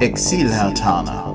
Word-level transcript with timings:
Exil-Hertaner. 0.00 1.34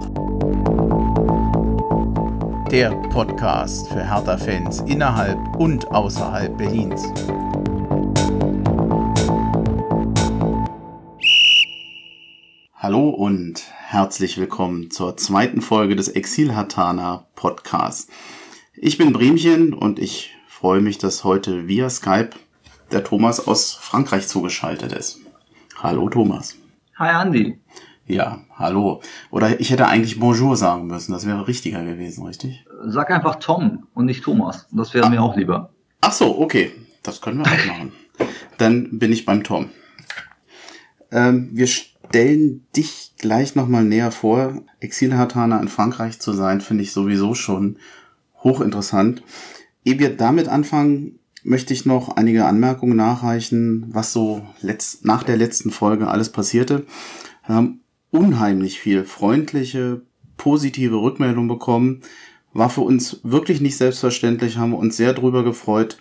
Der 2.72 2.90
Podcast 3.12 3.90
für 3.90 4.04
Hertha-Fans 4.04 4.80
innerhalb 4.88 5.38
und 5.58 5.86
außerhalb 5.92 6.58
Berlins. 6.58 7.04
Hallo 12.74 13.10
und 13.10 13.64
herzlich 13.86 14.40
willkommen 14.40 14.90
zur 14.90 15.16
zweiten 15.16 15.62
Folge 15.62 15.96
des 15.96 16.08
Exil-Hertaner 16.08 17.28
Podcasts. 17.36 18.08
Ich 18.74 18.98
bin 18.98 19.14
Bremchen 19.14 19.76
und 19.76 20.00
ich 20.00 20.36
freue 20.48 20.82
mich, 20.82 20.98
dass 20.98 21.24
heute 21.24 21.68
via 21.68 21.92
Skype 21.92 22.32
der 22.92 23.04
Thomas 23.04 23.48
aus 23.48 23.76
Frankreich 23.76 24.28
zugeschaltet 24.28 24.92
ist. 24.92 25.20
Hallo 25.84 26.10
Thomas. 26.10 26.58
Hi 26.98 27.22
Andy. 27.24 27.60
Ja, 28.08 28.42
hallo. 28.54 29.02
Oder 29.32 29.60
ich 29.60 29.72
hätte 29.72 29.88
eigentlich 29.88 30.20
Bonjour 30.20 30.56
sagen 30.56 30.86
müssen, 30.88 31.12
das 31.12 31.26
wäre 31.26 31.48
richtiger 31.48 31.84
gewesen, 31.84 32.26
richtig? 32.26 32.66
Sag 32.86 33.10
einfach 33.10 33.38
Tom 33.38 33.88
und 33.96 34.06
nicht 34.06 34.24
Thomas. 34.24 34.68
Das 34.72 34.94
wäre 34.94 35.08
ah. 35.08 35.10
mir 35.10 35.24
auch 35.24 35.36
lieber. 35.36 35.72
Ach 36.02 36.12
so, 36.12 36.40
okay. 36.40 36.72
Das 37.02 37.22
können 37.22 37.40
wir 37.40 37.46
auch 37.46 37.66
machen. 37.68 37.94
Dann 38.60 39.00
bin 39.00 39.12
ich 39.12 39.26
beim 39.26 39.44
Tom. 39.44 39.70
Ähm, 41.12 41.50
wir 41.54 41.66
stellen 41.66 42.68
dich 42.76 43.14
gleich 43.18 43.56
nochmal 43.56 43.84
näher 43.84 44.12
vor. 44.12 44.62
Exilhartaner 44.80 45.60
in 45.60 45.68
Frankreich 45.68 46.20
zu 46.20 46.34
sein, 46.34 46.62
finde 46.62 46.84
ich 46.84 46.92
sowieso 46.92 47.34
schon 47.34 47.78
hochinteressant. 48.44 49.24
Ehe 49.84 49.98
wir 49.98 50.16
damit 50.16 50.48
anfangen, 50.48 51.20
möchte 51.44 51.74
ich 51.74 51.86
noch 51.86 52.16
einige 52.18 52.46
Anmerkungen 52.46 52.98
nachreichen, 52.98 53.88
was 53.90 54.14
so 54.14 54.46
letzt, 54.62 55.06
nach 55.06 55.24
der 55.24 55.38
letzten 55.38 55.72
Folge 55.72 56.08
alles 56.08 56.32
passierte. 56.32 56.86
Haben 57.44 57.82
unheimlich 58.16 58.80
viel 58.80 59.04
freundliche, 59.04 60.02
positive 60.38 60.96
Rückmeldung 60.96 61.48
bekommen. 61.48 62.02
War 62.54 62.70
für 62.70 62.82
uns 62.82 63.20
wirklich 63.24 63.62
nicht 63.62 63.78
selbstverständlich, 63.78 64.58
haben 64.58 64.72
wir 64.72 64.78
uns 64.78 64.98
sehr 64.98 65.14
drüber 65.14 65.44
gefreut. 65.44 65.98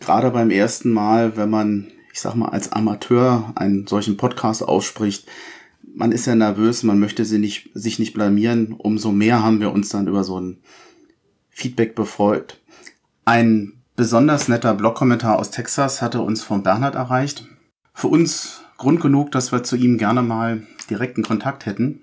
Gerade 0.00 0.30
beim 0.30 0.50
ersten 0.50 0.92
Mal, 0.92 1.36
wenn 1.36 1.48
man, 1.48 1.88
ich 2.12 2.20
sag 2.20 2.34
mal, 2.34 2.50
als 2.50 2.72
Amateur 2.72 3.52
einen 3.54 3.86
solchen 3.86 4.16
Podcast 4.16 4.62
ausspricht, 4.62 5.26
man 5.94 6.12
ist 6.12 6.26
ja 6.26 6.34
nervös, 6.34 6.82
man 6.82 6.98
möchte 6.98 7.24
sie 7.24 7.38
nicht, 7.38 7.70
sich 7.72 7.98
nicht 7.98 8.12
blamieren. 8.12 8.74
Umso 8.74 9.12
mehr 9.12 9.42
haben 9.42 9.60
wir 9.60 9.72
uns 9.72 9.88
dann 9.88 10.06
über 10.06 10.24
so 10.24 10.38
ein 10.38 10.58
Feedback 11.48 11.94
befreut. 11.94 12.60
Ein 13.24 13.72
besonders 13.96 14.48
netter 14.48 14.74
Blogkommentar 14.74 15.38
aus 15.38 15.50
Texas 15.50 16.02
hatte 16.02 16.20
uns 16.20 16.42
von 16.42 16.62
Bernhard 16.62 16.96
erreicht. 16.96 17.46
Für 17.94 18.08
uns 18.08 18.65
Grund 18.78 19.00
genug, 19.00 19.32
dass 19.32 19.52
wir 19.52 19.62
zu 19.62 19.76
ihm 19.76 19.98
gerne 19.98 20.22
mal 20.22 20.62
direkten 20.90 21.22
Kontakt 21.22 21.66
hätten. 21.66 22.02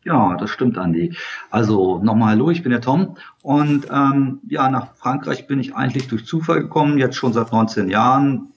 Ja, 0.09 0.37
das 0.37 0.49
stimmt, 0.49 0.79
Andi. 0.79 1.15
Also 1.51 1.99
nochmal 2.03 2.31
hallo, 2.31 2.51
ich 2.51 2.63
bin 2.63 2.73
der 2.73 2.81
Tom 2.81 3.19
und 3.43 3.89
ähm, 3.93 4.41
ja, 4.49 4.71
nach 4.71 4.95
Frankreich 4.95 5.47
bin 5.47 5.61
ich 5.61 5.75
eigentlich 5.75 6.09
durch 6.09 6.25
Zufall 6.25 6.63
gekommen, 6.63 6.97
jetzt 6.97 7.17
schon 7.17 7.35
seit 7.35 7.53
19 7.53 7.91
Jahren. 7.91 8.49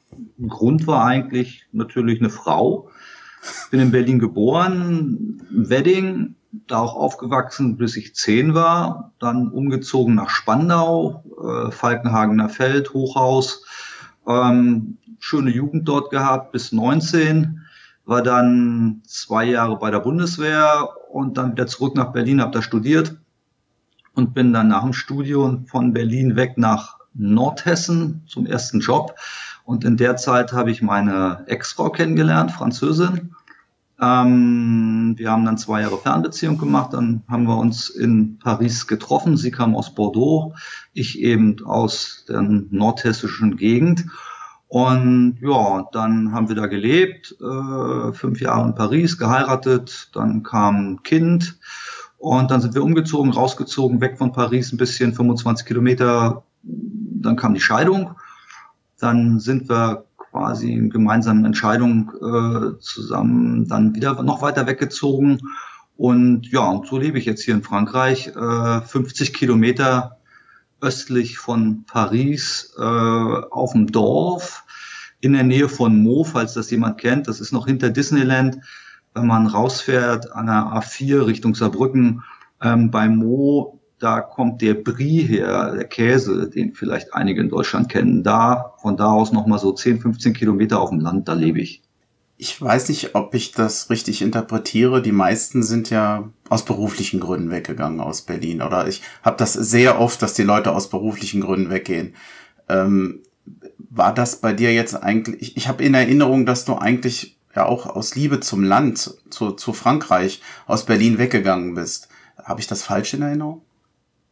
Grund 0.47 0.87
war 0.87 1.03
eigentlich 1.03 1.65
natürlich 1.73 2.21
eine 2.21 2.29
Frau. 2.29 2.89
Bin 3.69 3.81
in 3.81 3.91
Berlin 3.91 4.19
geboren, 4.19 5.41
Wedding, 5.49 6.35
da 6.67 6.79
auch 6.79 6.95
aufgewachsen, 6.95 7.75
bis 7.75 7.97
ich 7.97 8.15
zehn 8.15 8.53
war, 8.53 9.11
dann 9.19 9.49
umgezogen 9.49 10.15
nach 10.15 10.29
Spandau, 10.29 11.25
äh, 11.37 11.69
Falkenhagener 11.71 12.47
Feld, 12.47 12.93
Hochhaus, 12.93 13.65
ähm, 14.25 14.99
schöne 15.19 15.51
Jugend 15.51 15.85
dort 15.85 16.11
gehabt 16.11 16.53
bis 16.53 16.71
19 16.71 17.60
war 18.05 18.21
dann 18.21 19.01
zwei 19.05 19.45
Jahre 19.45 19.77
bei 19.77 19.91
der 19.91 19.99
Bundeswehr 19.99 20.89
und 21.11 21.37
dann 21.37 21.51
wieder 21.51 21.67
zurück 21.67 21.95
nach 21.95 22.11
Berlin, 22.11 22.41
habe 22.41 22.51
da 22.51 22.61
studiert 22.61 23.17
und 24.13 24.33
bin 24.33 24.53
dann 24.53 24.67
nach 24.67 24.83
dem 24.83 24.93
Studium 24.93 25.65
von 25.65 25.93
Berlin 25.93 26.35
weg 26.35 26.57
nach 26.57 26.97
Nordhessen 27.13 28.23
zum 28.27 28.45
ersten 28.45 28.79
Job. 28.79 29.15
Und 29.63 29.83
in 29.83 29.97
der 29.97 30.15
Zeit 30.17 30.53
habe 30.53 30.71
ich 30.71 30.81
meine 30.81 31.43
Ex-Frau 31.47 31.89
kennengelernt, 31.89 32.51
Französin. 32.51 33.35
Ähm, 34.01 35.13
wir 35.17 35.29
haben 35.29 35.45
dann 35.45 35.59
zwei 35.59 35.81
Jahre 35.81 35.99
Fernbeziehung 35.99 36.57
gemacht, 36.57 36.93
dann 36.93 37.21
haben 37.27 37.43
wir 37.43 37.57
uns 37.57 37.89
in 37.89 38.39
Paris 38.39 38.87
getroffen. 38.87 39.37
Sie 39.37 39.51
kam 39.51 39.75
aus 39.75 39.93
Bordeaux, 39.93 40.55
ich 40.93 41.19
eben 41.19 41.63
aus 41.63 42.25
der 42.27 42.41
nordhessischen 42.41 43.57
Gegend. 43.57 44.05
Und 44.71 45.39
ja, 45.41 45.85
dann 45.91 46.31
haben 46.31 46.47
wir 46.47 46.55
da 46.55 46.67
gelebt, 46.67 47.35
äh, 47.41 48.13
fünf 48.13 48.39
Jahre 48.39 48.69
in 48.69 48.73
Paris, 48.73 49.17
geheiratet, 49.17 50.09
dann 50.13 50.43
kam 50.43 50.93
ein 50.93 51.03
Kind 51.03 51.59
und 52.17 52.51
dann 52.51 52.61
sind 52.61 52.73
wir 52.73 52.81
umgezogen, 52.81 53.33
rausgezogen, 53.33 53.99
weg 53.99 54.17
von 54.17 54.31
Paris, 54.31 54.71
ein 54.71 54.77
bisschen 54.77 55.13
25 55.13 55.65
Kilometer. 55.65 56.43
Dann 56.63 57.35
kam 57.35 57.53
die 57.53 57.59
Scheidung. 57.59 58.15
Dann 58.97 59.41
sind 59.41 59.67
wir 59.67 60.05
quasi 60.15 60.71
in 60.71 60.89
gemeinsamen 60.89 61.43
Entscheidungen 61.43 62.09
äh, 62.21 62.79
zusammen 62.79 63.67
dann 63.67 63.93
wieder 63.93 64.23
noch 64.23 64.41
weiter 64.41 64.67
weggezogen. 64.67 65.41
Und 65.97 66.49
ja, 66.49 66.65
und 66.69 66.87
so 66.87 66.97
lebe 66.97 67.19
ich 67.19 67.25
jetzt 67.25 67.43
hier 67.43 67.55
in 67.55 67.63
Frankreich, 67.63 68.27
äh, 68.27 68.79
50 68.79 69.33
Kilometer 69.33 70.15
östlich 70.79 71.39
von 71.39 71.83
Paris 71.85 72.73
äh, 72.79 72.81
auf 72.81 73.73
dem 73.73 73.91
Dorf 73.91 74.63
in 75.21 75.33
der 75.33 75.43
Nähe 75.43 75.69
von 75.69 76.01
Mo, 76.01 76.23
falls 76.23 76.53
das 76.53 76.71
jemand 76.71 76.99
kennt. 76.99 77.27
Das 77.27 77.39
ist 77.39 77.51
noch 77.51 77.67
hinter 77.67 77.89
Disneyland. 77.89 78.57
Wenn 79.13 79.27
man 79.27 79.47
rausfährt 79.47 80.31
an 80.31 80.47
der 80.47 80.55
A4 80.55 81.25
Richtung 81.27 81.55
Saarbrücken, 81.55 82.23
ähm, 82.61 82.91
bei 82.91 83.07
Mo, 83.07 83.79
da 83.99 84.21
kommt 84.21 84.61
der 84.61 84.73
Brie 84.73 85.21
her, 85.21 85.73
der 85.75 85.83
Käse, 85.85 86.49
den 86.49 86.73
vielleicht 86.73 87.13
einige 87.13 87.41
in 87.41 87.49
Deutschland 87.49 87.89
kennen. 87.89 88.23
Da, 88.23 88.73
von 88.81 88.97
da 88.97 89.11
aus 89.11 89.31
nochmal 89.31 89.59
so 89.59 89.71
10, 89.71 89.99
15 89.99 90.33
Kilometer 90.33 90.81
auf 90.81 90.89
dem 90.89 90.99
Land, 90.99 91.27
da 91.27 91.33
lebe 91.33 91.59
ich. 91.59 91.83
Ich 92.37 92.59
weiß 92.59 92.89
nicht, 92.89 93.13
ob 93.13 93.35
ich 93.35 93.51
das 93.51 93.91
richtig 93.91 94.23
interpretiere. 94.23 95.03
Die 95.03 95.11
meisten 95.11 95.61
sind 95.61 95.91
ja 95.91 96.29
aus 96.49 96.65
beruflichen 96.65 97.19
Gründen 97.19 97.51
weggegangen 97.51 97.99
aus 97.99 98.23
Berlin. 98.23 98.63
Oder 98.63 98.87
ich 98.87 99.03
habe 99.21 99.37
das 99.37 99.53
sehr 99.53 100.01
oft, 100.01 100.19
dass 100.23 100.33
die 100.33 100.41
Leute 100.41 100.71
aus 100.71 100.89
beruflichen 100.89 101.41
Gründen 101.41 101.69
weggehen. 101.69 102.15
Ähm, 102.67 103.21
war 103.91 104.13
das 104.13 104.37
bei 104.37 104.53
dir 104.53 104.73
jetzt 104.73 104.95
eigentlich? 104.95 105.41
Ich, 105.41 105.57
ich 105.57 105.67
habe 105.67 105.83
in 105.83 105.93
Erinnerung, 105.93 106.45
dass 106.45 106.65
du 106.65 106.75
eigentlich 106.75 107.37
ja 107.55 107.65
auch 107.65 107.85
aus 107.85 108.15
Liebe 108.15 108.39
zum 108.39 108.63
Land, 108.63 109.13
zu, 109.29 109.51
zu 109.51 109.73
Frankreich, 109.73 110.41
aus 110.65 110.85
Berlin 110.85 111.17
weggegangen 111.17 111.75
bist. 111.75 112.07
Habe 112.41 112.61
ich 112.61 112.67
das 112.67 112.83
falsch 112.83 113.13
in 113.13 113.21
Erinnerung? 113.21 113.61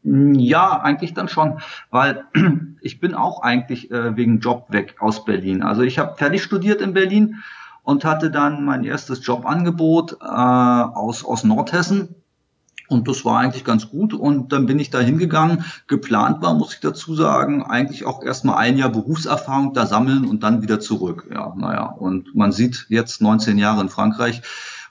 Ja, 0.03 0.79
eigentlich 0.81 1.13
dann 1.13 1.27
schon, 1.27 1.59
weil 1.91 2.23
ich 2.81 3.01
bin 3.01 3.13
auch 3.13 3.41
eigentlich 3.41 3.91
äh, 3.91 4.15
wegen 4.15 4.39
Job 4.39 4.67
weg 4.69 4.95
aus 4.99 5.25
Berlin. 5.25 5.61
Also 5.61 5.81
ich 5.81 5.99
habe 5.99 6.15
fertig 6.15 6.41
studiert 6.41 6.79
in 6.79 6.93
Berlin 6.93 7.43
und 7.83 8.05
hatte 8.05 8.31
dann 8.31 8.63
mein 8.63 8.85
erstes 8.85 9.25
Jobangebot 9.25 10.19
äh, 10.21 10.25
aus, 10.25 11.25
aus 11.25 11.43
Nordhessen. 11.43 12.15
Und 12.89 13.07
das 13.07 13.23
war 13.23 13.39
eigentlich 13.39 13.63
ganz 13.63 13.89
gut. 13.89 14.13
Und 14.13 14.51
dann 14.51 14.65
bin 14.65 14.79
ich 14.79 14.89
da 14.89 14.99
hingegangen. 14.99 15.63
Geplant 15.87 16.41
war, 16.41 16.55
muss 16.55 16.73
ich 16.73 16.79
dazu 16.79 17.15
sagen, 17.15 17.63
eigentlich 17.63 18.05
auch 18.05 18.23
erstmal 18.23 18.57
ein 18.57 18.77
Jahr 18.77 18.89
Berufserfahrung 18.89 19.73
da 19.73 19.85
sammeln 19.85 20.25
und 20.25 20.41
dann 20.41 20.63
wieder 20.63 20.79
zurück. 20.79 21.27
Ja, 21.31 21.53
naja. 21.55 21.83
Und 21.85 22.35
man 22.35 22.51
sieht 22.51 22.87
jetzt 22.89 23.21
19 23.21 23.59
Jahre 23.59 23.81
in 23.81 23.89
Frankreich, 23.89 24.41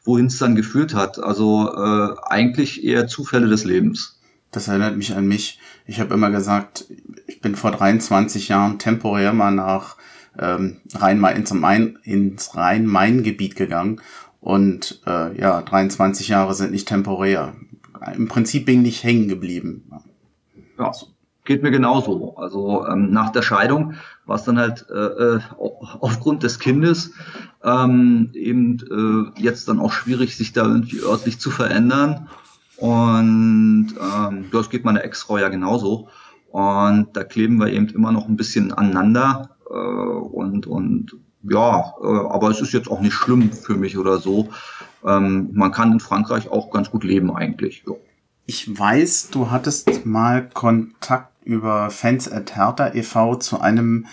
wohin 0.05 0.27
es 0.27 0.39
dann 0.39 0.55
geführt 0.55 0.95
hat. 0.95 1.19
Also 1.19 1.75
äh, 1.75 2.15
eigentlich 2.29 2.85
eher 2.85 3.09
Zufälle 3.09 3.49
des 3.49 3.65
Lebens. 3.65 4.21
Das 4.53 4.69
erinnert 4.69 4.97
mich 4.97 5.15
an 5.15 5.27
mich. 5.27 5.59
Ich 5.85 6.01
habe 6.01 6.15
immer 6.15 6.31
gesagt, 6.31 6.87
ich 7.27 7.41
bin 7.41 7.57
vor 7.57 7.73
23 7.73 8.49
Jahren 8.49 8.79
temporär 8.79 9.33
mal 9.33 9.51
nach 9.51 9.97
ähm, 10.39 10.79
Rhein 10.95 11.23
ins, 11.37 11.53
Main, 11.53 11.99
ins 12.05 12.57
Rhein-Main-Gebiet 12.57 13.57
gegangen. 13.57 14.01
Und 14.41 15.03
äh, 15.07 15.39
ja, 15.39 15.63
23 15.63 16.29
Jahre 16.29 16.55
sind 16.55 16.71
nicht 16.71 16.89
temporär. 16.89 17.55
Im 18.15 18.29
Prinzip 18.29 18.67
bin 18.67 18.85
ich 18.85 19.05
hängen 19.05 19.29
geblieben. 19.29 19.91
Ja, 20.79 20.93
geht 21.45 21.63
mir 21.63 21.71
genauso. 21.71 22.37
Also 22.37 22.87
ähm, 22.87 23.11
nach 23.11 23.31
der 23.31 23.43
Scheidung 23.43 23.95
war 24.27 24.37
es 24.37 24.45
dann 24.45 24.59
halt 24.59 24.87
äh, 24.91 24.95
äh 24.95 25.41
aufgrund 25.59 26.43
des 26.43 26.59
Kindes 26.61 27.13
ähm, 27.65 28.31
eben 28.35 29.33
äh, 29.37 29.41
jetzt 29.41 29.67
dann 29.67 29.81
auch 29.81 29.93
schwierig, 29.93 30.37
sich 30.37 30.53
da 30.53 30.65
irgendwie 30.65 31.01
örtlich 31.01 31.41
zu 31.41 31.51
verändern. 31.51 32.29
Und 32.77 33.95
ähm, 34.01 34.45
das 34.53 34.71
geht 34.71 34.85
meiner 34.85 35.03
Ex-Frau 35.03 35.39
ja 35.39 35.49
genauso. 35.49 36.09
Und 36.51 37.09
da 37.15 37.25
kleben 37.25 37.59
wir 37.59 37.73
eben 37.73 37.89
immer 37.89 38.13
noch 38.13 38.29
ein 38.29 38.37
bisschen 38.37 38.73
aneinander. 38.73 39.57
Äh, 39.69 39.73
und, 39.73 40.67
und 40.67 41.17
ja, 41.43 41.95
äh, 42.03 42.07
aber 42.07 42.51
es 42.51 42.61
ist 42.61 42.73
jetzt 42.73 42.91
auch 42.91 43.01
nicht 43.01 43.15
schlimm 43.15 43.53
für 43.53 43.75
mich 43.75 43.99
oder 43.99 44.19
so. 44.19 44.51
Ähm, 45.05 45.51
man 45.53 45.73
kann 45.73 45.93
in 45.93 46.01
Frankreich 46.01 46.49
auch 46.51 46.71
ganz 46.71 46.91
gut 46.91 47.05
leben 47.05 47.35
eigentlich. 47.35 47.85
Ja. 47.87 47.95
Ich 48.47 48.79
weiß, 48.79 49.29
du 49.31 49.51
hattest 49.51 50.07
mal 50.07 50.49
Kontakt 50.49 51.33
über 51.45 51.91
Fans 51.91 52.31
at 52.31 52.57
Hertha 52.57 52.95
e.V. 52.95 53.37
zu 53.37 53.61
einem 53.61 54.07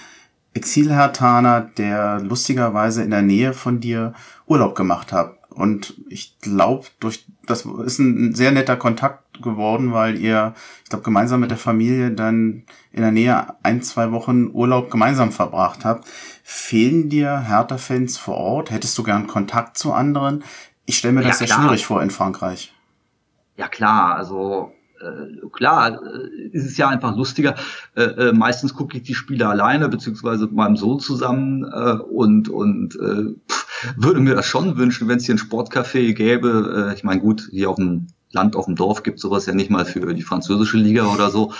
Exilhertaner, 0.53 1.61
der 1.77 2.21
lustigerweise 2.21 3.03
in 3.03 3.11
der 3.11 3.21
Nähe 3.21 3.53
von 3.53 3.79
dir 3.79 4.13
Urlaub 4.47 4.75
gemacht 4.75 5.11
hat. 5.11 5.37
Und 5.49 5.95
ich 6.09 6.37
glaube, 6.39 6.87
durch 6.99 7.25
das 7.45 7.65
ist 7.65 7.99
ein 7.99 8.35
sehr 8.35 8.51
netter 8.51 8.75
Kontakt 8.75 9.41
geworden, 9.41 9.93
weil 9.93 10.17
ihr, 10.17 10.53
ich 10.83 10.89
glaube, 10.89 11.05
gemeinsam 11.05 11.39
mit 11.39 11.51
der 11.51 11.57
Familie 11.57 12.11
dann 12.11 12.63
in 12.91 13.01
der 13.01 13.11
Nähe 13.11 13.55
ein, 13.63 13.81
zwei 13.81 14.11
Wochen 14.11 14.49
Urlaub 14.51 14.91
gemeinsam 14.91 15.31
verbracht 15.31 15.85
habt. 15.85 16.07
Fehlen 16.43 17.09
dir 17.09 17.39
Hertha-Fans 17.39 18.17
vor 18.17 18.35
Ort? 18.35 18.71
Hättest 18.71 18.97
du 18.97 19.03
gern 19.03 19.27
Kontakt 19.27 19.77
zu 19.77 19.93
anderen? 19.93 20.43
Ich 20.85 20.97
stelle 20.97 21.13
mir 21.13 21.21
ja, 21.21 21.29
das 21.29 21.39
sehr 21.39 21.47
klar. 21.47 21.61
schwierig 21.61 21.85
vor 21.85 22.01
in 22.01 22.09
Frankreich. 22.09 22.73
Ja 23.57 23.67
klar, 23.67 24.15
also 24.15 24.73
äh, 25.01 25.47
klar, 25.51 26.01
äh, 26.03 26.47
ist 26.51 26.65
es 26.65 26.77
ja 26.77 26.89
einfach 26.89 27.15
lustiger. 27.15 27.55
Äh, 27.95 28.03
äh, 28.03 28.33
meistens 28.33 28.73
gucke 28.73 28.97
ich 28.97 29.03
die 29.03 29.15
Spiele 29.15 29.47
alleine, 29.47 29.89
beziehungsweise 29.89 30.45
mit 30.45 30.53
meinem 30.53 30.77
Sohn 30.77 30.99
zusammen 30.99 31.63
äh, 31.63 31.97
und, 32.01 32.49
und 32.49 32.95
äh, 32.95 33.35
würde 33.95 34.19
mir 34.19 34.35
das 34.35 34.45
schon 34.45 34.77
wünschen, 34.77 35.07
wenn 35.07 35.17
es 35.17 35.25
hier 35.25 35.35
ein 35.35 35.39
Sportcafé 35.39 36.13
gäbe. 36.13 36.89
Äh, 36.91 36.95
ich 36.95 37.03
meine, 37.03 37.21
gut, 37.21 37.47
hier 37.51 37.69
auf 37.69 37.77
dem 37.77 38.07
Land, 38.35 38.55
auf 38.55 38.65
dem 38.65 38.75
Dorf 38.75 39.01
gibt 39.01 39.19
sowas 39.19 39.47
ja 39.47 39.53
nicht 39.53 39.71
mal 39.71 39.85
für 39.85 40.13
die 40.13 40.21
französische 40.21 40.77
Liga 40.77 41.05
oder 41.07 41.31
so. 41.31 41.53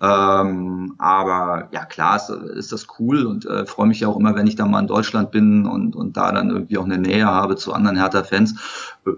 Ähm, 0.00 0.94
aber 0.98 1.68
ja, 1.70 1.84
klar 1.84 2.16
ist, 2.16 2.30
ist 2.30 2.72
das 2.72 2.88
cool 2.98 3.24
und 3.24 3.46
äh, 3.46 3.66
freue 3.66 3.86
mich 3.86 4.00
ja 4.00 4.08
auch 4.08 4.18
immer, 4.18 4.34
wenn 4.34 4.48
ich 4.48 4.56
da 4.56 4.66
mal 4.66 4.80
in 4.80 4.88
Deutschland 4.88 5.30
bin 5.30 5.66
und, 5.66 5.94
und 5.94 6.16
da 6.16 6.32
dann 6.32 6.50
irgendwie 6.50 6.78
auch 6.78 6.84
eine 6.84 6.98
Nähe 6.98 7.26
habe 7.26 7.54
zu 7.54 7.72
anderen 7.72 7.96
Hertha-Fans. 7.96 8.56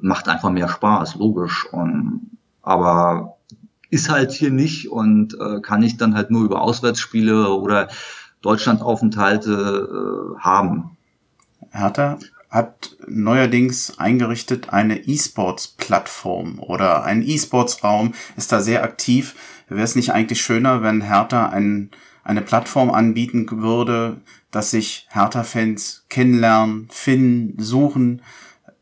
Macht 0.03 0.29
einfach 0.29 0.51
mehr 0.51 0.69
Spaß, 0.69 1.15
logisch. 1.15 1.67
Und, 1.73 2.39
aber 2.61 3.39
ist 3.89 4.11
halt 4.11 4.33
hier 4.33 4.51
nicht 4.51 4.91
und 4.91 5.39
äh, 5.41 5.61
kann 5.61 5.83
ich 5.83 5.97
dann 5.97 6.15
halt 6.15 6.31
nur 6.31 6.45
über 6.45 6.61
Auswärtsspiele 6.61 7.49
oder 7.49 7.89
Deutschlandaufenthalte 8.43 10.35
äh, 10.35 10.41
haben. 10.41 10.99
Hertha 11.71 12.19
hat 12.55 12.97
neuerdings 13.09 13.99
eingerichtet 13.99 14.73
eine 14.73 15.01
E-Sports-Plattform 15.01 16.61
oder 16.61 17.03
ein 17.03 17.23
E-Sports-Raum, 17.27 18.15
ist 18.37 18.53
da 18.53 18.61
sehr 18.61 18.85
aktiv. 18.85 19.35
Wäre 19.69 19.83
es 19.83 19.97
nicht 19.97 20.13
eigentlich 20.13 20.41
schöner, 20.41 20.81
wenn 20.81 21.01
Hertha 21.01 21.49
ein, 21.49 21.91
eine 22.23 22.43
Plattform 22.43 22.91
anbieten 22.93 23.49
würde, 23.51 24.21
dass 24.53 24.71
sich 24.71 25.09
Hertha-Fans 25.11 26.07
kennenlernen, 26.09 26.87
finden, 26.93 27.61
suchen, 27.61 28.23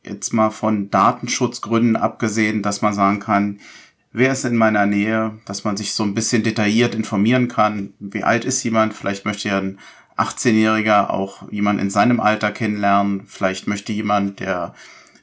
jetzt 0.05 0.35
mal 0.35 0.51
von 0.51 0.91
Datenschutzgründen 0.91 1.97
abgesehen, 1.97 2.63
dass 2.63 2.83
man 2.83 2.93
sagen 2.93 3.21
kann, 3.21 3.59
wer 4.13 4.33
ist 4.33 4.45
in 4.45 4.57
meiner 4.57 4.85
Nähe, 4.85 5.39
dass 5.47 5.65
man 5.65 5.79
sich 5.79 5.95
so 5.95 6.03
ein 6.03 6.13
bisschen 6.13 6.43
detailliert 6.43 6.95
informieren 6.95 7.49
kann, 7.49 7.95
wie 7.99 8.23
alt 8.23 8.45
ist 8.45 8.63
jemand, 8.65 8.93
vielleicht 8.93 9.25
möchte 9.25 9.49
ja 9.49 9.59
ein 9.59 9.79
18-Jähriger 10.23 11.11
auch 11.11 11.51
jemand 11.51 11.81
in 11.81 11.91
seinem 11.91 12.21
Alter 12.21 12.51
kennenlernen. 12.51 13.25
Vielleicht 13.27 13.67
möchte 13.67 13.93
jemand, 13.93 14.41
der 14.41 14.75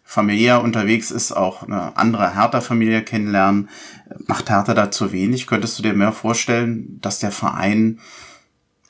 familiär 0.04 0.64
unterwegs 0.64 1.12
ist, 1.12 1.32
auch 1.32 1.64
eine 1.64 1.96
andere 1.96 2.34
Hertha-Familie 2.34 3.04
kennenlernen. 3.04 3.70
Macht 4.26 4.50
Hertha 4.50 4.74
da 4.74 4.90
zu 4.90 5.12
wenig? 5.12 5.46
Könntest 5.46 5.78
du 5.78 5.84
dir 5.84 5.94
mehr 5.94 6.12
vorstellen, 6.12 7.00
dass 7.02 7.20
der 7.20 7.32
Verein 7.32 8.00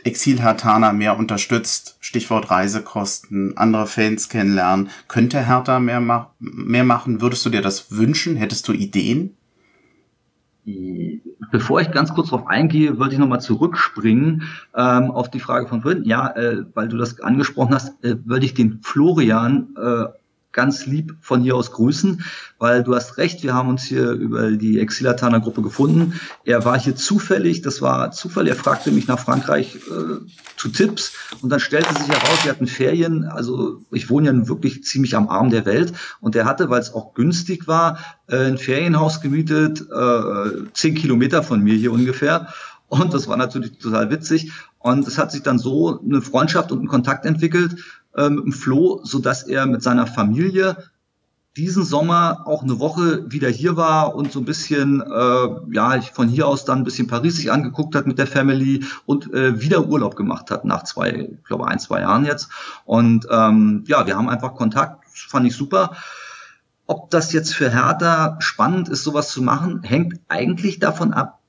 Exil-Hertaner 0.06 0.94
mehr 0.94 1.18
unterstützt? 1.18 1.98
Stichwort 2.00 2.50
Reisekosten, 2.50 3.58
andere 3.58 3.86
Fans 3.86 4.30
kennenlernen. 4.30 4.90
Könnte 5.10 5.46
Hertha 5.46 5.80
mehr, 5.80 6.00
ma 6.00 6.34
mehr 6.40 6.86
machen? 6.86 7.20
Würdest 7.20 7.46
du 7.46 7.50
dir 7.50 7.62
das 7.62 7.92
wünschen? 7.92 8.38
Hättest 8.38 8.68
du 8.70 8.72
Ideen? 8.72 9.36
Bevor 11.52 11.82
ich 11.82 11.92
ganz 11.92 12.14
kurz 12.14 12.30
darauf 12.30 12.48
eingehe, 12.48 13.00
wollte 13.00 13.14
ich 13.14 13.20
nochmal 13.20 13.42
zurückspringen 13.42 14.44
ähm, 14.76 15.12
auf 15.12 15.30
die 15.32 15.40
Frage 15.40 15.68
von 15.68 15.82
vorhin. 15.82 16.04
Ja, 16.04 16.30
äh, 16.36 16.66
weil 16.74 16.88
du 16.88 16.98
das 16.98 17.20
angesprochen 17.22 17.74
hast, 17.74 18.04
äh, 18.04 18.18
würde 18.26 18.46
ich 18.46 18.54
den 18.54 18.80
Florian 18.84 19.76
äh, 19.78 20.06
ganz 20.52 20.86
lieb 20.86 21.16
von 21.22 21.42
hier 21.42 21.56
aus 21.56 21.72
grüßen, 21.72 22.24
weil 22.58 22.84
du 22.84 22.96
hast 22.96 23.18
recht, 23.18 23.44
wir 23.44 23.54
haben 23.54 23.70
uns 23.70 23.84
hier 23.84 24.12
über 24.12 24.52
die 24.52 24.80
Exilatana 24.80 25.38
Gruppe 25.38 25.62
gefunden. 25.62 26.20
Er 26.44 26.66
war 26.66 26.80
hier 26.80 26.96
zufällig, 26.96 27.62
das 27.62 27.82
war 27.82 28.12
Zufall, 28.12 28.48
er 28.48 28.56
fragte 28.56 28.92
mich 28.92 29.08
nach 29.08 29.20
Frankreich 29.20 29.76
äh, 29.76 30.26
zu 30.58 30.70
Tipps 30.70 31.14
und 31.42 31.50
dann 31.50 31.60
stellte 31.60 31.94
sich 31.94 32.08
heraus, 32.08 32.44
wir 32.44 32.52
hatten 32.52 32.68
Ferien, 32.68 33.26
also 33.26 33.82
ich 33.92 34.10
wohne 34.10 34.28
ja 34.32 34.48
wirklich 34.48 34.84
ziemlich 34.84 35.16
am 35.16 35.30
Arm 35.30 35.52
der 35.52 35.66
Welt 35.66 35.94
und 36.20 36.36
er 36.36 36.46
hatte, 36.46 36.70
weil 36.70 36.82
es 36.82 36.94
auch 36.94 37.14
günstig 37.14 37.68
war, 37.68 38.00
äh, 38.28 38.48
ein 38.48 38.58
Ferienhaus 38.58 39.22
gemietet, 39.22 39.82
äh, 39.82 40.72
zehn 40.74 40.96
Kilometer 40.96 41.44
von 41.44 41.62
mir 41.62 41.76
hier 41.76 41.92
ungefähr 41.92 42.48
und 42.90 43.14
das 43.14 43.28
war 43.28 43.38
natürlich 43.38 43.78
total 43.78 44.10
witzig. 44.10 44.52
Und 44.80 45.08
es 45.08 45.18
hat 45.18 45.32
sich 45.32 45.44
dann 45.44 45.60
so 45.60 46.00
eine 46.02 46.22
Freundschaft 46.22 46.72
und 46.72 46.82
ein 46.82 46.88
Kontakt 46.88 47.26
entwickelt 47.26 47.76
äh, 48.16 48.30
mit 48.30 48.56
Flo, 48.56 49.02
so 49.04 49.20
dass 49.20 49.44
er 49.44 49.66
mit 49.66 49.84
seiner 49.84 50.08
Familie 50.08 50.78
diesen 51.58 51.84
Sommer 51.84 52.44
auch 52.46 52.64
eine 52.64 52.80
Woche 52.80 53.30
wieder 53.30 53.50
hier 53.50 53.76
war 53.76 54.16
und 54.16 54.32
so 54.32 54.40
ein 54.40 54.46
bisschen, 54.46 55.02
äh, 55.02 55.48
ja, 55.74 56.00
von 56.02 56.28
hier 56.28 56.48
aus 56.48 56.64
dann 56.64 56.80
ein 56.80 56.84
bisschen 56.84 57.08
Paris 57.08 57.36
sich 57.36 57.52
angeguckt 57.52 57.96
hat 57.96 58.08
mit 58.08 58.18
der 58.18 58.28
Family 58.28 58.86
und 59.06 59.34
äh, 59.34 59.60
wieder 59.60 59.88
Urlaub 59.88 60.16
gemacht 60.16 60.52
hat 60.52 60.64
nach 60.64 60.84
zwei, 60.84 61.30
ich 61.38 61.44
glaube 61.44 61.68
ein, 61.68 61.80
zwei 61.80 62.02
Jahren 62.02 62.24
jetzt. 62.24 62.50
Und 62.86 63.28
ähm, 63.30 63.84
ja, 63.88 64.06
wir 64.06 64.16
haben 64.16 64.30
einfach 64.30 64.56
Kontakt, 64.56 65.04
fand 65.14 65.48
ich 65.48 65.56
super. 65.56 65.98
Ob 66.86 67.10
das 67.10 67.34
jetzt 67.34 67.54
für 67.54 67.70
Hertha 67.70 68.38
spannend 68.40 68.88
ist, 68.88 69.04
sowas 69.04 69.30
zu 69.30 69.42
machen, 69.42 69.84
hängt 69.84 70.20
eigentlich 70.28 70.80
davon 70.80 71.14
ab, 71.14 71.40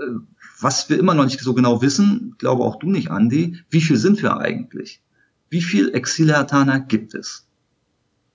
äh, 0.00 0.18
was 0.60 0.88
wir 0.88 0.98
immer 0.98 1.14
noch 1.14 1.24
nicht 1.24 1.40
so 1.40 1.54
genau 1.54 1.82
wissen, 1.82 2.34
glaube 2.38 2.64
auch 2.64 2.76
du 2.78 2.90
nicht, 2.90 3.10
Andi, 3.10 3.62
wie 3.70 3.80
viel 3.80 3.96
sind 3.96 4.22
wir 4.22 4.38
eigentlich? 4.38 5.00
Wie 5.48 5.62
viel 5.62 5.94
Exilhertaner 5.94 6.80
gibt 6.80 7.14
es? 7.14 7.46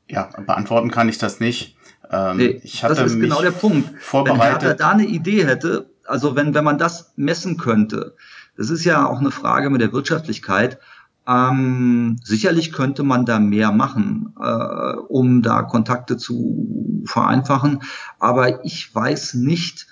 Ja, 0.08 0.30
beantworten 0.46 0.91
kann 0.91 1.10
ich 1.10 1.18
das 1.18 1.39
nicht. 1.39 1.77
Ähm, 2.10 2.38
nee, 2.38 2.62
ich 2.63 2.84
hatte 2.84 2.96
das 2.96 3.13
ist 3.13 3.20
genau 3.20 3.41
der 3.41 3.51
Punkt. 3.51 4.01
Vorbereitet. 4.01 4.62
Wenn 4.62 4.68
Hertha 4.70 4.74
da 4.74 4.89
eine 4.89 5.06
Idee 5.06 5.46
hätte, 5.46 5.89
also 6.06 6.36
wenn, 6.36 6.53
wenn 6.53 6.63
man 6.63 6.77
das 6.77 7.13
messen 7.15 7.58
könnte, 7.58 8.15
das 8.58 8.70
ist 8.70 8.84
ja 8.84 9.08
auch 9.08 9.20
eine 9.20 9.32
Frage 9.32 9.70
mit 9.70 9.82
der 9.82 9.94
Wirtschaftlichkeit, 9.94 10.80
Ähm, 11.27 12.18
sicherlich 12.24 12.72
könnte 12.72 13.03
man 13.03 13.25
da 13.25 13.38
mehr 13.39 13.72
machen, 13.72 14.34
äh, 14.41 14.96
um 15.08 15.44
da 15.44 15.62
Kontakte 15.62 16.18
zu 16.18 17.03
vereinfachen. 17.06 17.84
Aber 18.18 18.65
ich 18.65 18.94
weiß 18.94 19.36
nicht, 19.36 19.86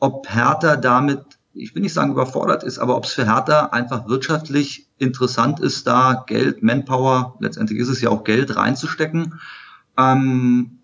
ob 0.00 0.28
Hertha 0.28 0.74
damit, 0.76 1.20
ich 1.54 1.72
will 1.74 1.82
nicht 1.82 1.94
sagen 1.94 2.10
überfordert 2.10 2.64
ist, 2.64 2.80
aber 2.80 2.96
ob 2.96 3.04
es 3.04 3.12
für 3.12 3.26
Hertha 3.26 3.66
einfach 3.66 4.08
wirtschaftlich 4.08 4.88
interessant 5.02 5.60
ist, 5.60 5.86
da 5.86 6.24
Geld, 6.26 6.62
Manpower, 6.62 7.36
letztendlich 7.40 7.78
ist 7.78 7.88
es 7.88 8.00
ja 8.00 8.10
auch 8.10 8.24
Geld 8.24 8.56
reinzustecken. 8.56 9.40
Ähm, 9.98 10.78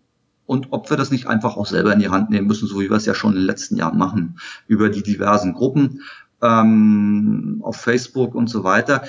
und 0.44 0.68
ob 0.70 0.90
wir 0.90 0.96
das 0.96 1.10
nicht 1.10 1.26
einfach 1.26 1.56
auch 1.56 1.66
selber 1.66 1.92
in 1.92 2.00
die 2.00 2.08
Hand 2.08 2.30
nehmen 2.30 2.46
müssen, 2.46 2.66
so 2.66 2.80
wie 2.80 2.90
wir 2.90 2.96
es 2.96 3.06
ja 3.06 3.14
schon 3.14 3.32
in 3.32 3.40
den 3.40 3.46
letzten 3.46 3.76
Jahren 3.76 3.98
machen, 3.98 4.38
über 4.66 4.88
die 4.88 5.02
diversen 5.02 5.52
Gruppen 5.52 6.02
ähm, 6.42 7.60
auf 7.62 7.76
Facebook 7.76 8.34
und 8.34 8.48
so 8.48 8.64
weiter. 8.64 9.02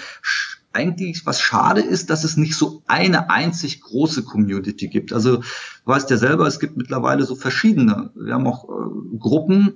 Eigentlich, 0.74 1.26
was 1.26 1.42
schade 1.42 1.82
ist, 1.82 2.10
dass 2.10 2.24
es 2.24 2.38
nicht 2.38 2.56
so 2.56 2.84
eine 2.88 3.30
einzig 3.30 3.82
große 3.82 4.24
Community 4.24 4.88
gibt. 4.88 5.14
Also 5.14 5.38
du 5.38 5.44
weißt 5.86 6.10
ja 6.10 6.18
selber, 6.18 6.46
es 6.46 6.60
gibt 6.60 6.78
mittlerweile 6.78 7.24
so 7.24 7.36
verschiedene. 7.36 8.12
Wir 8.16 8.34
haben 8.34 8.46
auch 8.46 8.66
äh, 8.66 9.18
Gruppen, 9.18 9.76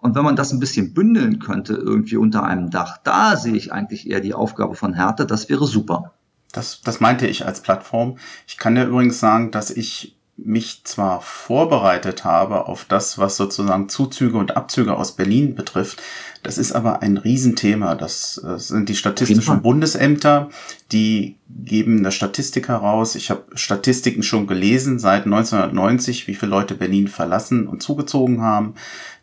und 0.00 0.14
wenn 0.14 0.24
man 0.24 0.36
das 0.36 0.52
ein 0.52 0.60
bisschen 0.60 0.94
bündeln 0.94 1.38
könnte, 1.38 1.74
irgendwie 1.74 2.16
unter 2.16 2.44
einem 2.44 2.70
Dach, 2.70 2.98
da 3.02 3.36
sehe 3.36 3.54
ich 3.54 3.72
eigentlich 3.72 4.08
eher 4.08 4.20
die 4.20 4.34
Aufgabe 4.34 4.74
von 4.74 4.94
Hertha, 4.94 5.24
das 5.24 5.48
wäre 5.48 5.66
super. 5.66 6.12
Das, 6.52 6.80
das 6.80 7.00
meinte 7.00 7.26
ich 7.26 7.44
als 7.44 7.60
Plattform. 7.60 8.18
Ich 8.46 8.56
kann 8.56 8.74
dir 8.74 8.86
übrigens 8.86 9.20
sagen, 9.20 9.50
dass 9.50 9.70
ich 9.70 10.16
mich 10.38 10.82
zwar 10.84 11.22
vorbereitet 11.22 12.24
habe 12.24 12.66
auf 12.66 12.84
das, 12.84 13.18
was 13.18 13.36
sozusagen 13.36 13.88
Zuzüge 13.88 14.36
und 14.36 14.56
Abzüge 14.56 14.94
aus 14.96 15.12
Berlin 15.12 15.54
betrifft. 15.54 16.02
Das 16.42 16.58
ist 16.58 16.72
aber 16.72 17.02
ein 17.02 17.16
Riesenthema. 17.16 17.94
Das, 17.94 18.40
das 18.42 18.68
sind 18.68 18.88
die 18.88 18.94
statistischen 18.94 19.62
Bundesämter, 19.62 20.50
die 20.92 21.36
geben 21.48 21.98
eine 21.98 22.12
Statistik 22.12 22.68
heraus. 22.68 23.14
Ich 23.14 23.30
habe 23.30 23.44
Statistiken 23.54 24.22
schon 24.22 24.46
gelesen 24.46 24.98
seit 24.98 25.24
1990, 25.24 26.28
wie 26.28 26.34
viele 26.34 26.50
Leute 26.50 26.74
Berlin 26.74 27.08
verlassen 27.08 27.66
und 27.66 27.82
zugezogen 27.82 28.42
haben. 28.42 28.74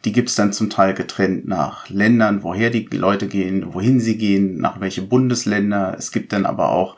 Die 0.05 0.11
gibt's 0.11 0.35
dann 0.35 0.51
zum 0.51 0.69
Teil 0.69 0.95
getrennt 0.95 1.47
nach 1.47 1.87
Ländern, 1.89 2.43
woher 2.43 2.71
die 2.71 2.87
Leute 2.91 3.27
gehen, 3.27 3.73
wohin 3.73 3.99
sie 3.99 4.17
gehen, 4.17 4.57
nach 4.57 4.79
welche 4.79 5.03
Bundesländer. 5.03 5.95
Es 5.97 6.11
gibt 6.11 6.33
dann 6.33 6.45
aber 6.45 6.69
auch 6.69 6.97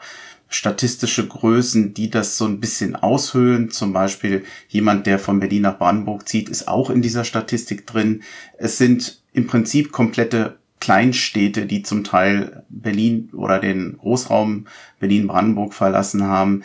statistische 0.55 1.27
Größen, 1.27 1.93
die 1.93 2.09
das 2.09 2.38
so 2.38 2.45
ein 2.45 2.59
bisschen 2.59 2.95
aushöhlen. 2.95 3.69
Zum 3.71 3.93
Beispiel 3.93 4.43
jemand, 4.69 5.05
der 5.05 5.19
von 5.19 5.39
Berlin 5.39 5.63
nach 5.63 5.77
Brandenburg 5.77 6.27
zieht, 6.27 6.50
ist 6.50 6.67
auch 6.67 6.89
in 6.89 7.01
dieser 7.01 7.25
Statistik 7.25 7.85
drin. 7.85 8.24
Es 8.57 8.77
sind 8.77 9.21
im 9.33 9.47
Prinzip 9.47 9.91
komplette 9.91 10.57
Kleinstädte, 10.79 11.65
die 11.65 11.83
zum 11.83 12.03
Teil 12.03 12.63
Berlin 12.69 13.29
oder 13.33 13.59
den 13.59 13.97
Großraum 13.97 14.65
Berlin-Brandenburg 15.00 15.74
verlassen 15.74 16.24
haben. 16.24 16.63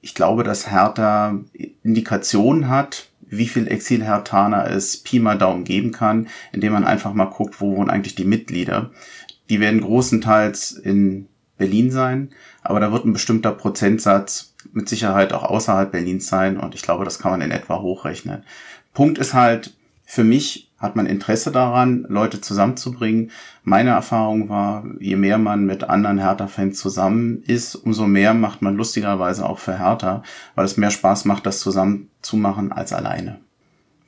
Ich 0.00 0.14
glaube, 0.14 0.42
dass 0.42 0.70
Hertha 0.70 1.38
Indikationen 1.82 2.68
hat, 2.68 3.08
wie 3.28 3.46
viel 3.46 3.68
Exil-Hertaner 3.68 4.70
es 4.70 4.96
Pi 4.98 5.20
mal 5.20 5.38
Daumen 5.38 5.64
geben 5.64 5.92
kann, 5.92 6.28
indem 6.52 6.72
man 6.72 6.84
einfach 6.84 7.12
mal 7.12 7.26
guckt, 7.26 7.60
wo 7.60 7.76
wohnen 7.76 7.90
eigentlich 7.90 8.14
die 8.14 8.24
Mitglieder. 8.24 8.90
Die 9.50 9.60
werden 9.60 9.80
großenteils 9.80 10.72
in 10.72 11.28
Berlin 11.58 11.90
sein, 11.90 12.30
aber 12.68 12.80
da 12.80 12.92
wird 12.92 13.06
ein 13.06 13.14
bestimmter 13.14 13.52
Prozentsatz 13.52 14.52
mit 14.74 14.90
Sicherheit 14.90 15.32
auch 15.32 15.42
außerhalb 15.42 15.90
Berlins 15.90 16.26
sein 16.26 16.58
und 16.58 16.74
ich 16.74 16.82
glaube, 16.82 17.06
das 17.06 17.18
kann 17.18 17.30
man 17.30 17.40
in 17.40 17.50
etwa 17.50 17.80
hochrechnen. 17.80 18.42
Punkt 18.92 19.16
ist 19.16 19.32
halt, 19.32 19.74
für 20.04 20.22
mich 20.22 20.70
hat 20.78 20.94
man 20.94 21.06
Interesse 21.06 21.50
daran, 21.50 22.04
Leute 22.10 22.42
zusammenzubringen. 22.42 23.30
Meine 23.62 23.90
Erfahrung 23.90 24.50
war, 24.50 24.84
je 25.00 25.16
mehr 25.16 25.38
man 25.38 25.64
mit 25.64 25.84
anderen 25.84 26.18
Hertha-Fans 26.18 26.78
zusammen 26.78 27.42
ist, 27.46 27.74
umso 27.74 28.06
mehr 28.06 28.34
macht 28.34 28.60
man 28.60 28.76
lustigerweise 28.76 29.48
auch 29.48 29.58
für 29.58 29.78
Hertha, 29.78 30.22
weil 30.54 30.66
es 30.66 30.76
mehr 30.76 30.90
Spaß 30.90 31.24
macht, 31.24 31.46
das 31.46 31.60
zusammen 31.60 32.10
zu 32.20 32.36
machen 32.36 32.70
als 32.70 32.92
alleine. 32.92 33.40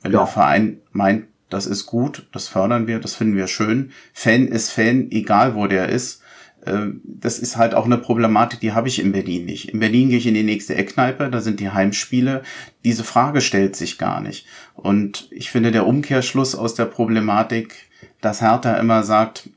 Wenn 0.03 0.11
ja. 0.11 0.19
der 0.19 0.27
Verein 0.27 0.77
meint, 0.91 1.25
das 1.49 1.65
ist 1.65 1.87
gut, 1.87 2.27
das 2.31 2.47
fördern 2.47 2.85
wir, 2.85 2.99
das 2.99 3.15
finden 3.15 3.35
wir 3.35 3.47
schön. 3.47 3.91
Fan 4.13 4.47
ist 4.47 4.69
Fan, 4.69 5.09
egal 5.09 5.55
wo 5.55 5.65
der 5.65 5.89
ist. 5.89 6.20
Ähm, 6.65 7.01
das 7.03 7.39
ist 7.39 7.57
halt 7.57 7.73
auch 7.73 7.85
eine 7.85 7.97
Problematik, 7.97 8.59
die 8.59 8.73
habe 8.73 8.87
ich 8.87 8.99
in 8.99 9.11
Berlin 9.11 9.45
nicht. 9.45 9.69
In 9.69 9.79
Berlin 9.79 10.09
gehe 10.09 10.17
ich 10.17 10.27
in 10.27 10.33
die 10.33 10.43
nächste 10.43 10.75
Eckkneipe, 10.75 11.29
da 11.29 11.41
sind 11.41 11.59
die 11.59 11.71
Heimspiele. 11.71 12.43
Diese 12.83 13.03
Frage 13.03 13.41
stellt 13.41 13.75
sich 13.75 13.97
gar 13.97 14.21
nicht. 14.21 14.45
Und 14.75 15.27
ich 15.31 15.49
finde, 15.49 15.71
der 15.71 15.87
Umkehrschluss 15.87 16.55
aus 16.55 16.75
der 16.75 16.85
Problematik, 16.85 17.89
dass 18.21 18.41
Hertha 18.41 18.75
immer 18.75 19.03
sagt, 19.03 19.49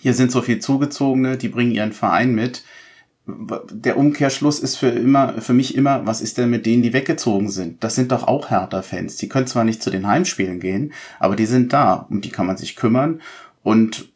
hier 0.00 0.14
sind 0.14 0.32
so 0.32 0.42
viel 0.42 0.58
Zugezogene, 0.58 1.36
die 1.36 1.48
bringen 1.48 1.72
ihren 1.72 1.92
Verein 1.92 2.34
mit. 2.34 2.64
Der 3.26 3.96
Umkehrschluss 3.96 4.58
ist 4.58 4.76
für 4.76 4.88
immer, 4.88 5.40
für 5.40 5.54
mich 5.54 5.76
immer, 5.76 6.06
was 6.06 6.20
ist 6.20 6.36
denn 6.36 6.50
mit 6.50 6.66
denen, 6.66 6.82
die 6.82 6.92
weggezogen 6.92 7.48
sind? 7.48 7.82
Das 7.82 7.94
sind 7.94 8.12
doch 8.12 8.26
auch 8.26 8.50
Hertha-Fans. 8.50 9.16
Die 9.16 9.28
können 9.28 9.46
zwar 9.46 9.64
nicht 9.64 9.82
zu 9.82 9.90
den 9.90 10.06
Heimspielen 10.06 10.60
gehen, 10.60 10.92
aber 11.18 11.36
die 11.36 11.46
sind 11.46 11.72
da, 11.72 12.06
um 12.10 12.20
die 12.20 12.30
kann 12.30 12.46
man 12.46 12.56
sich 12.56 12.76
kümmern. 12.76 13.20
Und 13.62 14.12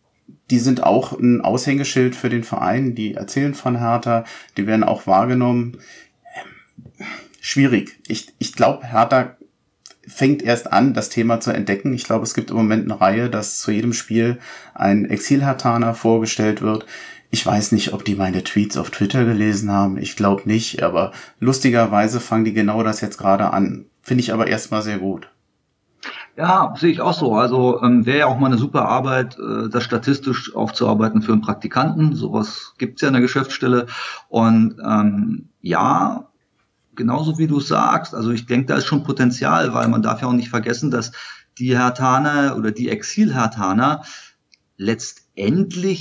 die 0.50 0.58
sind 0.58 0.82
auch 0.82 1.12
ein 1.18 1.40
Aushängeschild 1.40 2.16
für 2.16 2.28
den 2.28 2.44
Verein, 2.44 2.94
die 2.94 3.14
erzählen 3.14 3.54
von 3.54 3.78
Hertha, 3.78 4.24
die 4.56 4.66
werden 4.66 4.84
auch 4.84 5.06
wahrgenommen. 5.06 5.78
Schwierig. 7.40 7.98
Ich, 8.08 8.32
ich 8.38 8.54
glaube, 8.54 8.86
Hertha 8.86 9.36
fängt 10.06 10.42
erst 10.42 10.72
an, 10.72 10.94
das 10.94 11.10
Thema 11.10 11.40
zu 11.40 11.50
entdecken. 11.50 11.92
Ich 11.92 12.04
glaube, 12.04 12.24
es 12.24 12.34
gibt 12.34 12.50
im 12.50 12.56
Moment 12.56 12.90
eine 12.90 13.00
Reihe, 13.00 13.28
dass 13.28 13.58
zu 13.58 13.70
jedem 13.70 13.92
Spiel 13.92 14.38
ein 14.74 15.04
Exil-Hertaner 15.04 15.94
vorgestellt 15.94 16.62
wird. 16.62 16.86
Ich 17.30 17.44
weiß 17.44 17.72
nicht, 17.72 17.92
ob 17.92 18.06
die 18.06 18.14
meine 18.14 18.42
Tweets 18.42 18.78
auf 18.78 18.90
Twitter 18.90 19.26
gelesen 19.26 19.70
haben. 19.70 19.98
Ich 19.98 20.16
glaube 20.16 20.42
nicht, 20.46 20.82
aber 20.82 21.12
lustigerweise 21.40 22.20
fangen 22.20 22.46
die 22.46 22.54
genau 22.54 22.82
das 22.82 23.02
jetzt 23.02 23.18
gerade 23.18 23.52
an. 23.52 23.84
Finde 24.02 24.22
ich 24.22 24.32
aber 24.32 24.46
erstmal 24.46 24.80
sehr 24.80 24.98
gut. 24.98 25.28
Ja, 26.38 26.72
sehe 26.76 26.92
ich 26.92 27.00
auch 27.00 27.14
so. 27.14 27.34
Also 27.34 27.82
ähm, 27.82 28.06
wäre 28.06 28.18
ja 28.18 28.26
auch 28.26 28.38
mal 28.38 28.46
eine 28.46 28.58
super 28.58 28.84
Arbeit, 28.88 29.36
äh, 29.40 29.68
das 29.68 29.82
statistisch 29.82 30.54
aufzuarbeiten 30.54 31.20
für 31.20 31.32
einen 31.32 31.40
Praktikanten. 31.40 32.14
Sowas 32.14 32.74
gibt's 32.78 33.02
ja 33.02 33.08
in 33.08 33.14
der 33.14 33.22
Geschäftsstelle. 33.22 33.86
Und 34.28 34.76
ähm, 34.88 35.48
ja, 35.62 36.28
genauso 36.94 37.38
wie 37.38 37.48
du 37.48 37.58
sagst, 37.58 38.14
also 38.14 38.30
ich 38.30 38.46
denke, 38.46 38.66
da 38.66 38.76
ist 38.76 38.86
schon 38.86 39.02
Potenzial, 39.02 39.74
weil 39.74 39.88
man 39.88 40.00
darf 40.00 40.22
ja 40.22 40.28
auch 40.28 40.32
nicht 40.32 40.48
vergessen, 40.48 40.92
dass 40.92 41.10
die 41.58 41.76
Hertaner 41.76 42.54
oder 42.56 42.70
die 42.70 42.88
Exil-Hertaner 42.88 44.04
letztendlich 44.76 45.27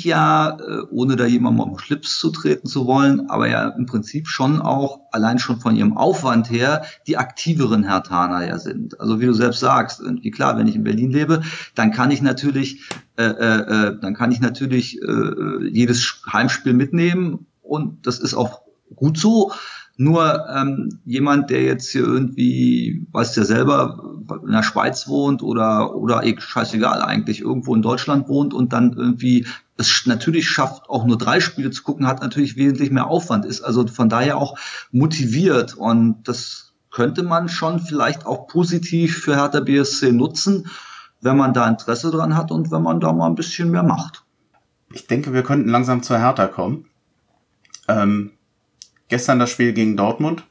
ja, 0.04 0.58
äh, 0.60 0.82
ohne 0.90 1.16
da 1.16 1.26
jemandem 1.26 1.62
auf 1.62 1.70
den 1.70 1.80
Schlips 1.80 2.20
zu 2.20 2.32
treten 2.32 2.68
zu 2.68 2.88
wollen, 2.88 3.30
aber 3.30 3.48
ja 3.48 3.70
im 3.70 3.86
Prinzip 3.86 4.28
schon 4.28 4.62
auch, 4.62 5.02
allein 5.12 5.38
schon 5.38 5.60
von 5.60 5.76
ihrem 5.76 5.96
Aufwand 5.96 6.50
her, 6.50 6.84
die 7.06 7.18
aktiveren 7.18 7.84
Hertaner 7.84 8.48
ja 8.48 8.58
sind. 8.58 9.00
Also 9.00 9.22
wie 9.22 9.28
du 9.28 9.34
selbst 9.34 9.60
sagst, 9.60 10.02
irgendwie 10.02 10.32
klar, 10.32 10.58
wenn 10.58 10.68
ich 10.68 10.76
in 10.76 10.84
Berlin 10.84 11.12
lebe, 11.12 11.42
dann 11.76 11.92
kann 11.92 12.12
ich 12.12 12.22
natürlich, 12.22 12.82
äh, 13.18 13.26
äh, 13.26 13.90
äh 13.90 14.00
dann 14.00 14.16
kann 14.16 14.32
ich 14.32 14.40
natürlich 14.40 15.02
äh, 15.02 15.68
jedes 15.70 16.22
Heimspiel 16.32 16.74
mitnehmen 16.74 17.46
und 17.62 18.08
das 18.08 18.20
ist 18.20 18.34
auch 18.34 18.62
gut 18.96 19.18
so. 19.18 19.52
Nur 20.00 20.48
ähm, 20.48 21.00
jemand, 21.06 21.50
der 21.50 21.64
jetzt 21.64 21.90
hier 21.90 22.04
irgendwie, 22.04 23.06
weißt 23.12 23.36
ja 23.36 23.44
selber, 23.44 24.18
in 24.46 24.52
der 24.52 24.62
Schweiz 24.62 25.08
wohnt 25.08 25.42
oder 25.42 25.96
oder 25.96 26.24
eh, 26.24 26.36
scheißegal 26.38 27.02
eigentlich 27.02 27.42
irgendwo 27.42 27.74
in 27.74 27.82
Deutschland 27.82 28.30
wohnt 28.30 28.54
und 28.54 28.74
dann 28.74 28.94
irgendwie 28.94 29.48
es 29.76 30.06
natürlich 30.06 30.48
schafft, 30.48 30.90
auch 30.90 31.06
nur 31.06 31.18
drei 31.18 31.40
Spiele 31.40 31.72
zu 31.72 31.84
gucken, 31.84 32.08
hat 32.08 32.22
natürlich 32.22 32.56
wesentlich 32.56 32.92
mehr 32.92 33.08
Aufwand, 33.08 33.46
ist 33.46 33.62
also 33.62 33.88
von 33.88 34.10
daher 34.10 34.38
auch 34.38 34.58
motiviert 34.92 35.76
und 35.76 36.28
das 36.28 36.74
könnte 36.92 37.24
man 37.24 37.50
schon 37.50 37.80
vielleicht 37.80 38.26
auch 38.26 38.48
positiv 38.48 39.20
für 39.20 39.36
Hertha 39.36 39.60
BSC 39.60 40.12
nutzen, 40.12 40.68
wenn 41.22 41.38
man 41.38 41.54
da 41.54 41.68
Interesse 41.68 42.12
dran 42.12 42.36
hat 42.36 42.52
und 42.52 42.72
wenn 42.72 42.82
man 42.82 43.00
da 43.00 43.14
mal 43.14 43.28
ein 43.28 43.36
bisschen 43.36 43.72
mehr 43.72 43.84
macht. 43.84 44.24
Ich 44.94 45.08
denke, 45.08 45.34
wir 45.34 45.44
könnten 45.44 45.70
langsam 45.70 46.02
zur 46.02 46.18
Hertha 46.18 46.48
kommen. 46.48 46.86
Ähm, 47.88 48.32
Gestern 49.10 49.40
das 49.40 49.50
Spiel 49.50 49.74
gegen 49.74 49.98
Dortmund. 49.98 50.46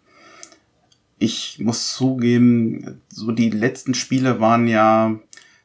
Ich 1.19 1.59
muss 1.61 1.95
zugeben, 1.95 3.03
so 3.09 3.33
die 3.33 3.51
letzten 3.51 3.95
Spiele 3.95 4.41
waren 4.41 4.67
ja, 4.67 5.19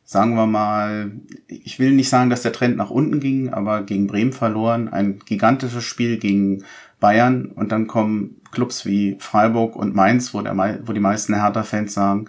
sagen 0.04 0.36
wir 0.36 0.48
mal, 0.48 1.12
ich 1.48 1.80
will 1.80 1.92
nicht 1.92 2.10
sagen, 2.10 2.30
dass 2.30 2.42
der 2.42 2.54
Trend 2.54 2.78
nach 2.78 2.90
unten 2.90 3.20
ging, 3.20 3.50
aber 3.50 3.84
gegen 3.84 4.08
Bremen 4.08 4.34
verloren. 4.34 4.88
Ein 4.88 5.20
gigantisches 5.20 5.84
Spiel 5.84 6.18
gegen 6.18 6.64
Bayern 7.00 7.48
und 7.48 7.72
dann 7.72 7.88
kommen 7.88 8.42
Clubs 8.52 8.86
wie 8.86 9.18
Freiburg 9.20 9.76
und 9.76 9.96
Mainz, 9.96 10.34
wo, 10.34 10.42
der, 10.42 10.56
wo 10.86 10.94
die 10.94 11.00
meisten 11.00 11.34
Hertha-Fans 11.34 11.94
sagen, 11.94 12.26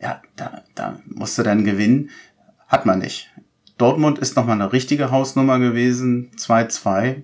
ja, 0.00 0.20
da, 0.36 0.62
da 0.74 1.00
musste 1.06 1.42
dann 1.42 1.64
gewinnen. 1.64 2.10
Hat 2.68 2.86
man 2.86 2.98
nicht. 2.98 3.30
Dortmund 3.78 4.18
ist 4.18 4.36
nochmal 4.36 4.60
eine 4.60 4.72
richtige 4.72 5.10
Hausnummer 5.10 5.58
gewesen, 5.58 6.30
2-2 6.36 7.22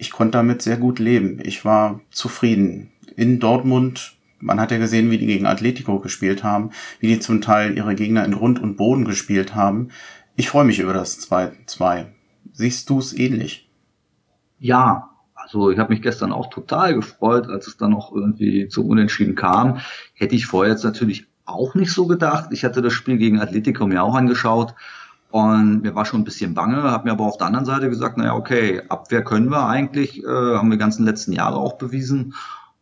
ich 0.00 0.12
konnte 0.12 0.38
damit 0.38 0.62
sehr 0.62 0.78
gut 0.78 0.98
leben. 0.98 1.40
Ich 1.42 1.66
war 1.66 2.00
zufrieden. 2.10 2.90
In 3.16 3.38
Dortmund, 3.38 4.16
man 4.38 4.58
hat 4.58 4.70
ja 4.70 4.78
gesehen, 4.78 5.10
wie 5.10 5.18
die 5.18 5.26
gegen 5.26 5.44
Atletico 5.44 5.98
gespielt 5.98 6.42
haben, 6.42 6.70
wie 7.00 7.08
die 7.08 7.20
zum 7.20 7.42
Teil 7.42 7.76
ihre 7.76 7.94
Gegner 7.94 8.24
in 8.24 8.32
Grund 8.32 8.58
und 8.58 8.78
Boden 8.78 9.04
gespielt 9.04 9.54
haben. 9.54 9.90
Ich 10.36 10.48
freue 10.48 10.64
mich 10.64 10.78
über 10.78 10.94
das 10.94 11.20
2-2. 11.30 12.06
Siehst 12.50 12.88
du 12.88 12.98
es 12.98 13.12
ähnlich? 13.12 13.70
Ja, 14.58 15.10
also 15.34 15.70
ich 15.70 15.78
habe 15.78 15.92
mich 15.92 16.00
gestern 16.00 16.32
auch 16.32 16.48
total 16.48 16.94
gefreut, 16.94 17.48
als 17.48 17.66
es 17.66 17.76
dann 17.76 17.90
noch 17.90 18.10
irgendwie 18.10 18.68
zu 18.68 18.86
Unentschieden 18.86 19.34
kam. 19.34 19.80
Hätte 20.14 20.34
ich 20.34 20.46
vorher 20.46 20.72
jetzt 20.72 20.84
natürlich 20.84 21.26
auch 21.44 21.74
nicht 21.74 21.92
so 21.92 22.06
gedacht. 22.06 22.48
Ich 22.52 22.64
hatte 22.64 22.80
das 22.80 22.94
Spiel 22.94 23.18
gegen 23.18 23.38
Atletico 23.38 23.86
mir 23.86 24.02
auch 24.02 24.14
angeschaut 24.14 24.74
und 25.30 25.82
mir 25.82 25.94
war 25.94 26.04
schon 26.04 26.20
ein 26.20 26.24
bisschen 26.24 26.54
bange, 26.54 26.82
habe 26.82 27.04
mir 27.04 27.12
aber 27.12 27.24
auf 27.24 27.38
der 27.38 27.46
anderen 27.46 27.66
Seite 27.66 27.88
gesagt, 27.88 28.16
naja, 28.16 28.34
okay, 28.34 28.82
Abwehr 28.88 29.22
können 29.22 29.48
wir 29.48 29.66
eigentlich, 29.66 30.24
äh, 30.24 30.26
haben 30.26 30.68
wir 30.68 30.76
die 30.76 30.80
ganzen 30.80 31.04
letzten 31.04 31.32
Jahre 31.32 31.56
auch 31.56 31.78
bewiesen. 31.78 32.34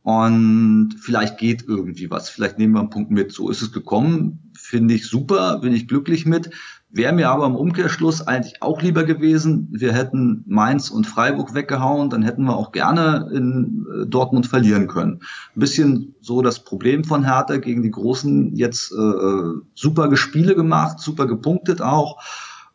Und 0.03 0.97
vielleicht 0.99 1.37
geht 1.37 1.65
irgendwie 1.69 2.11
was, 2.11 2.31
vielleicht 2.31 2.59
nehmen 2.59 2.73
wir 2.73 2.81
einen 2.81 2.89
Punkt 2.89 3.11
mit. 3.11 3.33
So 3.33 3.51
ist 3.51 3.61
es 3.61 3.73
gekommen, 3.73 4.51
finde 4.55 4.95
ich 4.95 5.07
super, 5.07 5.59
bin 5.59 5.75
ich 5.75 5.87
glücklich 5.87 6.25
mit. 6.25 6.51
Wäre 6.91 7.13
mir 7.13 7.29
aber 7.29 7.45
im 7.45 7.55
Umkehrschluss 7.55 8.27
eigentlich 8.27 8.63
auch 8.63 8.81
lieber 8.81 9.05
gewesen, 9.05 9.69
wir 9.73 9.93
hätten 9.93 10.43
Mainz 10.47 10.89
und 10.89 11.07
Freiburg 11.07 11.53
weggehauen, 11.53 12.09
dann 12.09 12.23
hätten 12.23 12.45
wir 12.45 12.57
auch 12.57 12.73
gerne 12.73 13.29
in 13.35 13.87
äh, 13.93 14.07
Dortmund 14.07 14.47
verlieren 14.47 14.89
können. 14.89 15.21
Ein 15.55 15.61
bisschen 15.61 16.15
so 16.23 16.41
das 16.41 16.65
Problem 16.65 17.05
von 17.05 17.25
Hertha 17.25 17.59
gegen 17.59 17.83
die 17.83 17.91
Großen, 17.91 18.57
jetzt 18.57 18.93
äh, 18.93 18.97
äh 18.97 19.61
super 19.75 20.09
Gespiele 20.09 20.55
gemacht, 20.55 20.99
super 20.99 21.27
gepunktet 21.27 21.83
auch. 21.83 22.23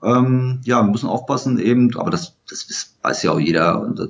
Ähm, 0.04 0.60
ja, 0.64 0.84
wir 0.84 0.92
müssen 0.92 1.10
aufpassen 1.10 1.58
eben, 1.58 1.98
aber 1.98 2.12
das, 2.12 2.38
das 2.68 2.96
weiß 3.02 3.24
ja 3.24 3.32
auch 3.32 3.40
jeder, 3.40 3.82
und, 3.82 4.00
äh, 4.00 4.08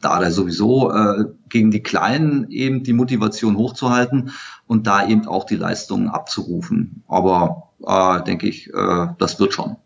da 0.00 0.20
da 0.20 0.30
sowieso 0.30 0.92
äh, 0.92 1.24
gegen 1.48 1.70
die 1.70 1.82
Kleinen 1.82 2.50
eben 2.50 2.82
die 2.82 2.92
Motivation 2.92 3.56
hochzuhalten 3.56 4.32
und 4.66 4.86
da 4.86 5.06
eben 5.06 5.26
auch 5.26 5.44
die 5.44 5.56
Leistungen 5.56 6.08
abzurufen. 6.08 7.02
Aber 7.08 7.70
äh, 7.86 8.22
denke 8.24 8.48
ich, 8.48 8.72
äh, 8.72 9.06
das 9.18 9.40
wird 9.40 9.54
schon. 9.54 9.76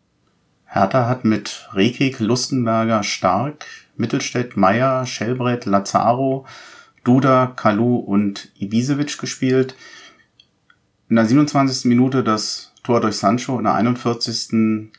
Hertha 0.65 1.07
hat 1.07 1.25
mit 1.25 1.69
Rekik, 1.73 2.21
Lustenberger, 2.21 3.03
Stark, 3.03 3.65
Mittelstädt, 3.97 4.57
Meier, 4.57 5.07
Schellbrett, 5.07 5.65
Lazaro, 5.65 6.47
Duda, 7.05 7.47
Kalu 7.47 7.97
und 7.97 8.51
Ibisevic 8.59 9.19
gespielt. 9.19 9.75
In 11.09 11.17
der 11.17 11.25
27. 11.25 11.87
Minute 11.87 12.23
das 12.23 12.73
Tor 12.83 13.01
durch 13.01 13.17
Sancho, 13.17 13.57
in 13.57 13.65
der 13.65 13.75
41. 13.75 14.91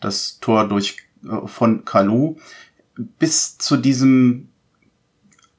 das 0.00 0.40
Tor 0.40 0.66
durch 0.66 0.96
von 1.46 1.84
Kalu. 1.84 2.36
Bis 3.18 3.58
zu 3.58 3.76
diesem 3.76 4.48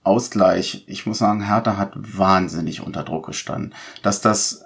Ausgleich, 0.03 0.83
ich 0.87 1.05
muss 1.05 1.19
sagen, 1.19 1.47
Hertha 1.47 1.77
hat 1.77 1.93
wahnsinnig 1.95 2.81
unter 2.81 3.03
Druck 3.03 3.27
gestanden. 3.27 3.73
Dass 4.01 4.21
das 4.21 4.65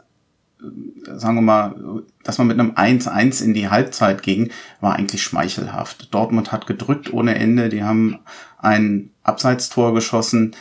sagen 1.04 1.36
wir 1.36 1.42
mal, 1.42 2.04
dass 2.24 2.38
man 2.38 2.48
mit 2.48 2.60
einem 2.60 2.72
1-1 2.72 3.44
in 3.44 3.54
die 3.54 3.70
Halbzeit 3.70 4.24
ging, 4.24 4.52
war 4.82 4.96
eigentlich 4.96 5.24
schmeichelhaft. 5.24 6.14
Dortmund 6.14 6.52
hat 6.52 6.68
gedrückt 6.68 7.14
ohne 7.14 7.36
Ende, 7.36 7.70
die 7.70 7.84
haben 7.84 8.20
ein 8.58 9.12
Abseitstor 9.24 9.94
geschossen. 9.94 10.56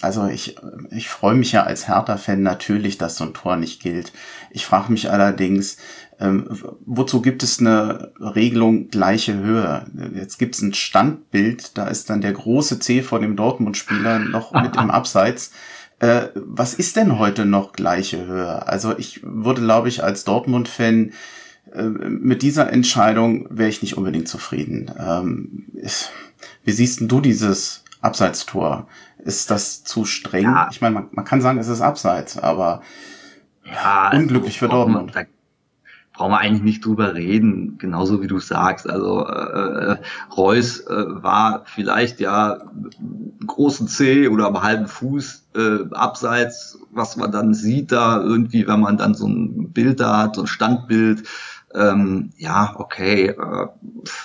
Also 0.00 0.26
ich, 0.26 0.56
ich 0.90 1.08
freue 1.08 1.34
mich 1.34 1.52
ja 1.52 1.62
als 1.64 1.88
Hertha-Fan 1.88 2.42
natürlich, 2.42 2.98
dass 2.98 3.16
so 3.16 3.24
ein 3.24 3.34
Tor 3.34 3.56
nicht 3.56 3.82
gilt. 3.82 4.12
Ich 4.50 4.66
frage 4.66 4.92
mich 4.92 5.10
allerdings, 5.10 5.78
ähm, 6.22 6.46
wozu 6.86 7.20
gibt 7.20 7.42
es 7.42 7.58
eine 7.58 8.12
Regelung 8.20 8.88
gleiche 8.88 9.34
Höhe? 9.34 9.86
Jetzt 10.14 10.38
gibt 10.38 10.54
es 10.54 10.62
ein 10.62 10.72
Standbild, 10.72 11.76
da 11.76 11.88
ist 11.88 12.10
dann 12.10 12.20
der 12.20 12.32
große 12.32 12.78
C 12.78 13.02
vor 13.02 13.18
dem 13.18 13.34
Dortmund-Spieler 13.34 14.20
noch 14.20 14.52
mit 14.52 14.76
im 14.76 14.90
Abseits. 14.92 15.50
Äh, 15.98 16.28
was 16.34 16.74
ist 16.74 16.94
denn 16.94 17.18
heute 17.18 17.44
noch 17.44 17.72
gleiche 17.72 18.24
Höhe? 18.24 18.68
Also 18.68 18.96
ich 18.96 19.20
würde, 19.24 19.62
glaube 19.62 19.88
ich, 19.88 20.04
als 20.04 20.22
Dortmund-Fan 20.22 21.12
äh, 21.72 21.82
mit 21.82 22.42
dieser 22.42 22.72
Entscheidung 22.72 23.48
wäre 23.50 23.68
ich 23.68 23.82
nicht 23.82 23.96
unbedingt 23.96 24.28
zufrieden. 24.28 24.92
Ähm, 24.96 25.66
wie 26.62 26.72
siehst 26.72 27.00
denn 27.00 27.08
du 27.08 27.20
dieses 27.20 27.82
Abseitstor? 28.00 28.86
Ist 29.18 29.50
das 29.50 29.82
zu 29.82 30.04
streng? 30.04 30.44
Ja. 30.44 30.68
Ich 30.70 30.80
meine, 30.80 30.94
man, 30.94 31.08
man, 31.10 31.24
kann 31.24 31.40
sagen, 31.40 31.58
es 31.58 31.68
ist 31.68 31.80
Abseits, 31.80 32.38
aber 32.38 32.82
ja, 33.64 34.12
unglücklich 34.12 34.54
also, 34.54 34.66
für 34.66 34.68
Dortmund. 34.68 35.12
Da 35.14 35.24
brauchen 36.12 36.32
wir 36.32 36.38
eigentlich 36.38 36.62
nicht 36.62 36.84
drüber 36.84 37.14
reden, 37.14 37.78
genauso 37.78 38.22
wie 38.22 38.26
du 38.26 38.38
sagst. 38.38 38.88
Also 38.88 39.26
äh, 39.26 39.92
äh 39.92 39.96
Reus 40.36 40.80
äh, 40.80 41.04
war 41.22 41.62
vielleicht 41.64 42.20
ja 42.20 42.58
großen 43.46 43.88
C 43.88 44.28
oder 44.28 44.46
am 44.46 44.62
halben 44.62 44.86
Fuß 44.86 45.44
äh, 45.56 45.94
abseits, 45.94 46.78
was 46.90 47.16
man 47.16 47.32
dann 47.32 47.54
sieht 47.54 47.92
da 47.92 48.20
irgendwie, 48.20 48.66
wenn 48.66 48.80
man 48.80 48.96
dann 48.96 49.14
so 49.14 49.26
ein 49.26 49.72
Bild 49.72 50.00
da 50.00 50.18
hat, 50.18 50.36
so 50.36 50.42
ein 50.42 50.46
Standbild. 50.46 51.24
Ähm, 51.74 52.32
ja, 52.36 52.74
okay, 52.76 53.28
äh, 53.28 53.66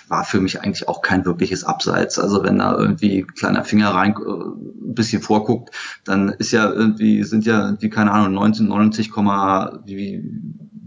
war 0.10 0.24
für 0.26 0.42
mich 0.42 0.62
eigentlich 0.62 0.90
auch 0.90 1.02
kein 1.02 1.26
wirkliches 1.26 1.64
Abseits. 1.64 2.20
Also 2.20 2.44
wenn 2.44 2.60
da 2.60 2.78
irgendwie 2.78 3.22
kleiner 3.24 3.64
Finger 3.64 3.92
rein 3.92 4.16
äh, 4.16 4.88
ein 4.90 4.94
bisschen 4.94 5.22
vorguckt, 5.22 5.74
dann 6.04 6.28
ist 6.28 6.52
ja 6.52 6.70
irgendwie, 6.70 7.24
sind 7.24 7.46
ja 7.46 7.66
irgendwie, 7.66 7.90
keine 7.90 8.12
Ahnung, 8.12 8.34
19, 8.34 8.68
90, 8.68 9.12
wie, 9.86 10.24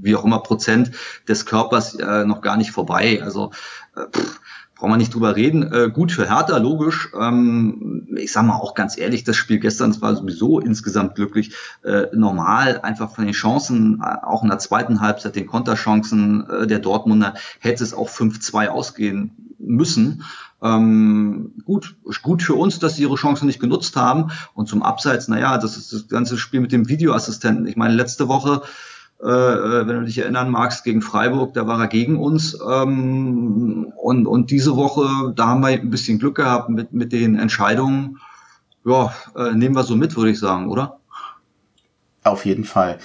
wie 0.03 0.17
auch 0.17 0.25
immer 0.25 0.41
Prozent 0.41 0.93
des 1.29 1.47
Körpers 1.47 1.95
äh, 1.95 2.25
noch 2.25 2.41
gar 2.41 2.57
nicht 2.57 2.71
vorbei. 2.71 3.23
Also 3.23 3.51
äh, 3.97 4.07
pff, 4.11 4.41
brauchen 4.81 4.93
wir 4.93 4.97
nicht 4.97 5.15
drüber 5.15 5.37
reden. 5.37 5.71
Äh, 5.73 5.91
gut 5.93 6.11
für 6.11 6.29
Hertha, 6.29 6.57
logisch. 6.57 7.11
Ähm, 7.19 8.09
ich 8.17 8.33
sag 8.33 8.45
mal 8.45 8.57
auch 8.57 8.75
ganz 8.75 8.97
ehrlich, 8.97 9.25
das 9.25 9.37
Spiel 9.37 9.59
gestern 9.59 9.91
das 9.91 10.01
war 10.01 10.17
sowieso 10.17 10.59
insgesamt 10.59 11.15
glücklich. 11.15 11.55
Äh, 11.85 12.07
normal, 12.15 12.81
einfach 12.81 13.15
von 13.15 13.27
den 13.27 13.35
Chancen, 13.35 14.01
äh, 14.03 14.25
auch 14.25 14.43
in 14.43 14.49
der 14.49 14.59
zweiten 14.59 15.03
Halbzeit, 15.03 15.37
den 15.37 15.47
Konterchancen 15.47 16.49
äh, 16.49 16.67
der 16.67 16.79
Dortmunder, 16.79 17.35
hätte 17.61 17.85
es 17.85 17.93
auch 17.93 18.09
5-2 18.09 18.69
ausgehen 18.69 19.55
müssen. 19.59 20.25
Ähm, 20.63 21.53
gut, 21.65 21.97
gut 22.23 22.43
für 22.43 22.55
uns, 22.55 22.79
dass 22.79 22.97
sie 22.97 23.03
ihre 23.03 23.17
Chancen 23.17 23.47
nicht 23.47 23.61
genutzt 23.61 23.97
haben. 23.97 24.31
Und 24.55 24.67
zum 24.67 24.83
Abseits, 24.83 25.29
naja, 25.29 25.59
das 25.59 25.77
ist 25.77 25.93
das 25.93 26.09
ganze 26.09 26.39
Spiel 26.39 26.61
mit 26.61 26.73
dem 26.73 26.89
Videoassistenten. 26.89 27.67
Ich 27.67 27.77
meine, 27.77 27.95
letzte 27.95 28.29
Woche 28.29 28.63
äh, 29.23 29.29
äh, 29.29 29.87
wenn 29.87 30.01
du 30.01 30.05
dich 30.07 30.19
erinnern 30.19 30.51
magst, 30.51 30.83
gegen 30.85 31.03
Freiburg, 31.03 31.53
da 31.53 31.67
war 31.67 31.79
er 31.79 31.89
gegen 31.89 32.19
uns. 32.19 32.59
Ähm, 32.67 33.93
und, 33.97 34.27
und 34.27 34.51
diese 34.51 34.77
Woche, 34.77 35.35
da 35.37 35.49
haben 35.49 35.61
wir 35.61 35.69
ein 35.69 35.91
bisschen 35.91 36.19
Glück 36.19 36.37
gehabt 36.37 36.71
mit, 36.71 36.93
mit 36.93 37.13
den 37.13 37.39
Entscheidungen. 37.39 38.19
Ja, 38.85 39.15
äh, 39.37 39.53
nehmen 39.53 39.75
wir 39.75 39.83
so 39.83 39.95
mit, 39.95 40.17
würde 40.17 40.31
ich 40.31 40.39
sagen, 40.39 40.71
oder? 40.71 41.01
Auf 42.25 42.47
jeden 42.47 42.65
Fall. 42.65 42.99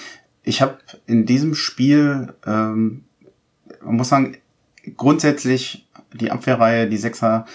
Ich 0.44 0.62
habe 0.62 0.78
in 1.06 1.26
diesem 1.26 1.54
Spiel, 1.54 2.34
ähm, 2.46 3.04
man 3.84 3.96
muss 3.96 4.10
sagen, 4.10 4.38
grundsätzlich 4.96 5.88
die 6.14 6.32
Abwehrreihe, 6.32 6.88
die 6.88 6.98
Sechser, 6.98 7.46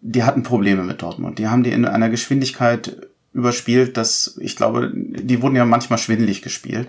die 0.00 0.22
hatten 0.22 0.44
Probleme 0.44 0.84
mit 0.84 1.02
Dortmund. 1.02 1.38
Die 1.38 1.48
haben 1.48 1.64
die 1.64 1.72
in 1.72 1.84
einer 1.84 2.10
Geschwindigkeit 2.10 3.08
überspielt, 3.32 3.96
dass 3.96 4.38
ich 4.40 4.54
glaube, 4.54 4.92
die 4.94 5.42
wurden 5.42 5.56
ja 5.56 5.64
manchmal 5.64 5.98
schwindelig 5.98 6.42
gespielt. 6.42 6.88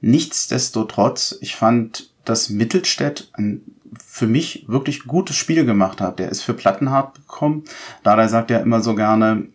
Nichtsdestotrotz, 0.00 1.38
ich 1.40 1.56
fand, 1.56 2.10
dass 2.24 2.50
Mittelstädt 2.50 3.30
ein 3.34 3.62
für 4.04 4.26
mich 4.26 4.64
wirklich 4.68 5.04
gutes 5.04 5.36
Spiel 5.36 5.64
gemacht 5.64 6.00
hat. 6.00 6.18
Der 6.18 6.28
ist 6.28 6.42
für 6.42 6.54
Plattenhardt 6.54 7.14
gekommen. 7.16 7.64
Dada 8.02 8.28
sagt 8.28 8.50
er 8.50 8.60
immer 8.60 8.80
so 8.80 8.94
gerne, 8.94 9.48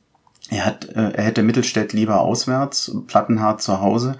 er 0.50 0.66
hat, 0.66 0.90
äh, 0.90 1.12
er 1.12 1.24
hätte 1.24 1.44
Mittelstädt 1.44 1.94
lieber 1.94 2.20
auswärts, 2.22 2.96
Plattenhardt 3.08 3.62
zu 3.62 3.82
Hause. 3.82 4.18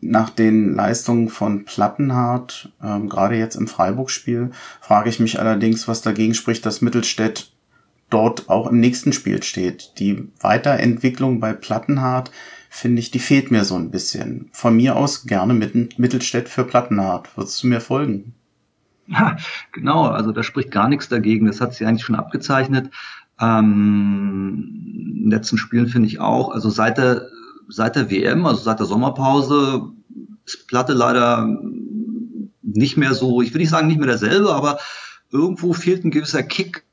Nach 0.00 0.30
den 0.30 0.74
Leistungen 0.74 1.28
von 1.28 1.64
Plattenhardt, 1.64 2.72
ähm, 2.82 3.08
gerade 3.08 3.36
jetzt 3.36 3.56
im 3.56 3.66
Freiburg-Spiel, 3.66 4.52
frage 4.80 5.10
ich 5.10 5.18
mich 5.18 5.40
allerdings, 5.40 5.88
was 5.88 6.02
dagegen 6.02 6.34
spricht, 6.34 6.64
dass 6.64 6.80
Mittelstädt 6.82 7.52
dort 8.08 8.48
auch 8.48 8.68
im 8.68 8.80
nächsten 8.80 9.12
Spiel 9.12 9.42
steht. 9.42 9.92
Die 9.98 10.28
Weiterentwicklung 10.40 11.40
bei 11.40 11.52
Plattenhardt 11.52 12.30
finde 12.68 13.00
ich, 13.00 13.10
die 13.10 13.18
fehlt 13.18 13.50
mir 13.50 13.64
so 13.64 13.76
ein 13.76 13.90
bisschen. 13.90 14.48
Von 14.52 14.76
mir 14.76 14.96
aus 14.96 15.26
gerne 15.26 15.54
mit 15.54 15.98
Mittelstädt 15.98 16.48
für 16.48 16.64
Plattenhardt. 16.64 17.36
Würdest 17.36 17.62
du 17.62 17.66
mir 17.66 17.80
folgen? 17.80 18.34
Ja, 19.06 19.36
genau, 19.72 20.04
also 20.04 20.32
da 20.32 20.42
spricht 20.42 20.70
gar 20.70 20.88
nichts 20.88 21.08
dagegen. 21.08 21.46
Das 21.46 21.60
hat 21.60 21.74
sich 21.74 21.86
eigentlich 21.86 22.04
schon 22.04 22.16
abgezeichnet. 22.16 22.90
Ähm, 23.40 25.22
in 25.24 25.30
letzten 25.30 25.58
Spielen 25.58 25.88
finde 25.88 26.08
ich 26.08 26.20
auch, 26.20 26.50
also 26.50 26.68
seit 26.68 26.98
der, 26.98 27.28
seit 27.68 27.96
der 27.96 28.10
WM, 28.10 28.46
also 28.46 28.62
seit 28.62 28.80
der 28.80 28.86
Sommerpause, 28.86 29.90
ist 30.44 30.66
Platte 30.66 30.92
leider 30.92 31.48
nicht 32.62 32.96
mehr 32.96 33.14
so, 33.14 33.40
ich 33.40 33.52
will 33.52 33.60
nicht 33.60 33.70
sagen 33.70 33.88
nicht 33.88 33.98
mehr 33.98 34.06
derselbe, 34.06 34.54
aber 34.54 34.78
irgendwo 35.30 35.72
fehlt 35.72 36.04
ein 36.04 36.10
gewisser 36.10 36.42
Kick, 36.42 36.84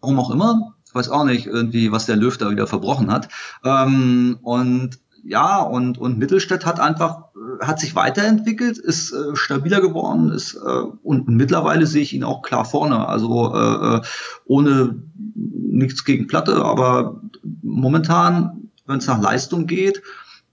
warum 0.00 0.18
auch 0.18 0.30
immer 0.30 0.74
weiß 0.94 1.08
auch 1.08 1.24
nicht, 1.24 1.46
irgendwie, 1.46 1.92
was 1.92 2.06
der 2.06 2.16
Löw 2.16 2.36
da 2.36 2.50
wieder 2.50 2.66
verbrochen 2.66 3.10
hat. 3.10 3.28
Ähm, 3.64 4.38
und 4.42 4.98
ja, 5.24 5.60
und, 5.60 5.98
und 5.98 6.18
Mittelstädt 6.18 6.66
hat 6.66 6.80
einfach, 6.80 7.26
äh, 7.36 7.64
hat 7.64 7.78
sich 7.78 7.94
weiterentwickelt, 7.94 8.78
ist 8.78 9.12
äh, 9.12 9.36
stabiler 9.36 9.80
geworden, 9.80 10.30
ist, 10.32 10.54
äh, 10.54 10.82
und 11.02 11.28
mittlerweile 11.28 11.86
sehe 11.86 12.02
ich 12.02 12.12
ihn 12.12 12.24
auch 12.24 12.42
klar 12.42 12.64
vorne. 12.64 13.08
Also 13.08 13.54
äh, 13.54 13.96
äh 13.96 14.00
ohne 14.44 15.02
nichts 15.34 16.04
gegen 16.04 16.26
Platte, 16.26 16.64
aber 16.64 17.20
momentan, 17.62 18.70
wenn 18.86 18.98
es 18.98 19.06
nach 19.06 19.22
Leistung 19.22 19.66
geht, 19.66 20.02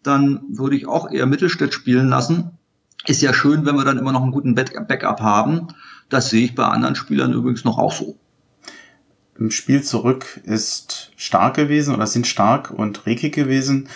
dann 0.03 0.41
würde 0.49 0.75
ich 0.75 0.87
auch 0.87 1.11
eher 1.11 1.25
Mittelstädt 1.25 1.73
spielen 1.73 2.07
lassen. 2.07 2.51
Ist 3.05 3.21
ja 3.21 3.33
schön, 3.33 3.65
wenn 3.65 3.75
wir 3.75 3.85
dann 3.85 3.97
immer 3.97 4.11
noch 4.11 4.21
einen 4.21 4.31
guten 4.31 4.55
Backup 4.55 5.21
haben. 5.21 5.67
Das 6.09 6.29
sehe 6.29 6.45
ich 6.45 6.55
bei 6.55 6.65
anderen 6.65 6.95
Spielern 6.95 7.33
übrigens 7.33 7.65
noch 7.65 7.77
auch 7.77 7.91
so 7.91 8.17
im 9.39 9.51
Spiel 9.51 9.83
zurück 9.83 10.39
ist 10.43 11.11
stark 11.15 11.55
gewesen 11.55 11.95
oder 11.95 12.07
sind 12.07 12.27
stark 12.27 12.71
und 12.71 13.05
regig 13.05 13.33
gewesen. 13.33 13.89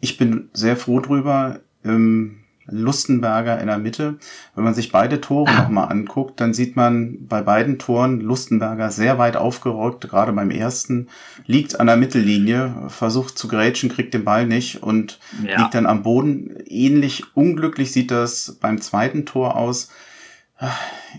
Ich 0.00 0.16
bin 0.16 0.48
sehr 0.52 0.76
froh 0.76 1.00
drüber. 1.00 1.60
Ähm, 1.84 2.42
Lustenberger 2.66 3.60
in 3.60 3.66
der 3.66 3.78
Mitte. 3.78 4.18
Wenn 4.54 4.64
man 4.64 4.74
sich 4.74 4.92
beide 4.92 5.20
Tore 5.20 5.52
nochmal 5.52 5.90
anguckt, 5.90 6.40
dann 6.40 6.54
sieht 6.54 6.76
man 6.76 7.26
bei 7.26 7.42
beiden 7.42 7.78
Toren 7.78 8.20
Lustenberger 8.20 8.90
sehr 8.90 9.18
weit 9.18 9.36
aufgerückt, 9.36 10.08
gerade 10.08 10.32
beim 10.32 10.50
ersten, 10.50 11.08
liegt 11.46 11.80
an 11.80 11.88
der 11.88 11.96
Mittellinie, 11.96 12.74
versucht 12.88 13.36
zu 13.36 13.48
grätschen, 13.48 13.90
kriegt 13.90 14.14
den 14.14 14.24
Ball 14.24 14.46
nicht 14.46 14.82
und 14.82 15.18
ja. 15.44 15.60
liegt 15.60 15.74
dann 15.74 15.86
am 15.86 16.02
Boden. 16.02 16.56
Ähnlich 16.66 17.24
unglücklich 17.34 17.92
sieht 17.92 18.10
das 18.10 18.58
beim 18.60 18.80
zweiten 18.80 19.26
Tor 19.26 19.56
aus. 19.56 19.90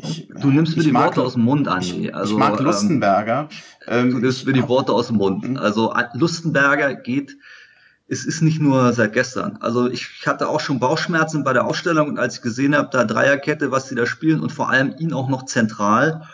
Ich, 0.01 0.27
du 0.29 0.49
nimmst 0.49 0.77
mir 0.77 0.83
die 0.83 0.91
mag, 0.91 1.07
Worte 1.07 1.21
aus 1.21 1.33
dem 1.33 1.43
Mund, 1.43 1.67
Andi. 1.67 2.11
Also, 2.11 2.33
ich 2.33 2.39
mag 2.39 2.59
ähm, 2.59 2.65
Lustenberger. 2.65 3.49
Ähm, 3.87 4.11
du 4.11 4.19
nimmst 4.19 4.45
mir 4.45 4.53
die 4.53 4.67
Worte 4.67 4.93
aus 4.93 5.07
dem 5.07 5.17
Mund. 5.17 5.59
Also 5.59 5.93
Lustenberger 6.13 6.95
geht 6.95 7.37
es 8.07 8.25
ist 8.25 8.41
nicht 8.41 8.59
nur 8.59 8.93
seit 8.93 9.13
gestern. 9.13 9.57
Also 9.61 9.89
ich 9.89 10.25
hatte 10.25 10.49
auch 10.49 10.59
schon 10.59 10.79
Bauchschmerzen 10.79 11.43
bei 11.43 11.53
der 11.53 11.65
Ausstellung 11.65 12.09
und 12.09 12.19
als 12.19 12.35
ich 12.35 12.41
gesehen 12.41 12.75
habe, 12.75 12.89
da 12.91 13.05
Dreierkette, 13.05 13.71
was 13.71 13.87
sie 13.87 13.95
da 13.95 14.05
spielen 14.05 14.41
und 14.41 14.51
vor 14.51 14.69
allem 14.69 14.93
ihn 14.97 15.13
auch 15.13 15.29
noch 15.29 15.45
zentral. 15.45 16.27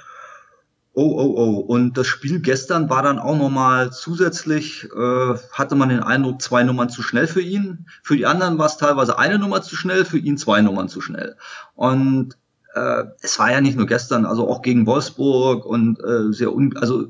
Oh, 0.93 1.03
oh, 1.03 1.33
oh. 1.37 1.59
Und 1.59 1.97
das 1.97 2.07
Spiel 2.07 2.39
gestern 2.39 2.89
war 2.89 3.03
dann 3.03 3.19
auch 3.19 3.37
nochmal 3.37 3.91
zusätzlich, 3.91 4.85
äh, 4.85 5.35
hatte 5.53 5.75
man 5.75 5.89
den 5.89 6.03
Eindruck, 6.03 6.41
zwei 6.41 6.63
Nummern 6.63 6.89
zu 6.89 7.03
schnell 7.03 7.27
für 7.27 7.41
ihn. 7.41 7.85
Für 8.03 8.17
die 8.17 8.25
anderen 8.25 8.57
war 8.57 8.65
es 8.65 8.77
teilweise 8.77 9.17
eine 9.17 9.39
Nummer 9.39 9.61
zu 9.61 9.75
schnell, 9.75 10.03
für 10.03 10.17
ihn 10.17 10.37
zwei 10.37 10.61
Nummern 10.61 10.89
zu 10.89 10.99
schnell. 10.99 11.37
Und 11.75 12.35
äh, 12.73 13.03
es 13.21 13.39
war 13.39 13.51
ja 13.51 13.61
nicht 13.61 13.77
nur 13.77 13.87
gestern, 13.87 14.25
also 14.25 14.47
auch 14.47 14.61
gegen 14.61 14.85
Wolfsburg 14.85 15.65
und 15.65 15.99
äh, 15.99 16.31
sehr 16.31 16.53
un 16.53 16.77
also 16.77 17.03
äh, 17.03 17.09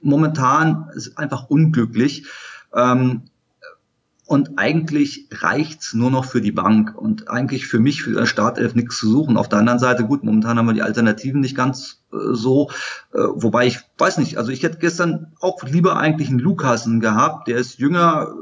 momentan 0.00 0.90
ist 0.94 1.18
einfach 1.18 1.48
unglücklich. 1.48 2.26
Ähm, 2.74 3.22
und 4.30 4.60
eigentlich 4.60 5.26
reicht's 5.32 5.92
nur 5.92 6.12
noch 6.12 6.24
für 6.24 6.40
die 6.40 6.52
Bank 6.52 6.96
und 6.96 7.28
eigentlich 7.28 7.66
für 7.66 7.80
mich, 7.80 8.04
für 8.04 8.24
Startelf 8.28 8.76
nichts 8.76 8.96
zu 8.96 9.10
suchen. 9.10 9.36
Auf 9.36 9.48
der 9.48 9.58
anderen 9.58 9.80
Seite, 9.80 10.04
gut, 10.04 10.22
momentan 10.22 10.56
haben 10.56 10.66
wir 10.66 10.72
die 10.72 10.82
Alternativen 10.82 11.40
nicht 11.40 11.56
ganz 11.56 12.04
äh, 12.12 12.16
so, 12.30 12.70
äh, 13.12 13.18
wobei 13.18 13.66
ich 13.66 13.80
weiß 13.98 14.18
nicht, 14.18 14.36
also 14.38 14.52
ich 14.52 14.62
hätte 14.62 14.78
gestern 14.78 15.32
auch 15.40 15.64
lieber 15.64 15.96
eigentlich 15.96 16.28
einen 16.28 16.38
Lukasen 16.38 17.00
gehabt, 17.00 17.48
der 17.48 17.58
ist 17.58 17.80
jünger 17.80 18.32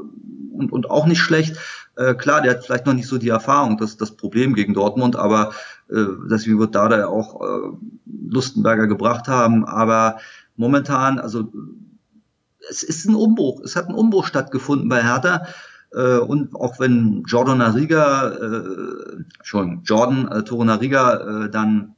und, 0.53 0.71
und 0.71 0.91
auch 0.91 1.07
nicht 1.07 1.21
schlecht. 1.21 1.57
Äh, 1.99 2.15
klar, 2.15 2.41
der 2.41 2.51
hat 2.51 2.65
vielleicht 2.65 2.85
noch 2.85 2.93
nicht 2.93 3.07
so 3.07 3.17
die 3.17 3.27
Erfahrung, 3.27 3.77
das 3.77 3.97
das 3.97 4.15
Problem 4.15 4.53
gegen 4.53 4.73
Dortmund, 4.73 5.17
aber 5.17 5.51
äh, 5.89 6.05
deswegen 6.31 6.57
wird 6.57 6.73
da 6.73 6.87
da 6.87 7.07
auch 7.07 7.41
äh, 7.41 7.71
Lustenberger 8.29 8.87
gebracht 8.87 9.27
haben, 9.27 9.65
aber 9.65 10.19
momentan, 10.55 11.19
also 11.19 11.51
es 12.69 12.83
ist 12.83 13.05
ein 13.05 13.15
Umbruch, 13.15 13.61
es 13.65 13.75
hat 13.75 13.89
ein 13.89 13.95
Umbruch 13.95 14.25
stattgefunden 14.25 14.87
bei 14.87 15.03
Hertha. 15.03 15.47
Äh, 15.91 16.19
und 16.19 16.55
auch 16.55 16.79
wenn 16.79 17.23
Jordan 17.27 17.61
Ariga, 17.61 18.29
äh, 18.29 19.23
schon 19.41 19.81
Jordan 19.83 20.27
äh, 20.29 20.43
Torunariga 20.43 21.45
äh, 21.45 21.49
dann 21.49 21.95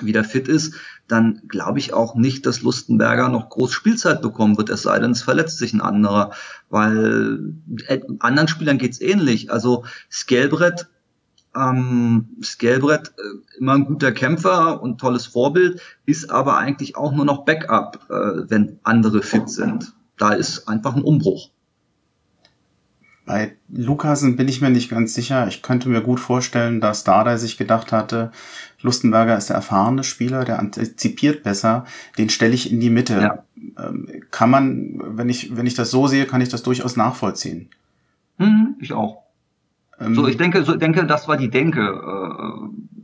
wieder 0.00 0.24
fit 0.24 0.48
ist, 0.48 0.74
dann 1.08 1.42
glaube 1.48 1.78
ich 1.78 1.92
auch 1.92 2.14
nicht, 2.14 2.46
dass 2.46 2.62
Lustenberger 2.62 3.28
noch 3.28 3.50
groß 3.50 3.72
Spielzeit 3.72 4.22
bekommen 4.22 4.56
wird, 4.56 4.70
es 4.70 4.82
sei 4.82 4.98
denn, 4.98 5.10
es 5.10 5.22
verletzt 5.22 5.58
sich 5.58 5.74
ein 5.74 5.80
anderer. 5.80 6.32
Weil 6.70 7.54
äh, 7.86 8.00
anderen 8.20 8.48
Spielern 8.48 8.78
geht's 8.78 9.00
ähnlich. 9.00 9.52
Also 9.52 9.84
Skelbrett, 10.10 10.88
ähm, 11.54 12.30
Skelbrett, 12.42 13.12
äh, 13.18 13.58
immer 13.58 13.74
ein 13.74 13.84
guter 13.84 14.12
Kämpfer 14.12 14.82
und 14.82 14.98
tolles 14.98 15.26
Vorbild, 15.26 15.80
ist 16.06 16.30
aber 16.30 16.56
eigentlich 16.56 16.96
auch 16.96 17.12
nur 17.12 17.24
noch 17.26 17.44
Backup, 17.44 18.06
äh, 18.08 18.50
wenn 18.50 18.78
andere 18.82 19.22
fit 19.22 19.50
sind. 19.50 19.92
Da 20.16 20.32
ist 20.32 20.68
einfach 20.68 20.96
ein 20.96 21.02
Umbruch. 21.02 21.50
Bei 23.24 23.52
Lukasen 23.68 24.36
bin 24.36 24.48
ich 24.48 24.60
mir 24.60 24.70
nicht 24.70 24.90
ganz 24.90 25.14
sicher. 25.14 25.46
Ich 25.46 25.62
könnte 25.62 25.88
mir 25.88 26.00
gut 26.00 26.18
vorstellen, 26.18 26.80
dass 26.80 27.04
Dardai 27.04 27.36
sich 27.36 27.56
gedacht 27.56 27.92
hatte, 27.92 28.32
Lustenberger 28.80 29.38
ist 29.38 29.48
der 29.48 29.56
erfahrene 29.56 30.02
Spieler, 30.02 30.44
der 30.44 30.58
antizipiert 30.58 31.44
besser, 31.44 31.86
den 32.18 32.30
stelle 32.30 32.54
ich 32.54 32.72
in 32.72 32.80
die 32.80 32.90
Mitte. 32.90 33.20
Ja. 33.20 33.44
Ähm, 33.78 34.08
kann 34.32 34.50
man, 34.50 35.00
wenn 35.16 35.28
ich, 35.28 35.56
wenn 35.56 35.66
ich 35.66 35.74
das 35.74 35.90
so 35.90 36.08
sehe, 36.08 36.26
kann 36.26 36.40
ich 36.40 36.48
das 36.48 36.64
durchaus 36.64 36.96
nachvollziehen. 36.96 37.70
Hm, 38.38 38.74
ich 38.80 38.92
auch. 38.92 39.22
Ähm, 40.00 40.14
so, 40.16 40.26
ich 40.26 40.36
denke, 40.36 40.64
so, 40.64 40.74
denke, 40.74 41.06
das 41.06 41.28
war 41.28 41.36
die 41.36 41.50
Denke. 41.50 41.80
Äh, 41.80 43.01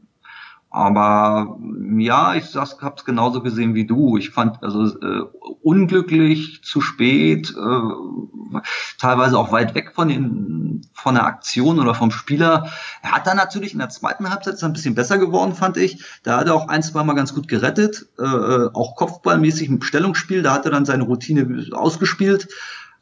aber 0.78 1.58
ja, 1.96 2.36
ich 2.36 2.54
habe 2.54 2.94
es 2.96 3.04
genauso 3.04 3.42
gesehen 3.42 3.74
wie 3.74 3.84
du. 3.84 4.16
Ich 4.16 4.30
fand 4.30 4.62
also 4.62 4.86
äh, 5.00 5.24
unglücklich, 5.60 6.62
zu 6.62 6.80
spät, 6.80 7.50
äh, 7.50 8.60
teilweise 8.96 9.36
auch 9.38 9.50
weit 9.50 9.74
weg 9.74 9.90
von 9.96 10.06
den 10.06 10.86
von 10.92 11.16
der 11.16 11.26
Aktion 11.26 11.80
oder 11.80 11.94
vom 11.94 12.12
Spieler. 12.12 12.70
Er 13.02 13.10
hat 13.10 13.26
dann 13.26 13.36
natürlich 13.36 13.72
in 13.72 13.80
der 13.80 13.88
zweiten 13.88 14.30
Halbzeit 14.30 14.54
ist 14.54 14.62
ein 14.62 14.72
bisschen 14.72 14.94
besser 14.94 15.18
geworden, 15.18 15.56
fand 15.56 15.76
ich. 15.78 16.04
Da 16.22 16.38
hat 16.38 16.46
er 16.46 16.54
auch 16.54 16.68
ein, 16.68 16.84
zwei 16.84 17.02
Mal 17.02 17.14
ganz 17.14 17.34
gut 17.34 17.48
gerettet, 17.48 18.06
äh, 18.16 18.22
auch 18.22 18.94
kopfballmäßig 18.94 19.68
im 19.68 19.82
Stellungsspiel. 19.82 20.42
Da 20.42 20.52
hat 20.52 20.64
er 20.64 20.70
dann 20.70 20.84
seine 20.84 21.02
Routine 21.02 21.66
ausgespielt. 21.72 22.48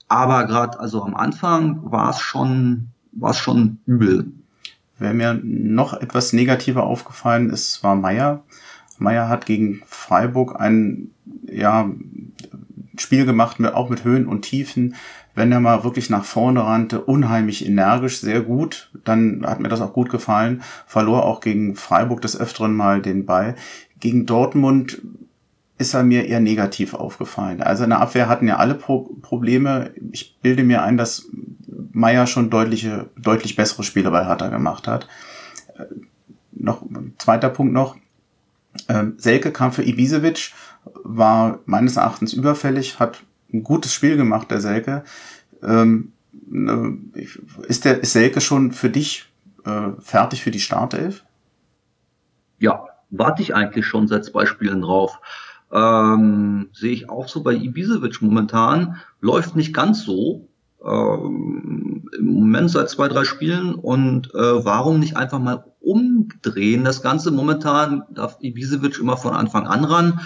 Aber 0.08 0.46
gerade 0.46 0.80
also 0.80 1.02
am 1.02 1.14
Anfang 1.14 1.92
war 1.92 2.08
es 2.08 2.20
schon 2.20 2.88
war 3.12 3.32
es 3.32 3.38
schon 3.38 3.80
übel. 3.84 4.32
Wer 4.98 5.14
mir 5.14 5.38
noch 5.42 5.94
etwas 5.94 6.32
negativer 6.32 6.85
aufgefallen 6.85 7.50
ist, 7.50 7.82
war 7.82 7.96
Meier. 7.96 8.42
Meier 8.98 9.28
hat 9.28 9.46
gegen 9.46 9.82
Freiburg 9.87 10.59
ein 10.59 11.11
ja, 11.46 11.90
Spiel 12.96 13.26
gemacht, 13.26 13.62
auch 13.64 13.90
mit 13.90 14.04
Höhen 14.04 14.26
und 14.26 14.42
Tiefen. 14.42 14.94
Wenn 15.35 15.52
er 15.52 15.61
mal 15.61 15.85
wirklich 15.85 16.09
nach 16.09 16.24
vorne 16.24 16.64
rannte, 16.64 17.02
unheimlich 17.02 17.66
energisch, 17.66 18.20
sehr 18.20 18.40
gut, 18.40 18.90
dann 19.04 19.44
hat 19.46 19.61
mir 19.61 19.68
das 19.68 19.82
auch 19.82 19.92
gut 19.92 20.09
gefallen. 20.09 20.62
Verlor 20.87 21.26
auch 21.26 21.40
gegen 21.40 21.76
Freiburg 21.76 22.22
des 22.22 22.40
Öfteren 22.40 22.74
mal 22.74 23.02
den 23.02 23.26
Ball. 23.26 23.54
Gegen 24.00 24.24
Dortmund 24.24 25.02
ist 25.78 25.94
er 25.94 26.02
mir 26.02 26.26
eher 26.26 26.40
negativ 26.40 26.94
aufgefallen. 26.94 27.62
Also 27.62 27.84
in 27.84 27.90
der 27.90 28.00
Abwehr 28.00 28.28
hatten 28.28 28.48
ja 28.48 28.56
alle 28.56 28.74
Pro 28.74 29.02
Probleme. 29.20 29.92
Ich 30.12 30.38
bilde 30.40 30.64
mir 30.64 30.82
ein, 30.82 30.96
dass 30.96 31.28
Meier 31.92 32.26
schon 32.26 32.50
deutliche, 32.50 33.10
deutlich 33.16 33.56
bessere 33.56 33.82
Spiele 33.82 34.10
bei 34.10 34.24
Hertha 34.24 34.48
gemacht 34.48 34.88
hat. 34.88 35.06
Äh, 35.76 35.84
noch 36.52 36.82
zweiter 37.18 37.50
Punkt 37.50 37.72
noch. 37.72 37.96
Ähm, 38.88 39.14
Selke 39.18 39.52
kam 39.52 39.72
für 39.72 39.82
Ibisevic, 39.82 40.52
war 41.04 41.60
meines 41.66 41.96
Erachtens 41.96 42.32
überfällig, 42.32 42.98
hat 42.98 43.22
ein 43.52 43.62
gutes 43.62 43.92
Spiel 43.92 44.16
gemacht, 44.16 44.50
der 44.50 44.60
Selke. 44.60 45.04
Ähm, 45.62 46.12
ne, 46.48 46.98
ist 47.68 47.84
der 47.84 48.00
ist 48.00 48.12
Selke 48.12 48.40
schon 48.40 48.72
für 48.72 48.90
dich 48.90 49.26
äh, 49.64 49.90
fertig 49.98 50.42
für 50.42 50.50
die 50.50 50.60
Startelf? 50.60 51.24
Ja, 52.58 52.86
warte 53.10 53.42
ich 53.42 53.54
eigentlich 53.54 53.86
schon 53.86 54.08
seit 54.08 54.24
zwei 54.24 54.46
Spielen 54.46 54.82
drauf. 54.82 55.20
Ähm, 55.72 56.68
sehe 56.72 56.92
ich 56.92 57.11
auch 57.11 57.29
so 57.29 57.42
bei 57.42 57.55
Ibisevic 57.55 58.22
momentan. 58.22 58.96
Läuft 59.20 59.57
nicht 59.57 59.74
ganz 59.74 60.05
so. 60.05 60.48
Ähm, 60.85 62.09
Im 62.18 62.26
Moment 62.26 62.70
seit 62.70 62.88
zwei, 62.90 63.09
drei 63.09 63.24
Spielen. 63.24 63.74
Und 63.74 64.35
äh, 64.35 64.64
warum 64.64 65.00
nicht 65.00 65.16
einfach 65.16 65.38
mal 65.38 65.64
umdrehen 65.81 66.85
das 66.85 67.02
Ganze? 67.02 67.31
Momentan 67.31 68.05
darf 68.11 68.38
Ibisevic 68.40 68.98
immer 68.98 69.16
von 69.16 69.35
Anfang 69.35 69.66
an 69.66 69.85
ran. 69.85 70.20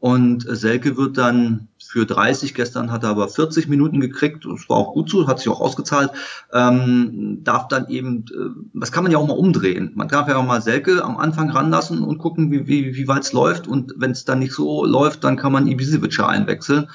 Und 0.00 0.46
Selke 0.48 0.96
wird 0.96 1.18
dann 1.18 1.68
für 1.88 2.04
30, 2.04 2.52
gestern 2.52 2.92
hat 2.92 3.02
er 3.02 3.10
aber 3.10 3.28
40 3.28 3.66
Minuten 3.66 3.98
gekriegt, 4.00 4.44
das 4.44 4.68
war 4.68 4.76
auch 4.76 4.92
gut 4.92 5.08
so, 5.08 5.26
hat 5.26 5.38
sich 5.38 5.48
auch 5.48 5.60
ausgezahlt, 5.60 6.10
ähm, 6.52 7.40
darf 7.44 7.68
dann 7.68 7.88
eben, 7.88 8.26
äh, 8.26 8.50
das 8.74 8.92
kann 8.92 9.04
man 9.04 9.12
ja 9.12 9.16
auch 9.16 9.26
mal 9.26 9.38
umdrehen. 9.38 9.92
Man 9.94 10.08
darf 10.08 10.28
ja 10.28 10.36
auch 10.36 10.44
mal 10.44 10.60
Selke 10.60 11.02
am 11.02 11.16
Anfang 11.16 11.48
ranlassen 11.50 12.02
und 12.02 12.18
gucken, 12.18 12.50
wie, 12.50 12.66
wie, 12.66 12.94
wie 12.94 13.08
weit 13.08 13.22
es 13.22 13.32
läuft. 13.32 13.66
Und 13.66 13.94
wenn 13.96 14.10
es 14.10 14.26
dann 14.26 14.40
nicht 14.40 14.52
so 14.52 14.84
läuft, 14.84 15.24
dann 15.24 15.36
kann 15.36 15.52
man 15.52 15.66
Ibisevic 15.66 16.20
einwechseln 16.20 16.88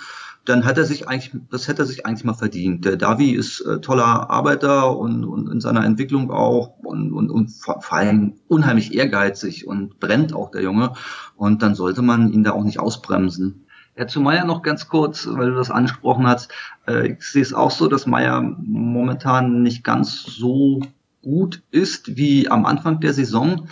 dann 0.45 0.65
hat 0.65 0.77
er 0.77 0.83
sich 0.83 1.07
eigentlich, 1.07 1.33
das 1.49 1.67
hätte 1.67 1.83
er 1.83 1.85
sich 1.85 2.05
eigentlich 2.05 2.25
mal 2.25 2.33
verdient. 2.33 2.83
Der 2.83 2.97
Davi 2.97 3.31
ist 3.31 3.61
äh, 3.61 3.79
toller 3.79 4.29
Arbeiter 4.29 4.97
und, 4.97 5.23
und 5.23 5.49
in 5.49 5.61
seiner 5.61 5.85
Entwicklung 5.85 6.31
auch 6.31 6.77
und, 6.83 7.13
und, 7.13 7.29
und 7.29 7.49
vor 7.49 7.93
allem 7.93 8.33
unheimlich 8.47 8.93
ehrgeizig 8.93 9.65
und 9.67 9.99
brennt 9.99 10.33
auch 10.33 10.51
der 10.51 10.61
Junge. 10.61 10.93
Und 11.37 11.61
dann 11.61 11.75
sollte 11.75 12.01
man 12.01 12.31
ihn 12.33 12.43
da 12.43 12.51
auch 12.51 12.63
nicht 12.63 12.79
ausbremsen. 12.79 13.62
Ja, 13.95 14.07
zu 14.07 14.21
Meier 14.21 14.45
noch 14.45 14.63
ganz 14.63 14.87
kurz, 14.87 15.27
weil 15.29 15.51
du 15.51 15.55
das 15.55 15.69
angesprochen 15.69 16.25
hast. 16.25 16.51
Äh, 16.87 17.13
ich 17.13 17.23
sehe 17.23 17.41
es 17.41 17.53
auch 17.53 17.71
so, 17.71 17.87
dass 17.87 18.07
Meier 18.07 18.41
momentan 18.41 19.61
nicht 19.61 19.83
ganz 19.83 20.23
so 20.23 20.81
gut 21.21 21.61
ist 21.71 22.17
wie 22.17 22.49
am 22.49 22.65
Anfang 22.65 22.99
der 22.99 23.13
Saison. 23.13 23.67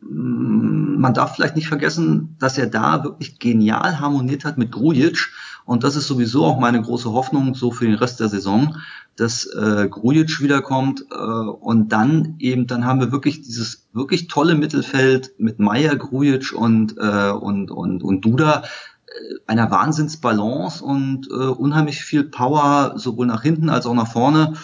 Mm, 0.00 0.98
man 0.98 1.14
darf 1.14 1.36
vielleicht 1.36 1.56
nicht 1.56 1.68
vergessen, 1.68 2.36
dass 2.40 2.58
er 2.58 2.66
da 2.66 3.04
wirklich 3.04 3.38
genial 3.38 4.00
harmoniert 4.00 4.44
hat 4.44 4.58
mit 4.58 4.72
Grujic 4.72 5.30
und 5.66 5.82
das 5.82 5.96
ist 5.96 6.06
sowieso 6.06 6.44
auch 6.44 6.60
meine 6.60 6.80
große 6.80 7.12
Hoffnung 7.12 7.54
so 7.54 7.72
für 7.72 7.86
den 7.86 7.96
Rest 7.96 8.20
der 8.20 8.28
Saison, 8.28 8.76
dass 9.16 9.46
äh, 9.46 9.88
Grujic 9.90 10.40
wiederkommt 10.40 11.04
äh, 11.10 11.16
und 11.16 11.92
dann 11.92 12.36
eben, 12.38 12.68
dann 12.68 12.84
haben 12.84 13.00
wir 13.00 13.10
wirklich 13.10 13.42
dieses 13.42 13.88
wirklich 13.92 14.28
tolle 14.28 14.54
Mittelfeld 14.54 15.32
mit 15.38 15.58
Meier, 15.58 15.96
Grujic 15.96 16.52
und, 16.52 16.96
äh, 16.98 17.30
und, 17.30 17.72
und, 17.72 18.04
und 18.04 18.24
Duda. 18.24 18.62
Einer 19.46 19.70
Wahnsinnsbalance 19.70 20.84
und 20.84 21.28
äh, 21.30 21.34
unheimlich 21.34 22.02
viel 22.02 22.24
Power, 22.24 22.94
sowohl 22.96 23.26
nach 23.26 23.42
hinten 23.42 23.68
als 23.68 23.86
auch 23.86 23.94
nach 23.94 24.10
vorne. 24.10 24.54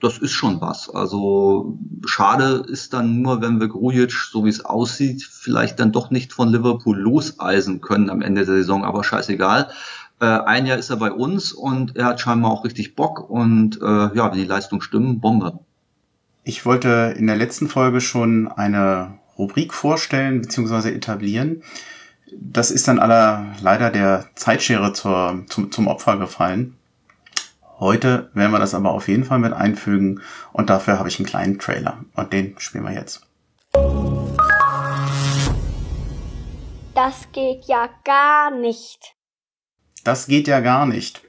Das 0.00 0.18
ist 0.18 0.32
schon 0.32 0.60
was. 0.60 0.90
Also 0.90 1.78
schade 2.04 2.64
ist 2.68 2.92
dann 2.92 3.22
nur, 3.22 3.40
wenn 3.40 3.60
wir 3.60 3.68
Grujic, 3.68 4.12
so 4.12 4.44
wie 4.44 4.50
es 4.50 4.64
aussieht, 4.64 5.22
vielleicht 5.22 5.80
dann 5.80 5.92
doch 5.92 6.10
nicht 6.10 6.32
von 6.32 6.50
Liverpool 6.50 6.98
loseisen 6.98 7.80
können 7.80 8.10
am 8.10 8.20
Ende 8.20 8.44
der 8.44 8.56
Saison, 8.56 8.84
aber 8.84 9.02
scheißegal. 9.02 9.70
Äh, 10.20 10.26
ein 10.26 10.66
Jahr 10.66 10.78
ist 10.78 10.90
er 10.90 10.96
bei 10.96 11.12
uns 11.12 11.52
und 11.52 11.96
er 11.96 12.06
hat 12.06 12.20
scheinbar 12.20 12.50
auch 12.50 12.64
richtig 12.64 12.94
Bock 12.96 13.28
und 13.30 13.80
äh, 13.80 13.84
ja, 13.84 14.30
wenn 14.30 14.38
die 14.38 14.44
Leistungen 14.44 14.82
stimmen, 14.82 15.20
Bombe. 15.20 15.60
Ich 16.44 16.66
wollte 16.66 17.14
in 17.16 17.26
der 17.26 17.36
letzten 17.36 17.68
Folge 17.68 18.00
schon 18.00 18.48
eine 18.48 19.18
Rubrik 19.38 19.72
vorstellen 19.72 20.42
bzw. 20.42 20.90
etablieren. 20.90 21.62
Das 22.32 22.70
ist 22.70 22.88
dann 22.88 22.98
aller 22.98 23.54
leider 23.60 23.90
der 23.90 24.26
Zeitschere 24.34 24.92
zur, 24.92 25.44
zum, 25.48 25.70
zum 25.70 25.86
Opfer 25.86 26.16
gefallen. 26.16 26.76
Heute 27.80 28.30
werden 28.34 28.52
wir 28.52 28.58
das 28.58 28.74
aber 28.74 28.92
auf 28.92 29.08
jeden 29.08 29.24
Fall 29.24 29.38
mit 29.38 29.52
einfügen 29.52 30.20
und 30.52 30.70
dafür 30.70 30.98
habe 30.98 31.08
ich 31.08 31.18
einen 31.18 31.26
kleinen 31.26 31.58
Trailer 31.58 32.04
und 32.14 32.32
den 32.32 32.54
spielen 32.58 32.84
wir 32.84 32.92
jetzt. 32.92 33.26
Das 36.94 37.26
geht 37.32 37.64
ja 37.64 37.88
gar 38.04 38.52
nicht. 38.52 39.14
Das 40.04 40.26
geht 40.26 40.46
ja 40.46 40.60
gar 40.60 40.86
nicht. 40.86 41.22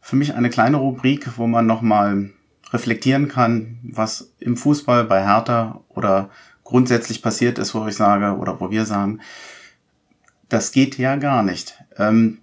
Für 0.00 0.16
mich 0.16 0.34
eine 0.34 0.48
kleine 0.48 0.78
Rubrik, 0.78 1.36
wo 1.36 1.46
man 1.46 1.66
nochmal 1.66 2.30
reflektieren 2.72 3.28
kann, 3.28 3.78
was 3.82 4.32
im 4.38 4.56
Fußball 4.56 5.04
bei 5.04 5.22
Hertha 5.24 5.82
oder 5.88 6.30
grundsätzlich 6.64 7.20
passiert 7.20 7.58
ist, 7.58 7.74
wo 7.74 7.86
ich 7.86 7.96
sage, 7.96 8.36
oder 8.38 8.60
wo 8.60 8.70
wir 8.70 8.86
sagen, 8.86 9.20
das 10.50 10.72
geht 10.72 10.98
ja 10.98 11.16
gar 11.16 11.42
nicht. 11.42 11.82
Ähm, 11.96 12.38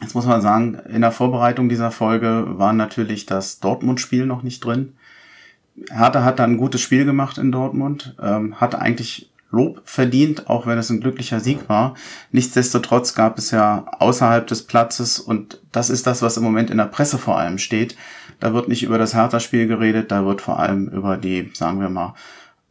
jetzt 0.00 0.14
muss 0.14 0.26
man 0.26 0.40
sagen, 0.40 0.78
in 0.88 1.00
der 1.00 1.12
Vorbereitung 1.12 1.68
dieser 1.68 1.90
Folge 1.90 2.44
war 2.46 2.72
natürlich 2.72 3.26
das 3.26 3.58
Dortmund-Spiel 3.60 4.26
noch 4.26 4.42
nicht 4.42 4.64
drin. 4.64 4.92
Hertha 5.90 6.24
hat 6.24 6.38
dann 6.38 6.52
ein 6.52 6.58
gutes 6.58 6.80
Spiel 6.80 7.04
gemacht 7.04 7.38
in 7.38 7.52
Dortmund, 7.52 8.14
ähm, 8.22 8.60
hat 8.60 8.74
eigentlich 8.74 9.30
Lob 9.50 9.82
verdient, 9.84 10.48
auch 10.48 10.66
wenn 10.66 10.78
es 10.78 10.90
ein 10.90 11.00
glücklicher 11.00 11.40
Sieg 11.40 11.68
war. 11.68 11.94
Nichtsdestotrotz 12.32 13.14
gab 13.14 13.38
es 13.38 13.50
ja 13.52 13.86
außerhalb 13.98 14.46
des 14.46 14.62
Platzes, 14.62 15.20
und 15.20 15.60
das 15.72 15.88
ist 15.88 16.06
das, 16.06 16.22
was 16.22 16.36
im 16.36 16.42
Moment 16.42 16.70
in 16.70 16.78
der 16.78 16.86
Presse 16.86 17.18
vor 17.18 17.38
allem 17.38 17.58
steht, 17.58 17.96
da 18.40 18.52
wird 18.52 18.68
nicht 18.68 18.82
über 18.82 18.98
das 18.98 19.14
Hertha-Spiel 19.14 19.66
geredet, 19.66 20.10
da 20.10 20.26
wird 20.26 20.40
vor 20.40 20.58
allem 20.58 20.88
über 20.88 21.16
die, 21.16 21.50
sagen 21.54 21.80
wir 21.80 21.88
mal, 21.88 22.14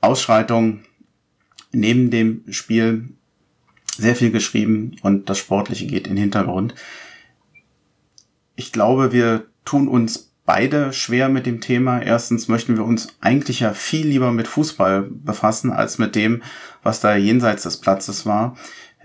Ausschreitung 0.02 0.82
neben 1.72 2.12
dem 2.12 2.44
Spiel 2.52 3.10
sehr 3.96 4.16
viel 4.16 4.32
geschrieben 4.32 4.96
und 5.02 5.30
das 5.30 5.38
Sportliche 5.38 5.88
geht 5.88 6.08
in 6.08 6.16
den 6.16 6.24
Hintergrund. 6.24 6.76
Ich 8.56 8.72
glaube, 8.72 9.12
wir 9.12 9.46
tun 9.66 9.88
uns 9.88 10.32
beide 10.46 10.94
schwer 10.94 11.28
mit 11.28 11.46
dem 11.46 11.60
Thema. 11.60 12.02
Erstens 12.02 12.48
möchten 12.48 12.78
wir 12.78 12.86
uns 12.86 13.08
eigentlich 13.20 13.62
ja 13.62 13.74
viel 13.74 14.08
lieber 14.08 14.32
mit 14.32 14.48
Fußball 14.48 15.02
befassen 15.02 15.72
als 15.72 15.98
mit 15.98 16.16
dem, 16.16 16.44
was 16.84 17.00
da 17.00 17.16
jenseits 17.16 17.64
des 17.64 17.78
Platzes 17.78 18.26
war. 18.26 18.56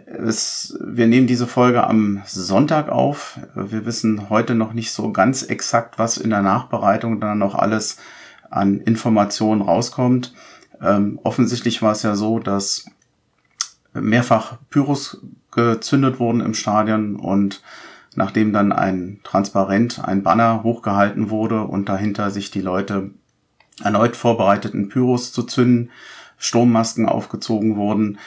Es, 0.06 0.78
wir 0.82 1.06
nehmen 1.06 1.26
diese 1.26 1.46
Folge 1.46 1.84
am 1.84 2.22
Sonntag 2.26 2.88
auf. 2.88 3.38
Wir 3.54 3.86
wissen 3.86 4.30
heute 4.30 4.54
noch 4.54 4.72
nicht 4.72 4.92
so 4.92 5.12
ganz 5.12 5.42
exakt, 5.42 5.98
was 5.98 6.16
in 6.16 6.30
der 6.30 6.42
Nachbereitung 6.42 7.20
dann 7.20 7.38
noch 7.38 7.54
alles 7.54 7.98
an 8.50 8.80
Informationen 8.80 9.62
rauskommt. 9.62 10.34
Ähm, 10.82 11.18
offensichtlich 11.22 11.82
war 11.82 11.92
es 11.92 12.02
ja 12.02 12.14
so, 12.16 12.38
dass 12.38 12.86
mehrfach 13.92 14.58
Pyros 14.70 15.18
gezündet 15.50 16.20
wurden 16.20 16.40
im 16.40 16.54
Stadion 16.54 17.16
und 17.16 17.62
nachdem 18.14 18.52
dann 18.52 18.72
ein 18.72 19.20
Transparent, 19.24 20.02
ein 20.04 20.22
Banner 20.22 20.62
hochgehalten 20.62 21.30
wurde 21.30 21.62
und 21.62 21.88
dahinter 21.88 22.30
sich 22.30 22.50
die 22.50 22.60
Leute 22.60 23.10
erneut 23.82 24.16
vorbereiteten 24.16 24.88
Pyros 24.88 25.32
zu 25.32 25.42
zünden, 25.42 25.90
Sturmmasken 26.38 27.06
aufgezogen 27.06 27.76
wurden, 27.76 28.18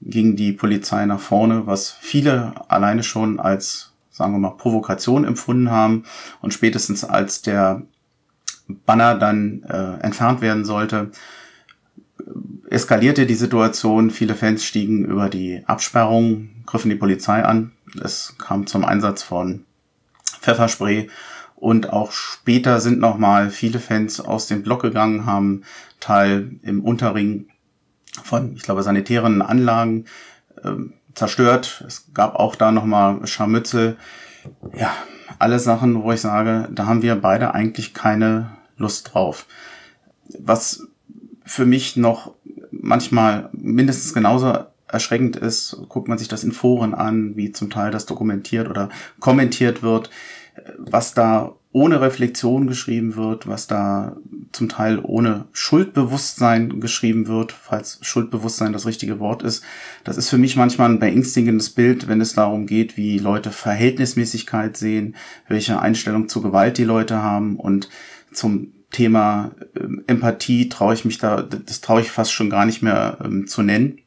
ging 0.00 0.36
die 0.36 0.52
Polizei 0.52 1.06
nach 1.06 1.20
vorne, 1.20 1.66
was 1.66 1.90
viele 1.90 2.52
alleine 2.68 3.02
schon 3.02 3.40
als, 3.40 3.92
sagen 4.10 4.32
wir 4.32 4.38
mal, 4.38 4.56
Provokation 4.56 5.24
empfunden 5.24 5.70
haben. 5.70 6.04
Und 6.40 6.54
spätestens 6.54 7.04
als 7.04 7.42
der 7.42 7.82
Banner 8.86 9.16
dann 9.16 9.62
äh, 9.64 10.00
entfernt 10.02 10.40
werden 10.40 10.64
sollte, 10.64 11.10
eskalierte 12.70 13.26
die 13.26 13.34
Situation. 13.34 14.10
Viele 14.10 14.34
Fans 14.34 14.64
stiegen 14.64 15.04
über 15.04 15.28
die 15.28 15.62
Absperrung, 15.66 16.50
griffen 16.66 16.90
die 16.90 16.96
Polizei 16.96 17.44
an. 17.44 17.72
Es 18.02 18.36
kam 18.38 18.66
zum 18.66 18.84
Einsatz 18.84 19.22
von 19.22 19.64
Pfefferspray. 20.40 21.08
Und 21.56 21.92
auch 21.92 22.12
später 22.12 22.80
sind 22.80 23.00
nochmal 23.00 23.50
viele 23.50 23.80
Fans 23.80 24.20
aus 24.20 24.46
dem 24.46 24.62
Block 24.62 24.82
gegangen, 24.82 25.26
haben 25.26 25.62
Teil 25.98 26.52
im 26.62 26.84
Unterring 26.84 27.48
von, 28.22 28.54
ich 28.54 28.62
glaube, 28.62 28.82
sanitären 28.82 29.42
Anlagen 29.42 30.04
ähm, 30.64 30.94
zerstört. 31.14 31.84
Es 31.86 32.12
gab 32.14 32.36
auch 32.36 32.54
da 32.54 32.70
nochmal 32.70 33.26
Scharmützel. 33.26 33.96
Ja, 34.76 34.94
alle 35.38 35.58
Sachen, 35.58 36.02
wo 36.02 36.12
ich 36.12 36.20
sage, 36.20 36.68
da 36.70 36.86
haben 36.86 37.02
wir 37.02 37.16
beide 37.16 37.54
eigentlich 37.54 37.92
keine 37.92 38.52
Lust 38.76 39.12
drauf. 39.12 39.46
Was 40.38 40.87
für 41.48 41.64
mich 41.64 41.96
noch 41.96 42.34
manchmal 42.70 43.48
mindestens 43.52 44.12
genauso 44.12 44.66
erschreckend 44.86 45.36
ist, 45.36 45.76
guckt 45.88 46.06
man 46.06 46.18
sich 46.18 46.28
das 46.28 46.44
in 46.44 46.52
Foren 46.52 46.94
an, 46.94 47.36
wie 47.36 47.52
zum 47.52 47.70
Teil 47.70 47.90
das 47.90 48.06
dokumentiert 48.06 48.68
oder 48.68 48.90
kommentiert 49.18 49.82
wird, 49.82 50.10
was 50.78 51.14
da 51.14 51.54
ohne 51.72 52.00
Reflexion 52.00 52.66
geschrieben 52.66 53.16
wird, 53.16 53.46
was 53.46 53.66
da 53.66 54.16
zum 54.52 54.68
Teil 54.68 55.00
ohne 55.02 55.46
Schuldbewusstsein 55.52 56.80
geschrieben 56.80 57.28
wird, 57.28 57.52
falls 57.52 57.98
Schuldbewusstsein 58.02 58.72
das 58.72 58.86
richtige 58.86 59.18
Wort 59.18 59.42
ist. 59.42 59.62
Das 60.04 60.16
ist 60.16 60.30
für 60.30 60.38
mich 60.38 60.56
manchmal 60.56 60.90
ein 60.90 60.98
beängstigendes 60.98 61.70
Bild, 61.70 62.08
wenn 62.08 62.20
es 62.20 62.34
darum 62.34 62.66
geht, 62.66 62.96
wie 62.96 63.18
Leute 63.18 63.52
Verhältnismäßigkeit 63.52 64.76
sehen, 64.76 65.16
welche 65.46 65.80
Einstellung 65.80 66.28
zur 66.28 66.42
Gewalt 66.42 66.78
die 66.78 66.84
Leute 66.84 67.22
haben 67.22 67.56
und 67.56 67.88
zum 68.32 68.72
Thema 68.90 69.50
ähm, 69.78 70.02
Empathie 70.06 70.68
traue 70.68 70.94
ich 70.94 71.04
mich 71.04 71.18
da, 71.18 71.42
das 71.42 71.80
traue 71.80 72.00
ich 72.00 72.10
fast 72.10 72.32
schon 72.32 72.50
gar 72.50 72.64
nicht 72.64 72.82
mehr 72.82 73.18
ähm, 73.22 73.46
zu 73.46 73.62
nennen. 73.62 74.00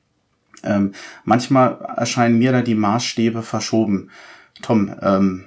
Ähm, 0.64 0.94
manchmal 1.24 1.80
erscheinen 1.98 2.38
mir 2.38 2.52
da 2.52 2.62
die 2.62 2.76
Maßstäbe 2.76 3.42
verschoben. 3.42 4.10
Tom, 4.62 4.96
ähm, 5.02 5.46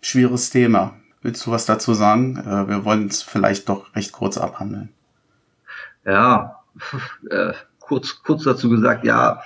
schwieriges 0.00 0.50
Thema. 0.50 0.94
Willst 1.22 1.44
du 1.46 1.50
was 1.50 1.66
dazu 1.66 1.94
sagen? 1.94 2.36
Äh, 2.36 2.68
wir 2.68 2.84
wollen 2.84 3.06
es 3.08 3.22
vielleicht 3.22 3.68
doch 3.68 3.94
recht 3.94 4.12
kurz 4.12 4.38
abhandeln. 4.38 4.90
Ja, 6.04 6.60
äh, 7.30 7.52
kurz, 7.80 8.22
kurz 8.22 8.44
dazu 8.44 8.68
gesagt, 8.68 9.04
ja, 9.04 9.42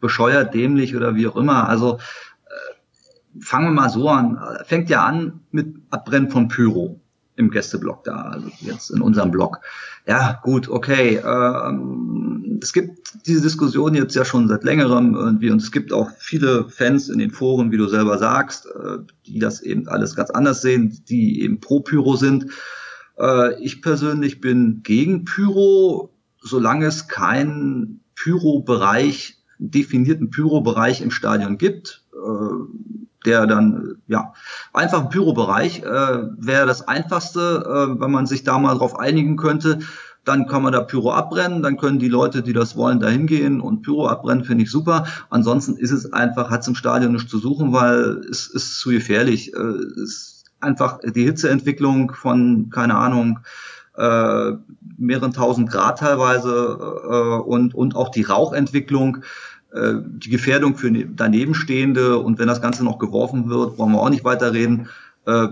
bescheuert, 0.00 0.54
dämlich 0.54 0.96
oder 0.96 1.14
wie 1.14 1.26
auch 1.26 1.36
immer. 1.36 1.68
Also 1.68 1.98
äh, 2.46 3.40
fangen 3.40 3.66
wir 3.66 3.72
mal 3.72 3.90
so 3.90 4.08
an. 4.08 4.40
Fängt 4.64 4.88
ja 4.88 5.04
an 5.04 5.40
mit 5.50 5.76
Abbrennen 5.90 6.30
von 6.30 6.48
Pyro 6.48 7.00
im 7.36 7.50
Gästeblock 7.50 8.04
da, 8.04 8.16
also 8.16 8.50
jetzt 8.60 8.90
in 8.90 9.02
unserem 9.02 9.30
Blog. 9.30 9.60
Ja, 10.06 10.40
gut, 10.42 10.68
okay. 10.68 11.20
Ähm, 11.24 12.60
es 12.62 12.72
gibt 12.72 13.26
diese 13.26 13.42
Diskussion 13.42 13.94
jetzt 13.94 14.14
ja 14.14 14.24
schon 14.24 14.48
seit 14.48 14.64
längerem 14.64 15.14
irgendwie 15.14 15.50
und 15.50 15.60
es 15.60 15.70
gibt 15.70 15.92
auch 15.92 16.10
viele 16.18 16.68
Fans 16.68 17.08
in 17.08 17.18
den 17.18 17.30
Foren, 17.30 17.70
wie 17.70 17.76
du 17.76 17.88
selber 17.88 18.18
sagst, 18.18 18.66
äh, 18.66 18.98
die 19.26 19.38
das 19.38 19.60
eben 19.60 19.88
alles 19.88 20.16
ganz 20.16 20.30
anders 20.30 20.62
sehen, 20.62 21.02
die 21.08 21.42
eben 21.42 21.60
pro 21.60 21.80
Pyro 21.80 22.16
sind. 22.16 22.46
Äh, 23.18 23.62
ich 23.62 23.82
persönlich 23.82 24.40
bin 24.40 24.80
gegen 24.82 25.24
Pyro, 25.24 26.14
solange 26.40 26.86
es 26.86 27.08
keinen 27.08 28.00
Pyro-Bereich, 28.14 29.38
definierten 29.58 30.30
Pyro-Bereich 30.30 31.02
im 31.02 31.10
Stadion 31.10 31.58
gibt. 31.58 32.04
Äh, 32.12 33.05
der 33.26 33.46
dann, 33.46 33.96
ja, 34.06 34.32
einfach 34.72 35.02
im 35.02 35.08
Pyrobereich 35.08 35.80
äh, 35.80 35.84
wäre 36.38 36.66
das 36.66 36.86
einfachste, 36.86 37.40
äh, 37.66 38.00
wenn 38.00 38.10
man 38.10 38.26
sich 38.26 38.44
da 38.44 38.58
mal 38.58 38.76
drauf 38.76 38.98
einigen 38.98 39.36
könnte. 39.36 39.80
Dann 40.24 40.48
kann 40.48 40.62
man 40.62 40.72
da 40.72 40.80
Pyro 40.80 41.12
abbrennen, 41.12 41.62
dann 41.62 41.76
können 41.76 42.00
die 42.00 42.08
Leute, 42.08 42.42
die 42.42 42.52
das 42.52 42.76
wollen, 42.76 42.98
da 42.98 43.08
hingehen 43.08 43.60
und 43.60 43.82
Pyro 43.82 44.08
abbrennen, 44.08 44.44
finde 44.44 44.64
ich 44.64 44.70
super. 44.70 45.06
Ansonsten 45.30 45.76
ist 45.76 45.92
es 45.92 46.12
einfach, 46.12 46.50
hat 46.50 46.62
es 46.62 46.68
im 46.68 46.74
Stadion 46.74 47.12
nicht 47.12 47.30
zu 47.30 47.38
suchen, 47.38 47.72
weil 47.72 48.22
es 48.30 48.48
ist 48.48 48.80
zu 48.80 48.90
gefährlich. 48.90 49.54
Äh, 49.54 49.58
es 49.58 49.96
ist 49.96 50.44
einfach 50.60 51.00
die 51.04 51.24
Hitzeentwicklung 51.24 52.12
von, 52.12 52.70
keine 52.70 52.96
Ahnung, 52.96 53.40
äh, 53.96 54.52
mehreren 54.98 55.32
tausend 55.32 55.70
Grad 55.70 55.98
teilweise 55.98 56.78
äh, 57.08 57.40
und, 57.42 57.74
und 57.74 57.96
auch 57.96 58.10
die 58.10 58.22
Rauchentwicklung 58.22 59.18
äh, 59.18 59.20
die 59.74 60.30
Gefährdung 60.30 60.76
für 60.76 60.90
ne-, 60.90 61.06
Danebenstehende 61.06 62.18
und 62.18 62.38
wenn 62.38 62.48
das 62.48 62.62
Ganze 62.62 62.84
noch 62.84 62.98
geworfen 62.98 63.48
wird, 63.50 63.76
brauchen 63.76 63.92
wir 63.92 64.00
auch 64.00 64.10
nicht 64.10 64.24
weiterreden. 64.24 64.88
Äh, 65.26 65.48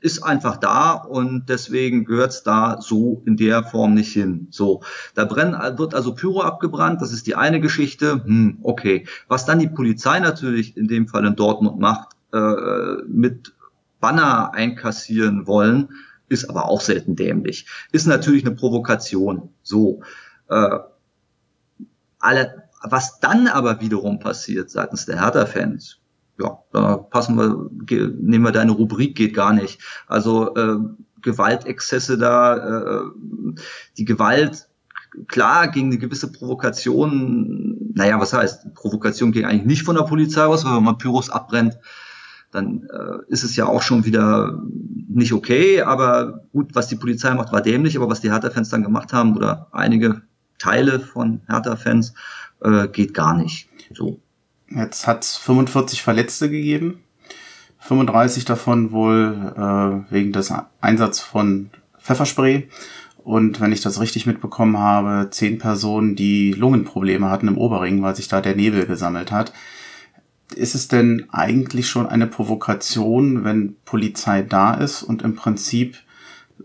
ist 0.00 0.22
einfach 0.22 0.56
da 0.56 0.92
und 0.92 1.48
deswegen 1.48 2.04
gehört's 2.04 2.42
da 2.42 2.80
so 2.80 3.22
in 3.26 3.36
der 3.36 3.62
Form 3.64 3.94
nicht 3.94 4.12
hin. 4.12 4.48
So, 4.50 4.82
da 5.14 5.24
brennt, 5.24 5.56
wird 5.78 5.94
also 5.94 6.14
Pyro 6.14 6.42
abgebrannt, 6.42 7.02
das 7.02 7.12
ist 7.12 7.26
die 7.26 7.34
eine 7.34 7.60
Geschichte. 7.60 8.24
Hm, 8.24 8.58
okay. 8.62 9.06
Was 9.28 9.44
dann 9.44 9.58
die 9.58 9.68
Polizei 9.68 10.18
natürlich 10.20 10.76
in 10.76 10.88
dem 10.88 11.06
Fall 11.06 11.26
in 11.26 11.36
Dortmund 11.36 11.78
macht, 11.78 12.16
äh, 12.32 13.02
mit 13.06 13.52
Banner 14.00 14.54
einkassieren 14.54 15.46
wollen, 15.46 15.90
ist 16.28 16.48
aber 16.48 16.66
auch 16.66 16.80
selten 16.80 17.16
dämlich. 17.16 17.66
Ist 17.92 18.06
natürlich 18.06 18.46
eine 18.46 18.54
Provokation. 18.54 19.50
So. 19.62 20.00
Äh, 20.48 20.78
alle, 22.18 22.64
was 22.82 23.20
dann 23.20 23.46
aber 23.46 23.80
wiederum 23.80 24.18
passiert 24.18 24.70
seitens 24.70 25.06
der 25.06 25.20
Hertha-Fans, 25.20 25.98
ja, 26.38 26.58
da 26.72 26.96
passen 26.96 27.36
wir, 27.36 27.70
nehmen 28.18 28.44
wir 28.44 28.52
deine 28.52 28.72
Rubrik, 28.72 29.14
geht 29.14 29.34
gar 29.34 29.52
nicht. 29.52 29.80
Also 30.06 30.54
äh, 30.54 30.78
Gewaltexzesse 31.20 32.16
da, 32.16 32.56
äh, 32.56 33.10
die 33.98 34.06
Gewalt, 34.06 34.68
klar, 35.26 35.68
gegen 35.68 35.88
eine 35.88 35.98
gewisse 35.98 36.32
Provokation, 36.32 37.92
naja, 37.94 38.18
was 38.20 38.32
heißt, 38.32 38.74
Provokation 38.74 39.32
ging 39.32 39.44
eigentlich 39.44 39.66
nicht 39.66 39.82
von 39.82 39.96
der 39.96 40.04
Polizei 40.04 40.44
aus, 40.44 40.64
weil 40.64 40.76
wenn 40.76 40.84
man 40.84 40.98
Pyros 40.98 41.30
abbrennt, 41.30 41.78
dann 42.52 42.88
äh, 42.92 43.18
ist 43.28 43.44
es 43.44 43.54
ja 43.56 43.66
auch 43.66 43.82
schon 43.82 44.04
wieder 44.04 44.60
nicht 45.08 45.32
okay, 45.32 45.82
aber 45.82 46.44
gut, 46.52 46.74
was 46.74 46.88
die 46.88 46.96
Polizei 46.96 47.32
macht, 47.34 47.52
war 47.52 47.60
dämlich, 47.60 47.96
aber 47.96 48.08
was 48.08 48.20
die 48.20 48.30
Hertha-Fans 48.30 48.70
dann 48.70 48.82
gemacht 48.82 49.12
haben 49.12 49.36
oder 49.36 49.68
einige 49.72 50.22
Teile 50.58 51.00
von 51.00 51.42
Hertha-Fans, 51.46 52.14
äh, 52.62 52.88
geht 52.88 53.14
gar 53.14 53.36
nicht. 53.36 53.68
So. 53.92 54.20
Jetzt 54.68 55.06
hat 55.06 55.24
es 55.24 55.36
45 55.36 56.02
Verletzte 56.02 56.50
gegeben. 56.50 57.02
35 57.80 58.44
davon 58.44 58.92
wohl 58.92 59.52
äh, 59.56 60.12
wegen 60.12 60.32
des 60.32 60.52
Einsatz 60.80 61.20
von 61.20 61.70
Pfefferspray. 61.98 62.68
Und 63.24 63.60
wenn 63.60 63.72
ich 63.72 63.80
das 63.80 64.00
richtig 64.00 64.26
mitbekommen 64.26 64.78
habe, 64.78 65.28
zehn 65.30 65.58
Personen, 65.58 66.16
die 66.16 66.52
Lungenprobleme 66.52 67.28
hatten 67.30 67.48
im 67.48 67.58
Oberring, 67.58 68.02
weil 68.02 68.16
sich 68.16 68.28
da 68.28 68.40
der 68.40 68.56
Nebel 68.56 68.86
gesammelt 68.86 69.32
hat. 69.32 69.52
Ist 70.54 70.74
es 70.74 70.88
denn 70.88 71.26
eigentlich 71.30 71.88
schon 71.88 72.06
eine 72.06 72.26
Provokation, 72.26 73.44
wenn 73.44 73.76
Polizei 73.84 74.42
da 74.42 74.74
ist 74.74 75.02
und 75.02 75.22
im 75.22 75.36
Prinzip 75.36 75.98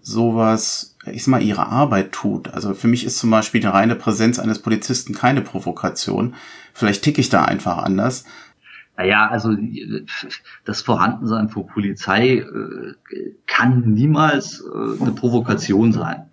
sowas, 0.06 0.96
ich 1.12 1.24
sag 1.24 1.32
mal, 1.32 1.42
ihre 1.42 1.68
Arbeit 1.68 2.12
tut? 2.12 2.54
Also 2.54 2.74
für 2.74 2.88
mich 2.88 3.06
ist 3.06 3.18
zum 3.18 3.32
Beispiel 3.32 3.62
die 3.62 3.68
reine 3.68 3.96
Präsenz 3.96 4.40
eines 4.40 4.60
Polizisten 4.60 5.14
keine 5.14 5.42
Provokation. 5.42 6.36
Vielleicht 6.74 7.04
ticke 7.04 7.22
ich 7.22 7.30
da 7.30 7.44
einfach 7.46 7.80
anders. 7.80 8.26
Naja, 8.98 9.28
also 9.28 9.56
das 10.64 10.82
Vorhandensein 10.82 11.50
von 11.50 11.68
Polizei 11.68 12.38
äh, 12.38 12.94
kann 13.46 13.94
niemals 13.94 14.62
äh, 14.62 15.02
eine 15.02 15.12
Provokation 15.12 15.92
sein. 15.92 16.30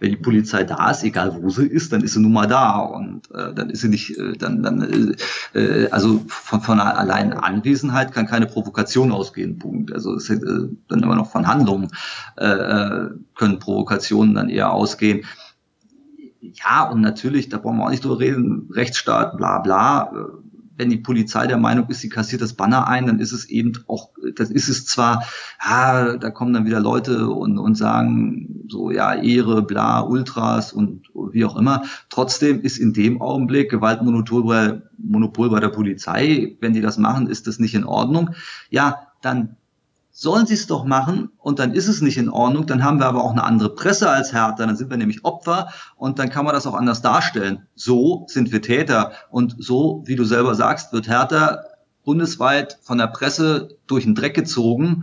Wenn 0.00 0.10
die 0.10 0.16
Polizei 0.16 0.64
da 0.64 0.90
ist, 0.90 1.04
egal 1.04 1.36
wo 1.40 1.48
sie 1.50 1.66
ist, 1.66 1.92
dann 1.92 2.02
ist 2.02 2.14
sie 2.14 2.20
nun 2.20 2.32
mal 2.32 2.46
da 2.46 2.78
und 2.78 3.30
äh, 3.32 3.54
dann 3.54 3.70
ist 3.70 3.80
sie 3.80 3.88
nicht, 3.88 4.18
äh, 4.18 4.32
dann, 4.32 4.62
dann 4.62 5.14
äh, 5.54 5.58
äh 5.58 5.90
also 5.90 6.22
von, 6.28 6.60
von 6.60 6.80
allein 6.80 7.32
Anwesenheit 7.32 8.12
kann 8.12 8.26
keine 8.26 8.46
Provokation 8.46 9.12
ausgehen. 9.12 9.58
Punkt. 9.58 9.92
Also 9.92 10.14
es, 10.14 10.30
äh, 10.30 10.38
dann 10.88 11.02
immer 11.02 11.16
noch 11.16 11.30
von 11.30 11.46
Handlungen 11.46 11.90
äh, 12.36 13.06
können 13.34 13.58
Provokationen 13.58 14.34
dann 14.34 14.48
eher 14.48 14.72
ausgehen 14.72 15.24
ja, 16.52 16.88
und 16.88 17.00
natürlich, 17.00 17.48
da 17.48 17.58
brauchen 17.58 17.78
wir 17.78 17.86
auch 17.86 17.90
nicht 17.90 18.04
drüber 18.04 18.20
reden, 18.20 18.68
Rechtsstaat, 18.70 19.36
bla 19.36 19.58
bla. 19.60 20.12
Wenn 20.76 20.90
die 20.90 20.96
Polizei 20.96 21.46
der 21.46 21.58
Meinung 21.58 21.88
ist, 21.88 22.00
sie 22.00 22.08
kassiert 22.08 22.42
das 22.42 22.54
Banner 22.54 22.88
ein, 22.88 23.06
dann 23.06 23.20
ist 23.20 23.32
es 23.32 23.48
eben 23.48 23.72
auch, 23.86 24.10
das 24.34 24.50
ist 24.50 24.68
es 24.68 24.86
zwar, 24.86 25.24
ja, 25.64 26.16
da 26.16 26.30
kommen 26.30 26.52
dann 26.52 26.66
wieder 26.66 26.80
Leute 26.80 27.28
und, 27.28 27.58
und 27.58 27.76
sagen 27.76 28.64
so, 28.68 28.90
ja, 28.90 29.14
Ehre, 29.14 29.62
bla, 29.62 30.00
Ultras 30.00 30.72
und 30.72 31.08
wie 31.32 31.44
auch 31.44 31.56
immer. 31.56 31.82
Trotzdem 32.08 32.60
ist 32.60 32.78
in 32.78 32.92
dem 32.92 33.20
Augenblick 33.20 33.70
Gewaltmonopol 33.70 34.44
bei, 34.44 34.82
Monopol 34.98 35.50
bei 35.50 35.60
der 35.60 35.68
Polizei. 35.68 36.56
Wenn 36.60 36.72
die 36.72 36.80
das 36.80 36.98
machen, 36.98 37.28
ist 37.28 37.46
das 37.46 37.58
nicht 37.58 37.74
in 37.74 37.84
Ordnung. 37.84 38.30
Ja, 38.70 39.08
dann 39.20 39.56
sollen 40.16 40.46
sie 40.46 40.54
es 40.54 40.68
doch 40.68 40.84
machen 40.84 41.30
und 41.38 41.58
dann 41.58 41.74
ist 41.74 41.88
es 41.88 42.00
nicht 42.00 42.18
in 42.18 42.28
Ordnung, 42.28 42.66
dann 42.66 42.84
haben 42.84 43.00
wir 43.00 43.06
aber 43.06 43.24
auch 43.24 43.32
eine 43.32 43.42
andere 43.42 43.74
Presse 43.74 44.08
als 44.08 44.32
Hertha, 44.32 44.64
dann 44.64 44.76
sind 44.76 44.88
wir 44.88 44.96
nämlich 44.96 45.24
Opfer 45.24 45.70
und 45.96 46.20
dann 46.20 46.30
kann 46.30 46.44
man 46.44 46.54
das 46.54 46.68
auch 46.68 46.74
anders 46.74 47.02
darstellen. 47.02 47.66
So 47.74 48.24
sind 48.28 48.52
wir 48.52 48.62
Täter 48.62 49.10
und 49.30 49.56
so, 49.58 50.04
wie 50.06 50.14
du 50.14 50.22
selber 50.24 50.54
sagst, 50.54 50.92
wird 50.92 51.08
Hertha 51.08 51.64
bundesweit 52.04 52.78
von 52.82 52.98
der 52.98 53.08
Presse 53.08 53.76
durch 53.88 54.04
den 54.04 54.14
Dreck 54.14 54.34
gezogen 54.34 55.02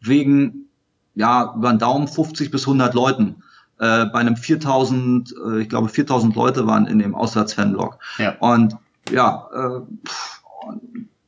wegen, 0.00 0.70
ja, 1.14 1.52
über 1.54 1.68
den 1.68 1.78
Daumen 1.78 2.08
50 2.08 2.50
bis 2.50 2.62
100 2.62 2.94
Leuten. 2.94 3.42
Äh, 3.78 4.06
bei 4.06 4.20
einem 4.20 4.36
4000, 4.36 5.34
äh, 5.36 5.60
ich 5.60 5.68
glaube 5.68 5.90
4000 5.90 6.34
Leute 6.34 6.66
waren 6.66 6.86
in 6.86 6.98
dem 6.98 7.14
Auswärtsfanblock. 7.14 7.98
Ja. 8.16 8.36
Und 8.38 8.78
ja, 9.10 9.48
äh, 9.52 9.80
pff, 10.06 10.42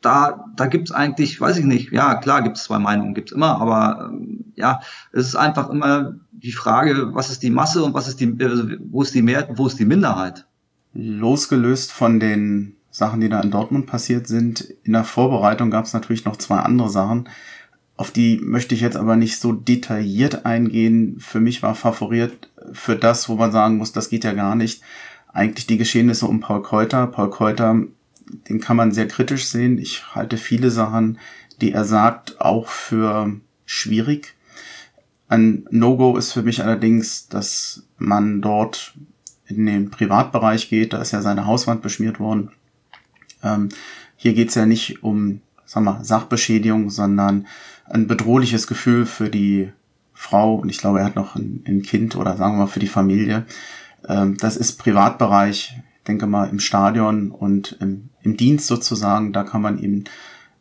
da, 0.07 0.45
da 0.55 0.67
gibt's 0.67 0.93
eigentlich, 0.93 1.41
weiß 1.41 1.57
ich 1.57 1.65
nicht, 1.65 1.91
ja, 1.91 2.15
klar 2.15 2.43
gibt's 2.43 2.63
zwei 2.63 2.79
Meinungen, 2.79 3.13
gibt's 3.13 3.33
immer, 3.33 3.61
aber 3.61 4.11
ähm, 4.13 4.45
ja, 4.55 4.81
es 5.13 5.27
ist 5.27 5.35
einfach 5.35 5.69
immer 5.69 6.15
die 6.31 6.53
Frage, 6.53 7.13
was 7.13 7.31
ist 7.31 7.43
die 7.43 7.51
Masse 7.51 7.83
und 7.83 7.93
was 7.93 8.07
ist 8.07 8.21
die, 8.21 8.27
äh, 8.27 8.79
wo 8.89 9.03
ist 9.03 9.17
die 9.17 9.23
Mehrheit 9.23 9.51
und 9.51 9.59
wo 9.59 9.67
ist 9.67 9.81
die 9.81 9.85
Minderheit? 9.85 10.47
Losgelöst 10.95 11.91
von 11.91 12.21
den 12.21 12.77
Sachen, 12.89 13.21
die 13.21 13.29
da 13.29 13.41
in 13.41 13.51
Dortmund 13.51 13.87
passiert 13.87 14.29
sind, 14.29 14.61
in 14.85 14.93
der 14.93 15.03
Vorbereitung 15.03 15.73
gab's 15.73 15.93
natürlich 15.93 16.25
noch 16.25 16.37
zwei 16.37 16.59
andere 16.59 16.89
Sachen. 16.89 17.29
Auf 17.97 18.13
die 18.13 18.39
möchte 18.41 18.77
ich 18.77 18.83
jetzt 18.83 18.97
aber 18.97 19.17
nicht 19.17 19.41
so 19.41 19.53
detailliert 19.53 20.47
eingehen. 20.47 21.19
Für 21.19 21.41
mich 21.41 21.65
war 21.65 21.75
favoriert 21.75 22.49
für 22.73 22.95
das, 22.95 23.29
wo 23.29 23.35
man 23.35 23.51
sagen 23.51 23.79
muss, 23.79 23.91
das 23.91 24.09
geht 24.09 24.23
ja 24.23 24.35
gar 24.35 24.55
nicht. 24.55 24.83
Eigentlich 25.33 25.67
die 25.67 25.79
Geschehnisse 25.79 26.27
um 26.27 26.41
Paul 26.41 26.63
Kräuter. 26.63 27.07
Paul 27.09 27.31
Kräuter 27.31 27.83
den 28.49 28.61
kann 28.61 28.77
man 28.77 28.93
sehr 28.93 29.09
kritisch 29.09 29.47
sehen. 29.47 29.79
Ich 29.79 30.15
halte 30.15 30.37
viele 30.37 30.71
Sachen, 30.71 31.19
die 31.61 31.73
er 31.73 31.85
sagt, 31.85 32.41
auch 32.41 32.69
für 32.69 33.33
schwierig. 33.65 34.35
Ein 35.29 35.67
No-Go 35.71 36.17
ist 36.17 36.33
für 36.33 36.43
mich 36.43 36.63
allerdings, 36.63 37.29
dass 37.29 37.85
man 37.99 38.43
dort 38.43 38.95
in 39.47 39.67
den 39.67 39.91
Privatbereich 39.91 40.69
geht. 40.69 40.93
Da 40.93 41.01
ist 41.01 41.13
ja 41.13 41.23
seine 41.23 41.47
Hauswand 41.47 41.83
beschmiert 41.83 42.21
worden. 42.21 42.51
Ähm, 43.43 43.69
hier 44.17 44.35
geht 44.35 44.49
es 44.49 44.55
ja 44.55 44.67
nicht 44.67 45.03
um 45.03 45.41
sag 45.65 45.83
mal, 45.83 46.05
Sachbeschädigung, 46.05 46.91
sondern 46.91 47.47
ein 47.87 48.07
bedrohliches 48.07 48.67
Gefühl 48.67 49.07
für 49.07 49.31
die 49.31 49.71
Frau. 50.15 50.57
Und 50.57 50.69
ich 50.69 50.79
glaube, 50.79 51.01
er 51.01 51.07
hat 51.07 51.17
noch 51.17 51.35
ein, 51.35 51.65
ein 51.67 51.83
Kind 51.83 52.17
oder 52.17 52.37
sagen 52.37 52.55
wir 52.55 52.65
mal 52.65 52.67
für 52.67 52.81
die 52.81 52.87
Familie. 52.87 53.47
Ähm, 54.09 54.37
das 54.37 54.57
ist 54.57 54.79
Privatbereich 54.79 55.77
denke 56.07 56.27
mal, 56.27 56.49
im 56.49 56.61
Stadion 56.61 57.31
und 57.31 57.77
im, 57.81 58.11
im 58.27 58.37
Dienst 58.37 58.67
sozusagen, 58.67 59.33
da 59.33 59.45
kann 59.45 59.63
man 59.63 59.79
ihn 59.79 60.05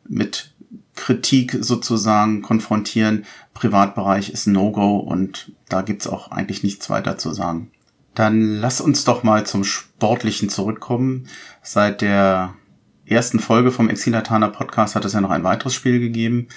mit 0.08 0.54
Kritik 0.96 1.58
sozusagen 1.60 2.42
konfrontieren. 2.42 3.26
Privatbereich 3.54 4.30
ist 4.30 4.48
No-Go 4.48 4.98
und 4.98 5.52
da 5.68 5.82
gibt's 5.82 6.08
auch 6.08 6.32
eigentlich 6.32 6.64
nichts 6.64 6.90
weiter 6.90 7.18
zu 7.18 7.34
sagen. 7.34 7.72
Dann 8.14 8.56
lass 8.62 8.80
uns 8.80 9.04
doch 9.04 9.24
mal 9.24 9.46
zum 9.46 9.64
Sportlichen 9.64 10.50
zurückkommen. 10.50 11.28
Seit 11.62 12.02
der 12.02 12.54
ersten 13.06 13.40
Folge 13.40 13.72
vom 13.72 13.90
Exilatana 13.90 14.48
Podcast 14.48 14.96
hat 14.96 15.06
es 15.06 15.14
ja 15.14 15.22
noch 15.22 15.30
ein 15.30 15.44
weiteres 15.44 15.76
Spiel 15.76 16.00
gegeben, 16.00 16.48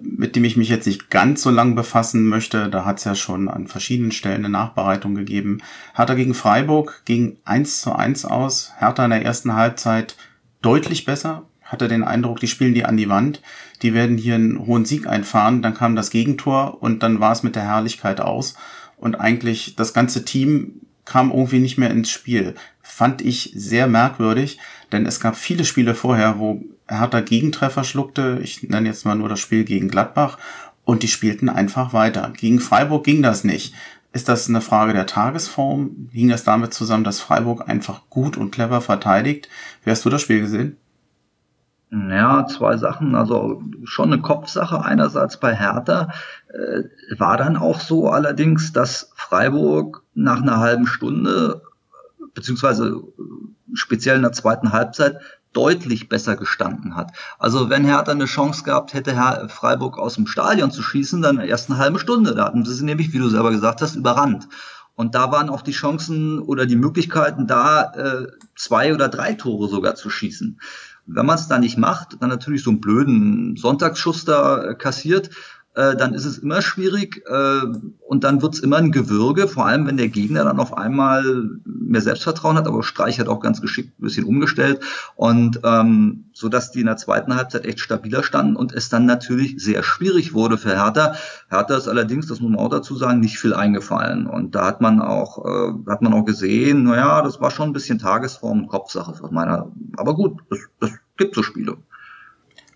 mit 0.00 0.34
dem 0.34 0.44
ich 0.44 0.56
mich 0.56 0.68
jetzt 0.68 0.86
nicht 0.86 1.10
ganz 1.10 1.42
so 1.42 1.50
lang 1.50 1.74
befassen 1.74 2.24
möchte. 2.24 2.68
Da 2.68 2.84
hat 2.84 2.98
es 2.98 3.04
ja 3.04 3.14
schon 3.14 3.48
an 3.48 3.68
verschiedenen 3.68 4.12
Stellen 4.12 4.44
eine 4.44 4.48
Nachbereitung 4.48 5.14
gegeben. 5.14 5.58
Hertha 5.94 6.14
gegen 6.14 6.34
Freiburg 6.34 7.02
ging 7.04 7.36
1 7.44 7.82
zu 7.82 7.92
1 7.92 8.24
aus. 8.24 8.72
Hertha 8.78 9.04
in 9.04 9.10
der 9.10 9.24
ersten 9.24 9.54
Halbzeit 9.54 10.16
deutlich 10.64 11.04
besser. 11.04 11.44
Hatte 11.62 11.88
den 11.88 12.04
Eindruck, 12.04 12.40
die 12.40 12.48
spielen 12.48 12.74
die 12.74 12.84
an 12.84 12.96
die 12.96 13.08
Wand. 13.08 13.40
Die 13.82 13.94
werden 13.94 14.18
hier 14.18 14.34
einen 14.34 14.66
hohen 14.66 14.84
Sieg 14.84 15.06
einfahren. 15.06 15.62
Dann 15.62 15.74
kam 15.74 15.96
das 15.96 16.10
Gegentor 16.10 16.82
und 16.82 17.02
dann 17.02 17.20
war 17.20 17.32
es 17.32 17.42
mit 17.42 17.56
der 17.56 17.64
Herrlichkeit 17.64 18.20
aus. 18.20 18.54
Und 18.96 19.16
eigentlich 19.16 19.76
das 19.76 19.94
ganze 19.94 20.24
Team 20.24 20.80
kam 21.04 21.30
irgendwie 21.30 21.58
nicht 21.58 21.78
mehr 21.78 21.90
ins 21.90 22.10
Spiel. 22.10 22.54
Fand 22.82 23.22
ich 23.22 23.52
sehr 23.54 23.86
merkwürdig, 23.86 24.58
denn 24.92 25.06
es 25.06 25.20
gab 25.20 25.36
viele 25.36 25.64
Spiele 25.64 25.94
vorher, 25.94 26.38
wo 26.38 26.62
Hertha 26.88 27.20
Gegentreffer 27.20 27.84
schluckte. 27.84 28.40
Ich 28.42 28.62
nenne 28.62 28.88
jetzt 28.88 29.04
mal 29.04 29.14
nur 29.14 29.28
das 29.28 29.40
Spiel 29.40 29.64
gegen 29.64 29.88
Gladbach 29.88 30.38
und 30.84 31.02
die 31.02 31.08
spielten 31.08 31.48
einfach 31.48 31.92
weiter. 31.92 32.32
Gegen 32.36 32.60
Freiburg 32.60 33.04
ging 33.04 33.22
das 33.22 33.44
nicht. 33.44 33.74
Ist 34.14 34.28
das 34.28 34.48
eine 34.48 34.60
Frage 34.60 34.92
der 34.92 35.06
Tagesform? 35.06 36.08
Hing 36.12 36.28
das 36.28 36.44
damit 36.44 36.72
zusammen, 36.72 37.02
dass 37.02 37.20
Freiburg 37.20 37.68
einfach 37.68 38.02
gut 38.10 38.36
und 38.36 38.52
clever 38.52 38.80
verteidigt? 38.80 39.48
Wie 39.82 39.90
hast 39.90 40.04
du 40.04 40.08
das 40.08 40.22
Spiel 40.22 40.40
gesehen? 40.40 40.76
Ja, 41.90 42.46
zwei 42.46 42.76
Sachen. 42.76 43.16
Also 43.16 43.60
schon 43.82 44.12
eine 44.12 44.22
Kopfsache 44.22 44.84
einerseits 44.84 45.40
bei 45.40 45.56
Hertha. 45.56 46.12
Äh, 46.48 47.18
war 47.18 47.36
dann 47.36 47.56
auch 47.56 47.80
so 47.80 48.08
allerdings, 48.08 48.72
dass 48.72 49.10
Freiburg 49.16 50.04
nach 50.14 50.42
einer 50.42 50.60
halben 50.60 50.86
Stunde, 50.86 51.62
beziehungsweise 52.34 53.02
speziell 53.72 54.14
in 54.14 54.22
der 54.22 54.30
zweiten 54.32 54.70
Halbzeit, 54.70 55.18
deutlich 55.54 56.08
besser 56.08 56.36
gestanden 56.36 56.96
hat. 56.96 57.12
Also 57.38 57.70
wenn 57.70 57.84
Hertha 57.84 58.12
eine 58.12 58.26
Chance 58.26 58.64
gehabt 58.64 58.92
hätte, 58.92 59.14
Herr 59.14 59.48
Freiburg 59.48 59.98
aus 59.98 60.16
dem 60.16 60.26
Stadion 60.26 60.70
zu 60.70 60.82
schießen, 60.82 61.22
dann 61.22 61.38
erst 61.38 61.70
eine 61.70 61.78
halbe 61.78 61.98
Stunde. 61.98 62.34
Da 62.34 62.44
hatten 62.44 62.64
sie 62.64 62.84
nämlich, 62.84 63.12
wie 63.12 63.18
du 63.18 63.28
selber 63.28 63.50
gesagt 63.50 63.80
hast, 63.80 63.96
überrannt. 63.96 64.48
Und 64.96 65.14
da 65.14 65.32
waren 65.32 65.48
auch 65.48 65.62
die 65.62 65.72
Chancen 65.72 66.38
oder 66.38 66.66
die 66.66 66.76
Möglichkeiten 66.76 67.46
da, 67.46 67.92
äh, 67.94 68.26
zwei 68.54 68.94
oder 68.94 69.08
drei 69.08 69.34
Tore 69.34 69.68
sogar 69.68 69.94
zu 69.96 70.08
schießen. 70.08 70.60
Wenn 71.06 71.26
man 71.26 71.36
es 71.36 71.48
da 71.48 71.58
nicht 71.58 71.76
macht, 71.76 72.16
dann 72.20 72.30
natürlich 72.30 72.62
so 72.62 72.70
einen 72.70 72.80
blöden 72.80 73.56
Sonntagsschuss 73.56 74.24
da 74.24 74.62
äh, 74.62 74.74
kassiert, 74.74 75.30
äh, 75.74 75.96
dann 75.96 76.14
ist 76.14 76.24
es 76.24 76.38
immer 76.38 76.62
schwierig 76.62 77.24
äh, 77.26 77.66
und 78.06 78.24
dann 78.24 78.42
wird 78.42 78.54
es 78.54 78.60
immer 78.60 78.76
ein 78.76 78.92
Gewürge, 78.92 79.48
vor 79.48 79.66
allem 79.66 79.86
wenn 79.86 79.96
der 79.96 80.08
Gegner 80.08 80.44
dann 80.44 80.60
auf 80.60 80.76
einmal 80.76 81.24
mehr 81.64 82.00
Selbstvertrauen 82.00 82.56
hat, 82.56 82.66
aber 82.66 82.82
Streich 82.82 83.18
hat 83.18 83.28
auch 83.28 83.40
ganz 83.40 83.60
geschickt 83.60 83.98
ein 83.98 84.02
bisschen 84.02 84.24
umgestellt 84.24 84.80
und 85.16 85.60
ähm, 85.64 86.26
so 86.32 86.48
dass 86.48 86.70
die 86.70 86.80
in 86.80 86.86
der 86.86 86.96
zweiten 86.96 87.34
Halbzeit 87.34 87.64
echt 87.64 87.80
stabiler 87.80 88.22
standen 88.22 88.56
und 88.56 88.72
es 88.72 88.88
dann 88.88 89.06
natürlich 89.06 89.56
sehr 89.58 89.82
schwierig 89.82 90.32
wurde 90.32 90.58
für 90.58 90.70
Hertha. 90.70 91.14
Hertha 91.50 91.76
ist 91.76 91.88
allerdings, 91.88 92.26
das 92.28 92.40
muss 92.40 92.50
man 92.50 92.60
auch 92.60 92.70
dazu 92.70 92.96
sagen, 92.96 93.20
nicht 93.20 93.38
viel 93.38 93.54
eingefallen 93.54 94.26
und 94.26 94.54
da 94.54 94.66
hat 94.66 94.80
man 94.80 95.02
auch 95.02 95.44
äh, 95.44 95.90
hat 95.90 96.02
man 96.02 96.14
auch 96.14 96.24
gesehen, 96.24 96.84
naja, 96.84 97.20
das 97.22 97.40
war 97.40 97.50
schon 97.50 97.70
ein 97.70 97.72
bisschen 97.72 97.98
Tagesform 97.98 98.62
und 98.62 98.68
Kopfsache 98.68 99.14
von 99.14 99.34
meiner, 99.34 99.72
aber 99.96 100.14
gut, 100.14 100.40
das, 100.50 100.60
das 100.78 100.90
gibt 101.16 101.34
so 101.34 101.42
Spiele. 101.42 101.76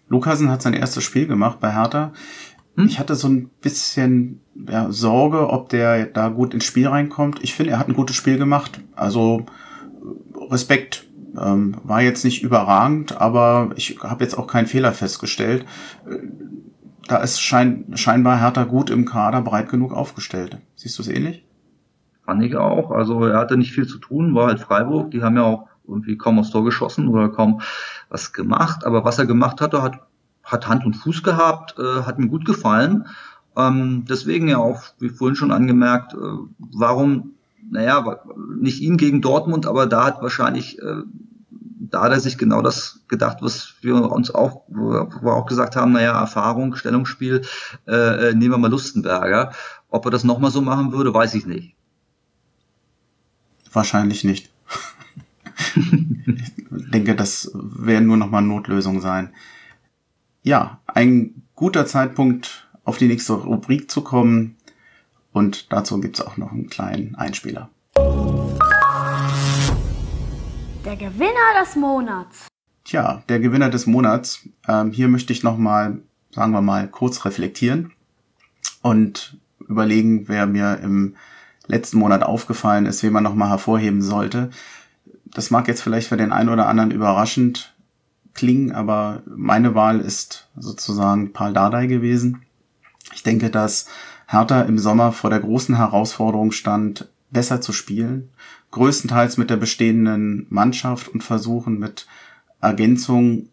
Lukasen 0.08 0.50
hat 0.50 0.62
sein 0.62 0.74
erstes 0.74 1.04
Spiel 1.04 1.26
gemacht 1.26 1.60
bei 1.60 1.72
Hertha. 1.72 2.12
Hm? 2.78 2.86
Ich 2.86 3.00
hatte 3.00 3.16
so 3.16 3.28
ein 3.28 3.50
bisschen 3.60 4.40
ja, 4.54 4.90
Sorge, 4.90 5.50
ob 5.50 5.68
der 5.68 6.06
da 6.06 6.28
gut 6.28 6.54
ins 6.54 6.64
Spiel 6.64 6.86
reinkommt. 6.86 7.40
Ich 7.42 7.54
finde, 7.54 7.72
er 7.72 7.78
hat 7.80 7.88
ein 7.88 7.94
gutes 7.94 8.14
Spiel 8.14 8.38
gemacht. 8.38 8.80
Also 8.94 9.44
Respekt. 10.50 11.04
Ähm, 11.38 11.76
war 11.82 12.00
jetzt 12.00 12.24
nicht 12.24 12.42
überragend, 12.42 13.20
aber 13.20 13.70
ich 13.76 13.98
habe 14.02 14.24
jetzt 14.24 14.38
auch 14.38 14.46
keinen 14.46 14.66
Fehler 14.66 14.92
festgestellt. 14.92 15.66
Da 17.06 17.18
ist 17.18 17.40
schein, 17.40 17.84
scheinbar 17.94 18.40
Hertha 18.40 18.64
gut 18.64 18.90
im 18.90 19.04
Kader 19.04 19.42
breit 19.42 19.68
genug 19.68 19.92
aufgestellt. 19.92 20.58
Siehst 20.74 20.98
du 20.98 21.02
es 21.02 21.08
ähnlich? 21.08 21.44
Fand 22.24 22.42
ich 22.44 22.56
auch. 22.56 22.90
Also 22.90 23.24
er 23.24 23.38
hatte 23.38 23.56
nicht 23.56 23.72
viel 23.72 23.86
zu 23.86 23.98
tun, 23.98 24.34
war 24.34 24.46
halt 24.48 24.60
Freiburg. 24.60 25.10
Die 25.10 25.22
haben 25.22 25.36
ja 25.36 25.42
auch 25.44 25.66
irgendwie 25.86 26.16
kaum 26.16 26.38
aufs 26.38 26.50
Tor 26.50 26.64
geschossen 26.64 27.08
oder 27.08 27.28
kaum 27.28 27.60
was 28.08 28.32
gemacht. 28.32 28.84
Aber 28.84 29.04
was 29.04 29.18
er 29.18 29.26
gemacht 29.26 29.60
hatte, 29.60 29.82
hat 29.82 30.00
hat 30.48 30.66
Hand 30.66 30.84
und 30.84 30.94
Fuß 30.94 31.22
gehabt, 31.22 31.76
äh, 31.78 32.02
hat 32.02 32.18
mir 32.18 32.28
gut 32.28 32.44
gefallen. 32.44 33.06
Ähm, 33.56 34.04
deswegen 34.08 34.48
ja 34.48 34.58
auch, 34.58 34.82
wie 34.98 35.10
vorhin 35.10 35.36
schon 35.36 35.52
angemerkt, 35.52 36.14
äh, 36.14 36.16
warum, 36.58 37.34
naja, 37.70 38.20
nicht 38.58 38.80
ihn 38.80 38.96
gegen 38.96 39.20
Dortmund, 39.20 39.66
aber 39.66 39.86
da 39.86 40.04
hat 40.04 40.22
wahrscheinlich, 40.22 40.78
äh, 40.80 41.02
da 41.90 42.02
hat 42.02 42.12
er 42.12 42.20
sich 42.20 42.38
genau 42.38 42.62
das 42.62 43.00
gedacht, 43.08 43.38
was 43.40 43.74
wir 43.82 44.10
uns 44.10 44.30
auch, 44.30 44.62
wo 44.68 44.92
wir 44.92 45.34
auch 45.34 45.46
gesagt 45.46 45.76
haben, 45.76 45.92
naja, 45.92 46.18
Erfahrung, 46.18 46.76
Stellungsspiel, 46.76 47.42
äh, 47.86 48.28
äh, 48.30 48.34
nehmen 48.34 48.52
wir 48.52 48.58
mal 48.58 48.70
Lustenberger. 48.70 49.52
Ob 49.90 50.04
er 50.04 50.10
das 50.10 50.24
nochmal 50.24 50.50
so 50.50 50.60
machen 50.60 50.92
würde, 50.92 51.12
weiß 51.12 51.34
ich 51.34 51.46
nicht. 51.46 51.74
Wahrscheinlich 53.72 54.24
nicht. 54.24 54.50
ich 55.74 56.90
denke, 56.90 57.14
das 57.14 57.50
werden 57.54 58.06
nur 58.06 58.16
nochmal 58.16 58.42
Notlösungen 58.42 59.00
sein 59.00 59.30
ja, 60.42 60.80
ein 60.86 61.42
guter 61.54 61.86
Zeitpunkt, 61.86 62.68
auf 62.84 62.98
die 62.98 63.08
nächste 63.08 63.34
Rubrik 63.34 63.90
zu 63.90 64.02
kommen. 64.02 64.56
Und 65.32 65.72
dazu 65.72 66.00
gibt's 66.00 66.20
auch 66.20 66.36
noch 66.36 66.52
einen 66.52 66.68
kleinen 66.68 67.14
Einspieler. 67.14 67.68
Der 70.84 70.96
Gewinner 70.96 71.60
des 71.60 71.76
Monats. 71.76 72.48
Tja, 72.84 73.22
der 73.28 73.40
Gewinner 73.40 73.68
des 73.68 73.86
Monats. 73.86 74.48
Ähm, 74.66 74.92
hier 74.92 75.08
möchte 75.08 75.34
ich 75.34 75.42
nochmal, 75.42 75.98
sagen 76.30 76.52
wir 76.52 76.62
mal, 76.62 76.88
kurz 76.88 77.26
reflektieren 77.26 77.92
und 78.80 79.36
überlegen, 79.68 80.28
wer 80.28 80.46
mir 80.46 80.78
im 80.82 81.16
letzten 81.66 81.98
Monat 81.98 82.22
aufgefallen 82.22 82.86
ist, 82.86 83.02
wen 83.02 83.12
man 83.12 83.24
nochmal 83.24 83.50
hervorheben 83.50 84.00
sollte. 84.00 84.48
Das 85.26 85.50
mag 85.50 85.68
jetzt 85.68 85.82
vielleicht 85.82 86.08
für 86.08 86.16
den 86.16 86.32
einen 86.32 86.48
oder 86.48 86.66
anderen 86.66 86.90
überraschend 86.90 87.74
klingen, 88.38 88.70
aber 88.70 89.22
meine 89.26 89.74
Wahl 89.74 89.98
ist 89.98 90.48
sozusagen 90.56 91.32
Paul 91.32 91.52
Dardai 91.52 91.88
gewesen. 91.88 92.42
Ich 93.12 93.24
denke, 93.24 93.50
dass 93.50 93.86
Hertha 94.28 94.62
im 94.62 94.78
Sommer 94.78 95.10
vor 95.10 95.28
der 95.28 95.40
großen 95.40 95.76
Herausforderung 95.76 96.52
stand, 96.52 97.08
besser 97.32 97.60
zu 97.60 97.72
spielen, 97.72 98.28
größtenteils 98.70 99.38
mit 99.38 99.50
der 99.50 99.56
bestehenden 99.56 100.46
Mannschaft 100.50 101.08
und 101.08 101.24
versuchen 101.24 101.80
mit 101.80 102.06
Ergänzung 102.60 103.48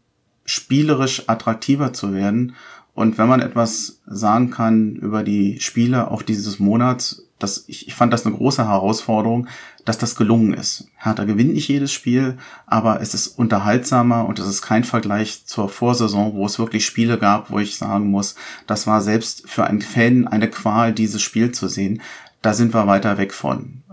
spielerisch 0.45 1.27
attraktiver 1.27 1.91
zu 1.91 2.13
werden. 2.13 2.55
Und 2.93 3.17
wenn 3.17 3.27
man 3.27 3.41
etwas 3.41 4.01
sagen 4.05 4.51
kann 4.51 4.95
über 4.97 5.23
die 5.23 5.59
Spiele 5.61 6.11
auch 6.11 6.21
dieses 6.21 6.59
Monats, 6.59 7.24
das, 7.39 7.65
ich, 7.67 7.87
ich 7.87 7.95
fand 7.95 8.13
das 8.13 8.25
eine 8.25 8.35
große 8.35 8.67
Herausforderung, 8.67 9.47
dass 9.83 9.97
das 9.97 10.15
gelungen 10.15 10.53
ist. 10.53 10.87
Hertha 10.95 11.25
gewinnt 11.25 11.53
nicht 11.53 11.67
jedes 11.67 11.91
Spiel, 11.91 12.37
aber 12.65 13.01
es 13.01 13.13
ist 13.13 13.27
unterhaltsamer 13.27 14.25
und 14.25 14.39
es 14.39 14.47
ist 14.47 14.61
kein 14.61 14.83
Vergleich 14.83 15.45
zur 15.45 15.69
Vorsaison, 15.69 16.33
wo 16.33 16.45
es 16.45 16.59
wirklich 16.59 16.85
Spiele 16.85 17.17
gab, 17.17 17.51
wo 17.51 17.59
ich 17.59 17.77
sagen 17.77 18.09
muss, 18.09 18.35
das 18.67 18.87
war 18.87 19.01
selbst 19.01 19.49
für 19.49 19.65
einen 19.65 19.81
Fan 19.81 20.27
eine 20.27 20.49
Qual, 20.49 20.93
dieses 20.93 21.21
Spiel 21.21 21.51
zu 21.51 21.67
sehen. 21.67 22.01
Da 22.41 22.53
sind 22.53 22.73
wir 22.73 22.87
weiter 22.87 23.17
weg 23.17 23.33
von. 23.33 23.83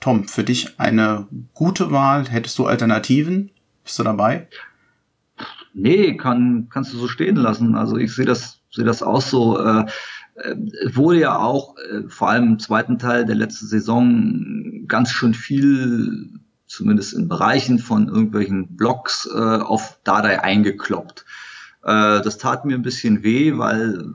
Tom, 0.00 0.28
für 0.28 0.44
dich 0.44 0.78
eine 0.78 1.26
gute 1.54 1.90
Wahl. 1.90 2.28
Hättest 2.28 2.58
du 2.58 2.66
Alternativen? 2.66 3.50
Bist 3.82 3.98
du 3.98 4.02
dabei? 4.02 4.48
Nee, 5.72 6.16
kann, 6.16 6.68
kannst 6.70 6.92
du 6.92 6.98
so 6.98 7.08
stehen 7.08 7.36
lassen. 7.36 7.74
Also 7.74 7.96
ich 7.96 8.14
sehe 8.14 8.26
das, 8.26 8.60
sehe 8.70 8.84
das 8.84 9.02
auch 9.02 9.22
so. 9.22 9.58
Äh, 9.58 9.86
wurde 10.92 11.20
ja 11.20 11.38
auch 11.38 11.76
äh, 11.78 12.08
vor 12.08 12.30
allem 12.30 12.44
im 12.44 12.58
zweiten 12.58 12.98
Teil 12.98 13.24
der 13.24 13.36
letzten 13.36 13.66
Saison 13.66 14.86
ganz 14.88 15.10
schön 15.10 15.34
viel, 15.34 16.40
zumindest 16.66 17.14
in 17.14 17.28
Bereichen 17.28 17.78
von 17.78 18.08
irgendwelchen 18.08 18.76
Blogs, 18.76 19.28
äh, 19.32 19.38
auf 19.38 19.98
Dardai 20.04 20.42
eingekloppt. 20.42 21.24
Äh, 21.82 22.20
das 22.22 22.38
tat 22.38 22.64
mir 22.64 22.74
ein 22.74 22.82
bisschen 22.82 23.22
weh, 23.22 23.56
weil 23.58 24.14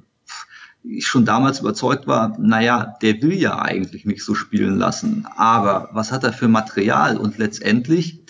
ich 0.84 1.08
schon 1.08 1.26
damals 1.26 1.60
überzeugt 1.60 2.08
war, 2.08 2.38
naja, 2.40 2.96
der 3.02 3.22
will 3.22 3.34
ja 3.34 3.62
eigentlich 3.62 4.06
nicht 4.06 4.24
so 4.24 4.34
spielen 4.34 4.78
lassen. 4.78 5.28
Aber 5.36 5.90
was 5.94 6.12
hat 6.12 6.24
er 6.24 6.34
für 6.34 6.48
Material? 6.48 7.18
Und 7.18 7.38
letztendlich 7.38 8.24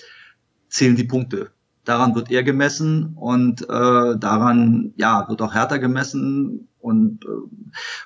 zählen 0.68 0.96
die 0.96 1.04
Punkte 1.04 1.52
daran 1.90 2.14
wird 2.14 2.30
er 2.30 2.44
gemessen 2.44 3.16
und 3.16 3.64
äh, 3.64 4.18
daran 4.18 4.94
ja 4.96 5.28
wird 5.28 5.42
auch 5.42 5.56
härter 5.56 5.80
gemessen 5.80 6.69
und 6.80 7.26
äh, 7.26 7.28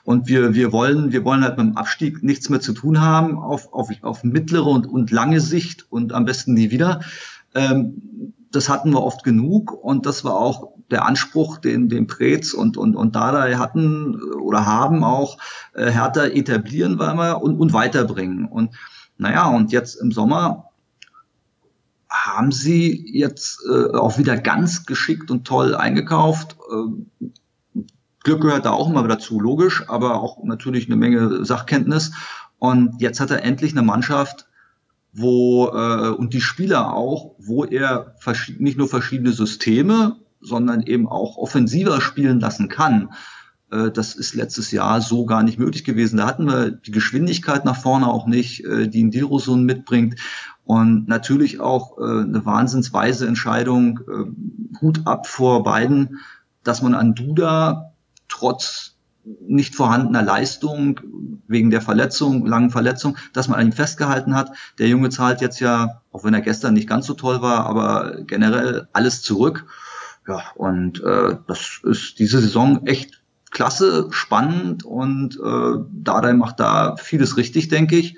und 0.03 0.27
wir 0.27 0.53
wir 0.53 0.71
wollen 0.71 1.11
wir 1.11 1.23
wollen 1.23 1.43
halt 1.43 1.57
mit 1.57 1.67
dem 1.67 1.77
Abstieg 1.77 2.23
nichts 2.23 2.49
mehr 2.49 2.61
zu 2.61 2.73
tun 2.73 3.01
haben 3.01 3.37
auf 3.37 3.73
auf 3.73 3.89
auf 4.01 4.23
mittlere 4.23 4.67
und 4.67 4.87
und 4.87 5.11
lange 5.11 5.41
Sicht 5.41 5.85
und 5.91 6.13
am 6.13 6.25
besten 6.25 6.53
nie 6.53 6.71
wieder 6.71 7.01
ähm, 7.55 8.33
das 8.51 8.69
hatten 8.69 8.91
wir 8.91 9.03
oft 9.03 9.23
genug 9.23 9.71
und 9.71 10.05
das 10.05 10.23
war 10.23 10.35
auch 10.35 10.73
der 10.91 11.05
Anspruch, 11.05 11.57
den, 11.57 11.89
den 11.89 12.07
Preetz 12.07 12.53
und, 12.53 12.77
und, 12.77 12.95
und 12.95 13.15
Dada 13.15 13.57
hatten 13.57 14.21
oder 14.33 14.65
haben 14.65 15.03
auch 15.03 15.37
äh, 15.73 15.89
härter 15.89 16.33
etablieren 16.33 16.99
weil 16.99 17.15
wir 17.15 17.41
und, 17.41 17.59
und 17.59 17.73
weiterbringen. 17.73 18.45
Und 18.45 18.75
naja, 19.17 19.47
und 19.47 19.71
jetzt 19.71 19.95
im 19.95 20.11
Sommer 20.11 20.69
haben 22.09 22.51
sie 22.51 23.11
jetzt 23.11 23.59
äh, 23.67 23.95
auch 23.95 24.19
wieder 24.19 24.37
ganz 24.37 24.85
geschickt 24.85 25.31
und 25.31 25.45
toll 25.45 25.75
eingekauft. 25.75 26.57
Äh, 26.71 27.29
Glück 28.23 28.41
gehört 28.41 28.65
da 28.65 28.71
auch 28.71 28.89
immer 28.89 29.07
dazu, 29.07 29.39
logisch, 29.39 29.87
aber 29.89 30.21
auch 30.21 30.43
natürlich 30.43 30.87
eine 30.87 30.95
Menge 30.95 31.45
Sachkenntnis. 31.45 32.11
Und 32.57 33.01
jetzt 33.01 33.19
hat 33.19 33.31
er 33.31 33.43
endlich 33.43 33.73
eine 33.73 33.81
Mannschaft, 33.81 34.47
wo 35.11 35.67
äh, 35.67 36.09
und 36.09 36.33
die 36.33 36.41
Spieler 36.41 36.93
auch, 36.93 37.35
wo 37.37 37.65
er 37.65 38.15
nicht 38.57 38.77
nur 38.77 38.87
verschiedene 38.87 39.31
Systeme, 39.31 40.17
sondern 40.41 40.81
eben 40.81 41.07
auch 41.07 41.37
offensiver 41.37 42.01
spielen 42.01 42.39
lassen 42.39 42.69
kann. 42.69 43.09
Äh, 43.71 43.91
das 43.91 44.15
ist 44.15 44.33
letztes 44.35 44.71
Jahr 44.71 45.01
so 45.01 45.25
gar 45.25 45.43
nicht 45.43 45.59
möglich 45.59 45.83
gewesen. 45.83 46.17
Da 46.17 46.25
hatten 46.25 46.45
wir 46.45 46.71
die 46.71 46.91
Geschwindigkeit 46.91 47.65
nach 47.65 47.77
vorne 47.77 48.07
auch 48.07 48.27
nicht, 48.27 48.63
äh, 48.65 48.87
die 48.87 49.03
ein 49.03 49.11
Dirosun 49.11 49.65
mitbringt. 49.65 50.19
Und 50.65 51.07
natürlich 51.07 51.59
auch 51.59 51.97
äh, 51.97 52.01
eine 52.01 52.45
wahnsinnsweise 52.45 53.27
Entscheidung, 53.27 53.99
äh, 53.99 54.79
Hut 54.81 55.01
ab 55.05 55.27
vor 55.27 55.63
beiden, 55.63 56.19
dass 56.63 56.81
man 56.81 56.95
an 56.95 57.15
Duda 57.15 57.92
trotz 58.27 58.93
nicht 59.23 59.75
vorhandener 59.75 60.21
Leistung 60.21 60.99
wegen 61.47 61.69
der 61.69 61.81
Verletzung, 61.81 62.45
langen 62.45 62.71
Verletzung, 62.71 63.17
dass 63.31 63.47
man 63.47 63.59
an 63.59 63.67
ihm 63.67 63.71
festgehalten 63.71 64.35
hat. 64.35 64.51
Der 64.79 64.87
Junge 64.87 65.09
zahlt 65.09 65.41
jetzt 65.41 65.59
ja, 65.59 66.01
auch 66.11 66.23
wenn 66.23 66.33
er 66.33 66.41
gestern 66.41 66.73
nicht 66.73 66.89
ganz 66.89 67.05
so 67.05 67.13
toll 67.13 67.41
war, 67.41 67.65
aber 67.65 68.21
generell 68.23 68.87
alles 68.91 69.21
zurück. 69.21 69.65
Ja, 70.27 70.41
und 70.55 71.01
äh, 71.03 71.37
das 71.47 71.81
ist 71.83 72.19
diese 72.19 72.39
Saison 72.39 72.85
echt 72.85 73.21
klasse, 73.51 74.07
spannend 74.11 74.83
und 74.83 75.35
äh, 75.35 75.79
Dardai 75.91 76.33
macht 76.33 76.59
da 76.59 76.95
vieles 76.97 77.37
richtig, 77.37 77.67
denke 77.69 77.97
ich. 77.97 78.17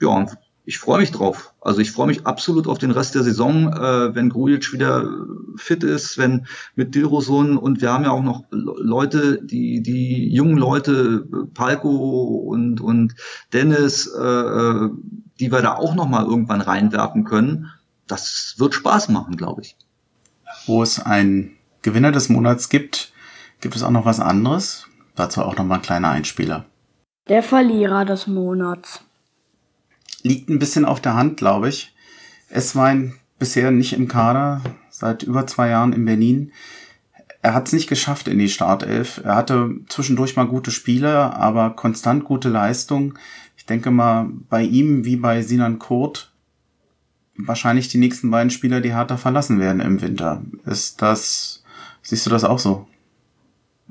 Ja, 0.00 0.08
und 0.08 0.36
ich 0.66 0.78
freue 0.78 0.98
mich 0.98 1.12
drauf. 1.12 1.54
Also 1.60 1.80
ich 1.80 1.92
freue 1.92 2.08
mich 2.08 2.26
absolut 2.26 2.66
auf 2.66 2.78
den 2.78 2.90
Rest 2.90 3.14
der 3.14 3.22
Saison, 3.22 3.72
äh, 3.72 4.14
wenn 4.14 4.30
Grujic 4.30 4.72
wieder 4.72 5.08
fit 5.54 5.84
ist, 5.84 6.18
wenn 6.18 6.46
mit 6.74 6.94
Dilrosun 6.96 7.56
und 7.56 7.80
wir 7.80 7.92
haben 7.92 8.02
ja 8.02 8.10
auch 8.10 8.22
noch 8.22 8.44
Leute, 8.50 9.40
die 9.42 9.80
die 9.80 10.28
jungen 10.28 10.58
Leute, 10.58 11.24
Palko 11.54 11.90
und 12.48 12.80
und 12.80 13.14
Dennis, 13.52 14.08
äh, 14.08 14.20
äh, 14.20 14.90
die 15.38 15.52
wir 15.52 15.62
da 15.62 15.76
auch 15.76 15.94
noch 15.94 16.08
mal 16.08 16.24
irgendwann 16.24 16.60
reinwerfen 16.60 17.22
können. 17.24 17.70
Das 18.08 18.56
wird 18.58 18.74
Spaß 18.74 19.08
machen, 19.08 19.36
glaube 19.36 19.62
ich. 19.62 19.76
Wo 20.66 20.82
es 20.82 20.98
einen 20.98 21.52
Gewinner 21.82 22.10
des 22.10 22.28
Monats 22.28 22.68
gibt, 22.68 23.12
gibt 23.60 23.76
es 23.76 23.84
auch 23.84 23.90
noch 23.90 24.04
was 24.04 24.18
anderes. 24.18 24.88
Dazu 25.14 25.42
auch 25.42 25.56
noch 25.56 25.64
mal 25.64 25.76
ein 25.76 25.82
kleiner 25.82 26.10
Einspieler. 26.10 26.64
Der 27.28 27.42
Verlierer 27.42 28.04
des 28.04 28.26
Monats 28.26 29.05
liegt 30.26 30.48
ein 30.48 30.58
bisschen 30.58 30.84
auf 30.84 31.00
der 31.00 31.14
Hand, 31.14 31.36
glaube 31.36 31.68
ich. 31.68 31.94
Es 32.48 32.74
war 32.76 32.86
ein 32.86 33.14
bisher 33.38 33.70
nicht 33.70 33.92
im 33.92 34.08
Kader, 34.08 34.62
seit 34.90 35.22
über 35.22 35.46
zwei 35.46 35.68
Jahren 35.68 35.92
in 35.92 36.04
Berlin. 36.04 36.52
Er 37.42 37.54
hat 37.54 37.66
es 37.66 37.72
nicht 37.72 37.88
geschafft 37.88 38.28
in 38.28 38.38
die 38.38 38.48
Startelf. 38.48 39.20
Er 39.22 39.36
hatte 39.36 39.76
zwischendurch 39.88 40.36
mal 40.36 40.46
gute 40.46 40.70
Spiele, 40.70 41.34
aber 41.36 41.70
konstant 41.70 42.24
gute 42.24 42.48
Leistung. 42.48 43.18
Ich 43.56 43.66
denke 43.66 43.90
mal, 43.90 44.28
bei 44.48 44.62
ihm 44.62 45.04
wie 45.04 45.16
bei 45.16 45.42
Sinan 45.42 45.78
Kurt 45.78 46.32
wahrscheinlich 47.36 47.88
die 47.88 47.98
nächsten 47.98 48.30
beiden 48.30 48.50
Spieler, 48.50 48.80
die 48.80 48.94
Hertha 48.94 49.16
verlassen 49.16 49.60
werden 49.60 49.80
im 49.80 50.00
Winter. 50.00 50.42
Ist 50.64 51.02
das, 51.02 51.62
siehst 52.02 52.26
du 52.26 52.30
das 52.30 52.44
auch 52.44 52.58
so? 52.58 52.88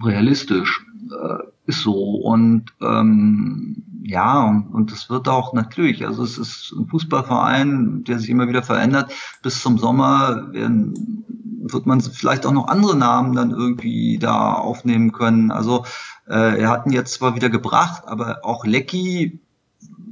Realistisch 0.01 0.85
äh, 1.11 1.43
ist 1.67 1.81
so 1.81 1.93
und 1.93 2.65
ähm, 2.81 3.83
ja, 4.07 4.43
und, 4.43 4.67
und 4.67 4.91
das 4.91 5.09
wird 5.09 5.27
auch 5.27 5.53
natürlich, 5.53 6.05
also 6.05 6.23
es 6.23 6.37
ist 6.37 6.71
ein 6.77 6.87
Fußballverein, 6.87 8.03
der 8.03 8.19
sich 8.19 8.29
immer 8.29 8.47
wieder 8.47 8.61
verändert. 8.61 9.11
Bis 9.41 9.61
zum 9.61 9.79
Sommer 9.79 10.53
werden, 10.53 11.25
wird 11.63 11.87
man 11.87 12.01
vielleicht 12.01 12.45
auch 12.45 12.51
noch 12.51 12.67
andere 12.67 12.95
Namen 12.95 13.33
dann 13.33 13.49
irgendwie 13.49 14.19
da 14.19 14.53
aufnehmen 14.53 15.11
können. 15.11 15.49
Also 15.49 15.85
äh, 16.27 16.61
er 16.61 16.69
hat 16.69 16.85
ihn 16.85 16.91
jetzt 16.91 17.15
zwar 17.15 17.33
wieder 17.33 17.49
gebracht, 17.49 18.03
aber 18.05 18.41
auch 18.43 18.63
Lecky 18.65 19.39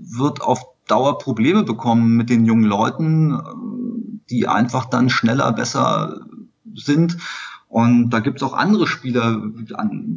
wird 0.02 0.42
auf 0.42 0.66
Dauer 0.88 1.20
Probleme 1.20 1.62
bekommen 1.62 2.18
mit 2.18 2.32
den 2.32 2.46
jungen 2.46 2.66
Leuten, 2.66 3.40
die 4.32 4.48
einfach 4.48 4.86
dann 4.86 5.12
schneller, 5.12 5.52
besser 5.54 6.22
sind. 6.74 7.18
Und 7.68 8.10
da 8.10 8.22
gibt's 8.22 8.42
auch 8.42 8.54
andere 8.54 8.88
Spieler, 8.88 9.40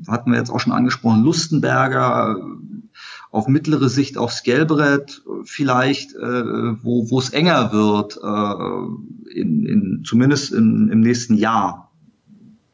hatten 0.08 0.30
wir 0.32 0.38
jetzt 0.38 0.50
auch 0.50 0.60
schon 0.60 0.72
angesprochen, 0.72 1.22
Lustenberger, 1.22 2.36
auf 3.36 3.48
mittlere 3.48 3.90
Sicht 3.90 4.16
aufs 4.16 4.42
Gelbrett 4.44 5.22
vielleicht, 5.44 6.14
äh, 6.14 6.82
wo 6.82 7.18
es 7.18 7.30
enger 7.30 7.70
wird, 7.72 8.16
äh, 8.16 9.38
in, 9.38 9.66
in, 9.66 10.04
zumindest 10.04 10.52
in, 10.52 10.88
im 10.90 11.00
nächsten 11.00 11.34
Jahr 11.34 11.92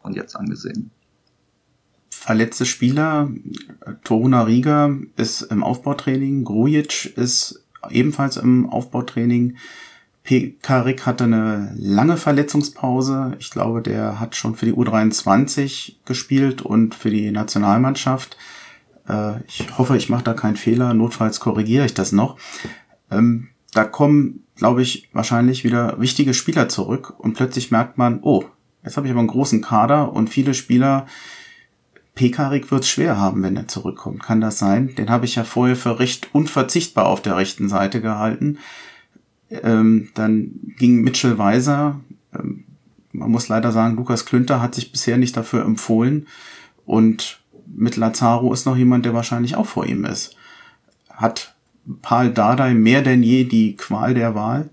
von 0.01 0.15
jetzt 0.15 0.37
angesehen. 0.37 0.93
Verletzte 2.11 2.65
Spieler, 2.65 3.31
Toruna 4.05 4.43
Riga 4.43 4.97
ist 5.17 5.43
im 5.43 5.65
Aufbautraining, 5.65 6.45
Grujic 6.45 7.17
ist 7.17 7.65
ebenfalls 7.91 8.37
im 8.37 8.71
Aufbautraining. 8.71 9.57
Pekarik 10.23 11.05
hatte 11.05 11.25
eine 11.25 11.75
lange 11.77 12.17
Verletzungspause. 12.17 13.37
Ich 13.41 13.51
glaube, 13.51 13.83
der 13.83 14.21
hat 14.21 14.37
schon 14.37 14.55
für 14.55 14.67
die 14.67 14.75
U23 14.75 15.97
gespielt 16.05 16.63
und 16.63 16.95
für 16.95 17.11
die 17.11 17.33
Nationalmannschaft. 17.33 18.37
Äh, 19.13 19.43
ich 19.47 19.67
hoffe, 19.77 19.97
ich 19.97 20.09
mache 20.09 20.25
da 20.25 20.35
keinen 20.35 20.57
Fehler. 20.57 20.95
Notfalls 20.95 21.41
korrigiere 21.41 21.87
ich 21.87 21.95
das 21.95 22.13
noch. 22.13 22.39
Ähm, 23.11 23.49
da 23.73 23.85
kommen, 23.85 24.45
glaube 24.57 24.83
ich, 24.83 25.09
wahrscheinlich 25.13 25.65
wieder 25.65 26.01
wichtige 26.01 26.35
Spieler 26.35 26.69
zurück 26.69 27.15
und 27.19 27.35
plötzlich 27.35 27.71
merkt 27.71 27.99
man, 27.99 28.21
oh, 28.23 28.45
jetzt 28.85 28.97
habe 28.97 29.07
ich 29.07 29.13
aber 29.13 29.21
einen 29.21 29.29
großen 29.29 29.63
Kader 29.63 30.13
und 30.13 30.31
viele 30.31 30.55
Spieler. 30.55 31.07
Pekarik 32.15 32.71
wird 32.71 32.83
es 32.83 32.91
schwer 32.91 33.19
haben, 33.19 33.43
wenn 33.43 33.57
er 33.57 33.69
zurückkommt. 33.69 34.23
Kann 34.23 34.43
das 34.43 34.59
sein? 34.59 34.95
Den 34.97 35.09
habe 35.09 35.25
ich 35.25 35.37
ja 35.37 35.45
vorher 35.45 35.77
für 35.77 35.99
recht 35.99 36.29
unverzichtbar 36.33 37.07
auf 37.07 37.23
der 37.23 37.37
rechten 37.37 37.71
Seite 37.71 38.03
gehalten. 38.03 38.59
Ähm, 39.49 40.11
dann 40.15 40.75
ging 40.79 41.01
Mitchell 41.01 41.39
Weiser. 41.39 42.01
Ähm, 42.35 42.65
man 43.13 43.31
muss 43.31 43.49
leider 43.49 43.73
sagen, 43.73 43.97
Lukas 43.97 44.27
Klünter 44.27 44.61
hat 44.61 44.75
sich 44.75 44.93
bisher 44.93 45.17
nicht 45.17 45.37
dafür 45.37 45.65
empfohlen. 45.65 46.27
Und 46.85 47.42
mit 47.75 47.97
Lazaro 47.97 48.53
ist 48.53 48.67
noch 48.67 48.77
jemand, 48.77 49.05
der 49.05 49.15
wahrscheinlich 49.15 49.57
auch 49.57 49.67
vor 49.67 49.87
ihm 49.87 50.05
ist. 50.05 50.37
Hat 51.11 51.55
Paul 52.01 52.31
Dardai 52.31 52.75
mehr 52.75 53.03
denn 53.03 53.23
je 53.23 53.45
die 53.45 53.77
Qual 53.77 54.15
der 54.15 54.35
Wahl? 54.35 54.71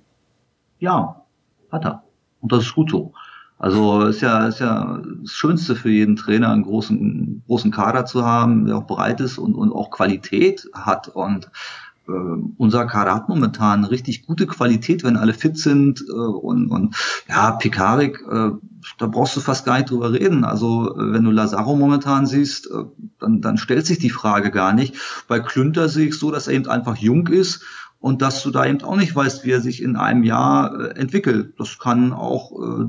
Ja, 0.79 1.23
hat 1.71 1.85
er. 1.85 2.03
Und 2.41 2.51
das 2.51 2.65
ist 2.65 2.75
gut 2.75 2.91
so. 2.91 3.13
Also 3.57 4.03
ist 4.03 4.21
ja, 4.21 4.47
ist 4.47 4.59
ja 4.59 5.01
das 5.21 5.31
Schönste 5.31 5.75
für 5.75 5.89
jeden 5.89 6.15
Trainer, 6.15 6.49
einen 6.51 6.63
großen, 6.63 7.43
großen 7.45 7.71
Kader 7.71 8.05
zu 8.05 8.25
haben, 8.25 8.65
der 8.65 8.77
auch 8.77 8.87
bereit 8.87 9.19
ist 9.19 9.37
und, 9.37 9.53
und 9.53 9.73
auch 9.73 9.91
Qualität 9.91 10.69
hat. 10.73 11.09
Und 11.09 11.51
unser 12.57 12.85
Kader 12.85 13.15
hat 13.15 13.29
momentan 13.29 13.83
richtig 13.83 14.25
gute 14.25 14.47
Qualität, 14.47 15.03
wenn 15.03 15.17
alle 15.17 15.33
fit 15.33 15.57
sind 15.57 16.03
äh, 16.07 16.11
und, 16.11 16.69
und 16.69 16.95
ja, 17.27 17.51
Pekarik, 17.51 18.23
äh, 18.29 18.51
da 18.97 19.07
brauchst 19.07 19.35
du 19.35 19.41
fast 19.41 19.65
gar 19.65 19.77
nicht 19.77 19.89
drüber 19.89 20.13
reden. 20.13 20.43
Also 20.43 20.95
äh, 20.95 21.13
wenn 21.13 21.23
du 21.23 21.31
Lazaro 21.31 21.75
momentan 21.75 22.25
siehst, 22.25 22.67
äh, 22.67 22.85
dann, 23.19 23.41
dann 23.41 23.57
stellt 23.57 23.85
sich 23.85 23.99
die 23.99 24.09
Frage 24.09 24.51
gar 24.51 24.73
nicht. 24.73 24.95
Bei 25.27 25.39
Klünter 25.39 25.89
sehe 25.89 26.07
ich 26.07 26.17
so, 26.17 26.31
dass 26.31 26.47
er 26.47 26.53
eben 26.53 26.67
einfach 26.67 26.97
jung 26.97 27.27
ist 27.27 27.63
und 27.99 28.21
dass 28.21 28.43
du 28.43 28.51
da 28.51 28.65
eben 28.65 28.81
auch 28.81 28.95
nicht 28.95 29.15
weißt, 29.15 29.45
wie 29.45 29.51
er 29.51 29.61
sich 29.61 29.81
in 29.81 29.95
einem 29.95 30.23
Jahr 30.23 30.79
äh, 30.79 30.99
entwickelt. 30.99 31.53
Das 31.57 31.79
kann 31.79 32.13
auch 32.13 32.51
äh, 32.51 32.85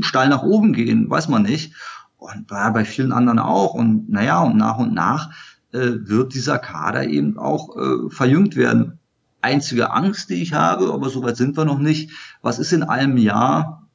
steil 0.00 0.28
nach 0.28 0.42
oben 0.42 0.72
gehen, 0.72 1.08
weiß 1.08 1.28
man 1.28 1.42
nicht. 1.42 1.74
Und 2.16 2.50
ja, 2.50 2.70
bei 2.70 2.84
vielen 2.84 3.12
anderen 3.12 3.38
auch. 3.38 3.74
Und 3.74 4.10
naja, 4.10 4.42
und 4.42 4.56
nach 4.56 4.78
und 4.78 4.94
nach 4.94 5.30
äh, 5.30 5.32
wird 5.72 6.34
dieser 6.34 6.58
Kader 6.58 7.06
eben 7.08 7.38
auch 7.38 7.76
äh, 7.76 8.10
verjüngt 8.10 8.56
werden. 8.56 8.98
Einzige 9.40 9.92
Angst, 9.92 10.30
die 10.30 10.42
ich 10.42 10.52
habe, 10.52 10.92
aber 10.92 11.08
soweit 11.08 11.36
sind 11.36 11.56
wir 11.56 11.64
noch 11.64 11.78
nicht, 11.78 12.10
was 12.42 12.58
ist 12.58 12.72
in 12.72 12.82
einem 12.82 13.16
Jahr 13.16 13.88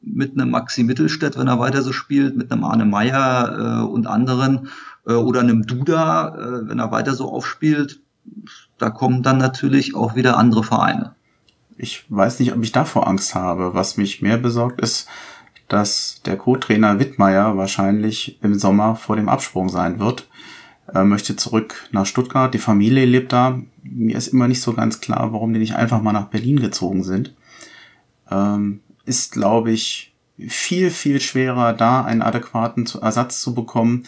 mit 0.00 0.32
einem 0.32 0.50
Maxi 0.50 0.84
Mittelstädt, 0.84 1.36
wenn 1.36 1.48
er 1.48 1.58
weiter 1.58 1.82
so 1.82 1.92
spielt, 1.92 2.36
mit 2.36 2.50
einem 2.52 2.64
Arne 2.64 2.84
Meyer 2.84 3.82
äh, 3.82 3.84
und 3.84 4.06
anderen 4.06 4.68
äh, 5.06 5.12
oder 5.12 5.40
einem 5.40 5.66
Duda, 5.66 6.34
äh, 6.36 6.68
wenn 6.68 6.78
er 6.78 6.90
weiter 6.90 7.14
so 7.14 7.30
aufspielt, 7.30 8.00
da 8.78 8.90
kommen 8.90 9.22
dann 9.22 9.38
natürlich 9.38 9.94
auch 9.94 10.14
wieder 10.14 10.36
andere 10.36 10.62
Vereine. 10.62 11.14
Ich 11.76 12.04
weiß 12.08 12.40
nicht, 12.40 12.52
ob 12.52 12.62
ich 12.62 12.72
davor 12.72 13.06
Angst 13.06 13.34
habe. 13.34 13.74
Was 13.74 13.96
mich 13.96 14.22
mehr 14.22 14.36
besorgt 14.36 14.80
ist, 14.80 15.08
dass 15.68 16.20
der 16.24 16.36
Co-Trainer 16.36 16.98
Wittmeier 16.98 17.56
wahrscheinlich 17.56 18.38
im 18.42 18.58
Sommer 18.58 18.96
vor 18.96 19.16
dem 19.16 19.28
Absprung 19.28 19.68
sein 19.68 19.98
wird 19.98 20.27
äh, 20.94 21.04
möchte 21.04 21.36
zurück 21.36 21.88
nach 21.92 22.06
Stuttgart. 22.06 22.52
Die 22.52 22.58
Familie 22.58 23.04
lebt 23.04 23.32
da. 23.32 23.60
Mir 23.82 24.16
ist 24.16 24.28
immer 24.28 24.48
nicht 24.48 24.62
so 24.62 24.72
ganz 24.72 25.00
klar, 25.00 25.32
warum 25.32 25.52
die 25.52 25.60
nicht 25.60 25.76
einfach 25.76 26.02
mal 26.02 26.12
nach 26.12 26.28
Berlin 26.28 26.60
gezogen 26.60 27.02
sind. 27.02 27.34
Ähm, 28.30 28.80
ist, 29.04 29.32
glaube 29.32 29.70
ich, 29.70 30.14
viel, 30.38 30.90
viel 30.90 31.20
schwerer, 31.20 31.72
da 31.72 32.04
einen 32.04 32.22
adäquaten 32.22 32.86
Ersatz 33.00 33.40
zu 33.40 33.54
bekommen 33.54 34.04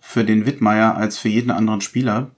für 0.00 0.24
den 0.24 0.44
Wittmeier 0.46 0.96
als 0.96 1.16
für 1.16 1.28
jeden 1.28 1.50
anderen 1.50 1.80
Spieler. 1.80 2.30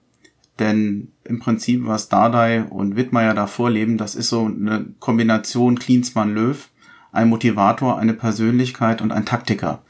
Denn 0.59 1.11
im 1.23 1.39
Prinzip, 1.39 1.85
was 1.85 2.09
Dardai 2.09 2.63
und 2.63 2.95
Wittmeier 2.95 3.33
da 3.33 3.45
vorleben, 3.45 3.97
das 3.97 4.15
ist 4.15 4.29
so 4.29 4.45
eine 4.45 4.85
Kombination 4.99 5.77
Klinsmann-Löw, 5.77 6.69
ein 7.11 7.29
Motivator, 7.29 7.99
eine 7.99 8.13
Persönlichkeit 8.13 9.01
und 9.01 9.11
ein 9.11 9.25
Taktiker 9.25 9.83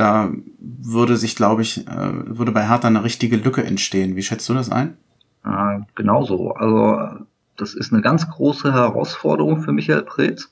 da 0.00 0.30
würde 0.58 1.16
sich, 1.16 1.36
glaube 1.36 1.62
ich, 1.62 1.86
äh, 1.86 2.38
würde 2.38 2.52
bei 2.52 2.68
Hertha 2.68 2.88
eine 2.88 3.04
richtige 3.04 3.36
Lücke 3.36 3.64
entstehen. 3.64 4.16
Wie 4.16 4.22
schätzt 4.22 4.48
du 4.48 4.54
das 4.54 4.70
ein? 4.70 4.96
Äh, 5.44 5.80
genauso. 5.94 6.52
Also 6.52 7.24
das 7.56 7.74
ist 7.74 7.92
eine 7.92 8.02
ganz 8.02 8.28
große 8.28 8.72
Herausforderung 8.72 9.62
für 9.62 9.72
Michael 9.72 10.02
Preetz. 10.02 10.50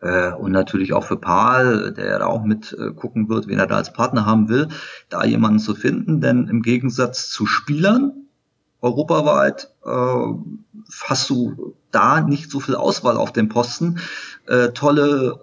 Äh, 0.00 0.32
und 0.32 0.52
natürlich 0.52 0.92
auch 0.92 1.04
für 1.04 1.16
Paul, 1.16 1.92
der 1.92 2.06
ja 2.06 2.18
da 2.20 2.26
auch 2.26 2.44
mit 2.44 2.76
äh, 2.78 2.92
gucken 2.92 3.28
wird, 3.28 3.48
wen 3.48 3.58
er 3.58 3.66
da 3.66 3.76
als 3.76 3.92
Partner 3.92 4.26
haben 4.26 4.48
will, 4.48 4.68
da 5.08 5.24
jemanden 5.24 5.58
zu 5.58 5.74
finden. 5.74 6.20
Denn 6.20 6.46
im 6.48 6.62
Gegensatz 6.62 7.30
zu 7.30 7.46
Spielern 7.46 8.12
europaweit 8.80 9.74
hast 11.02 11.30
du 11.30 11.74
da 11.90 12.20
nicht 12.20 12.50
so 12.50 12.60
viel 12.60 12.76
Auswahl 12.76 13.16
auf 13.16 13.32
dem 13.32 13.48
Posten. 13.48 13.98
Tolle, 14.74 15.40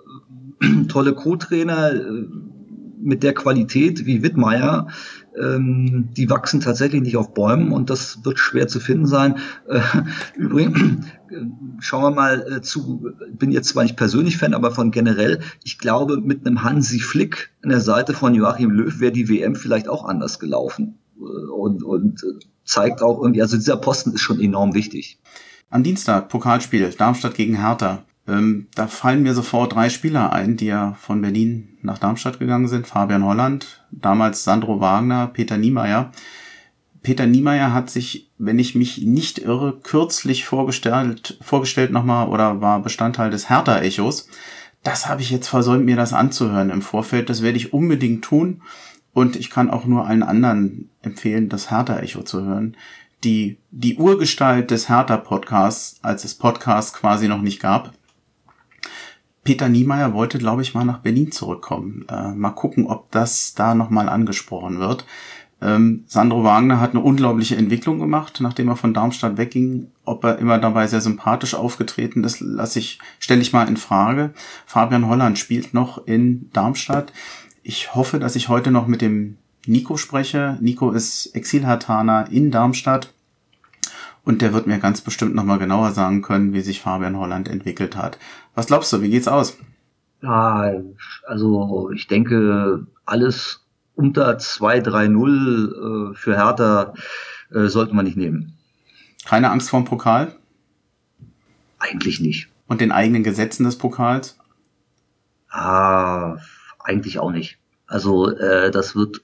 tolle 0.88 1.16
Co-Trainer, 1.16 1.92
mit 2.98 3.24
der 3.24 3.34
Qualität 3.34 4.06
wie 4.06 4.24
Wittmeier, 4.24 4.88
ähm, 5.38 6.10
die 6.16 6.30
wachsen 6.30 6.62
tatsächlich 6.62 7.02
nicht 7.02 7.18
auf 7.18 7.34
Bäumen 7.34 7.72
und 7.72 7.90
das 7.90 8.24
wird 8.24 8.40
schwer 8.40 8.68
zu 8.68 8.80
finden 8.80 9.06
sein. 9.06 9.38
Äh, 9.68 9.82
übrigens, 10.38 11.06
äh, 11.30 11.36
schauen 11.80 12.04
wir 12.04 12.12
mal 12.12 12.58
äh, 12.58 12.62
zu, 12.62 13.12
bin 13.32 13.52
jetzt 13.52 13.70
zwar 13.70 13.84
nicht 13.84 13.98
persönlich 13.98 14.38
Fan, 14.38 14.54
aber 14.54 14.72
von 14.72 14.92
generell, 14.92 15.42
ich 15.64 15.78
glaube, 15.78 16.22
mit 16.22 16.46
einem 16.46 16.64
Hansi 16.64 17.00
Flick 17.00 17.52
an 17.64 17.70
der 17.70 17.82
Seite 17.82 18.14
von 18.14 18.34
Joachim 18.34 18.70
Löw 18.70 19.00
wäre 19.00 19.12
die 19.12 19.30
WM 19.30 19.56
vielleicht 19.56 19.90
auch 19.90 20.06
anders 20.06 20.40
gelaufen. 20.40 20.98
Äh, 21.18 21.22
und, 21.22 21.84
und 21.84 22.24
zeigt 22.64 23.02
auch 23.02 23.22
irgendwie, 23.22 23.42
also 23.42 23.58
dieser 23.58 23.78
Posten 23.78 24.14
ist 24.14 24.22
schon 24.22 24.40
enorm 24.40 24.74
wichtig. 24.74 25.20
Am 25.70 25.84
Dienstag 25.84 26.30
Pokalspiel 26.30 26.90
Darmstadt 26.98 27.36
gegen 27.36 27.58
Hertha. 27.62 28.04
Ähm, 28.28 28.68
da 28.76 28.88
fallen 28.88 29.24
mir 29.24 29.34
sofort 29.34 29.76
drei 29.76 29.90
Spieler 29.90 30.34
ein, 30.34 30.58
die 30.58 30.66
ja 30.66 30.94
von 31.00 31.22
Berlin 31.22 31.78
nach 31.82 32.00
Darmstadt 32.00 32.40
gegangen 32.40 32.68
sind. 32.68 32.88
Fabian 32.88 33.24
Holland, 33.24 33.86
damals 33.92 34.44
Sandro 34.44 34.80
Wagner, 34.80 35.28
Peter 35.28 35.58
Niemeyer. 35.58 36.12
Peter 37.04 37.28
Niemeyer 37.28 37.72
hat 37.72 37.92
sich, 37.92 38.32
wenn 38.40 38.58
ich 38.58 38.74
mich 38.74 39.04
nicht 39.04 39.38
irre, 39.38 39.80
kürzlich 39.84 40.46
vorgestellt, 40.46 41.38
vorgestellt 41.40 41.92
nochmal 41.92 42.30
oder 42.30 42.62
war 42.62 42.82
Bestandteil 42.82 43.30
des 43.30 43.48
Hertha-Echos. 43.48 44.28
Das 44.82 45.08
habe 45.08 45.22
ich 45.22 45.30
jetzt 45.30 45.48
versäumt, 45.48 45.86
mir 45.86 45.96
das 45.96 46.14
anzuhören 46.14 46.72
im 46.72 46.82
Vorfeld. 46.82 47.30
Das 47.30 47.42
werde 47.42 47.58
ich 47.58 47.74
unbedingt 47.74 48.24
tun. 48.24 48.62
Und 49.14 49.36
ich 49.36 49.50
kann 49.50 49.70
auch 49.70 49.86
nur 49.86 50.06
allen 50.08 50.24
anderen 50.24 50.90
empfehlen, 51.02 51.48
das 51.48 51.72
Hertha-Echo 51.72 52.24
zu 52.24 52.44
hören. 52.44 52.76
Die, 53.24 53.58
die 53.72 53.98
Urgestalt 53.98 54.72
des 54.72 54.90
Hertha-Podcasts, 54.90 56.00
als 56.04 56.26
es 56.26 56.36
Podcasts 56.36 56.94
quasi 56.94 57.28
noch 57.28 57.42
nicht 57.42 57.62
gab. 57.62 57.94
Peter 59.46 59.70
Niemeyer 59.70 60.14
wollte, 60.14 60.38
glaube 60.38 60.62
ich, 60.62 60.74
mal 60.74 60.84
nach 60.84 61.00
Berlin 61.00 61.32
zurückkommen. 61.32 62.06
Äh, 62.10 62.34
mal 62.34 62.52
gucken, 62.52 62.88
ob 62.88 63.10
das 63.12 63.54
da 63.54 63.74
nochmal 63.74 64.10
angesprochen 64.10 64.80
wird. 64.80 65.06
Ähm, 65.62 66.04
Sandro 66.08 66.44
Wagner 66.44 66.82
hat 66.82 66.92
eine 66.92 67.00
unglaubliche 67.00 67.56
Entwicklung 67.56 68.00
gemacht, 68.00 68.40
nachdem 68.42 68.68
er 68.68 68.76
von 68.76 68.94
Darmstadt 68.94 69.38
wegging. 69.38 69.88
Ob 70.04 70.26
er 70.26 70.40
immer 70.40 70.58
dabei 70.58 70.88
sehr 70.88 71.00
sympathisch 71.00 71.56
aufgetreten 71.56 72.26
ist, 72.26 72.42
lasse 72.42 72.80
ich, 72.80 73.00
stelle 73.20 73.42
ich 73.42 73.54
mal 73.54 73.70
in 73.70 73.78
Frage. 73.78 74.34
Fabian 74.66 75.08
Holland 75.08 75.40
spielt 75.40 75.74
noch 75.74 76.06
in 76.06 76.50
Darmstadt 76.52 77.14
ich 77.66 77.96
hoffe, 77.96 78.20
dass 78.20 78.36
ich 78.36 78.48
heute 78.48 78.70
noch 78.70 78.86
mit 78.86 79.02
dem 79.02 79.38
Nico 79.66 79.98
spreche. 79.98 80.56
Nico 80.62 80.92
ist 80.92 81.36
Exilhartaner 81.36 82.28
in 82.30 82.52
Darmstadt 82.52 83.12
und 84.26 84.42
der 84.42 84.54
wird 84.54 84.68
mir 84.68 84.80
ganz 84.80 85.02
bestimmt 85.02 85.36
nochmal 85.36 85.60
genauer 85.60 85.92
sagen 85.92 86.22
können, 86.22 86.54
wie 86.54 86.62
sich 86.62 86.82
Fabian 86.82 87.18
Holland 87.18 87.48
entwickelt 87.48 87.96
hat. 87.96 88.18
Was 88.56 88.68
glaubst 88.68 88.92
du, 88.92 89.02
wie 89.02 89.10
geht's 89.10 89.28
aus? 89.28 89.58
Ja, 90.22 90.74
also 91.28 91.92
ich 91.92 92.08
denke, 92.08 92.88
alles 93.06 93.66
unter 93.94 94.38
2-3-0 94.38 96.12
äh, 96.12 96.16
für 96.16 96.36
Hertha 96.36 96.94
äh, 97.54 97.68
sollte 97.68 97.96
man 97.96 98.06
nicht 98.06 98.18
nehmen. 98.18 98.58
Keine 99.26 99.52
Angst 99.52 99.70
vor 99.70 99.80
dem 99.80 99.86
Pokal? 99.86 100.36
Eigentlich 101.80 102.20
nicht. 102.20 102.50
Und 102.68 102.82
den 102.82 102.92
eigenen 102.92 103.24
Gesetzen 103.24 103.64
des 103.64 103.78
Pokals? 103.78 104.38
Ah, 105.50 106.38
eigentlich 106.80 107.20
auch 107.20 107.32
nicht. 107.32 107.58
Also 107.88 108.30
äh, 108.30 108.72
das 108.72 108.96
wird 108.96 109.22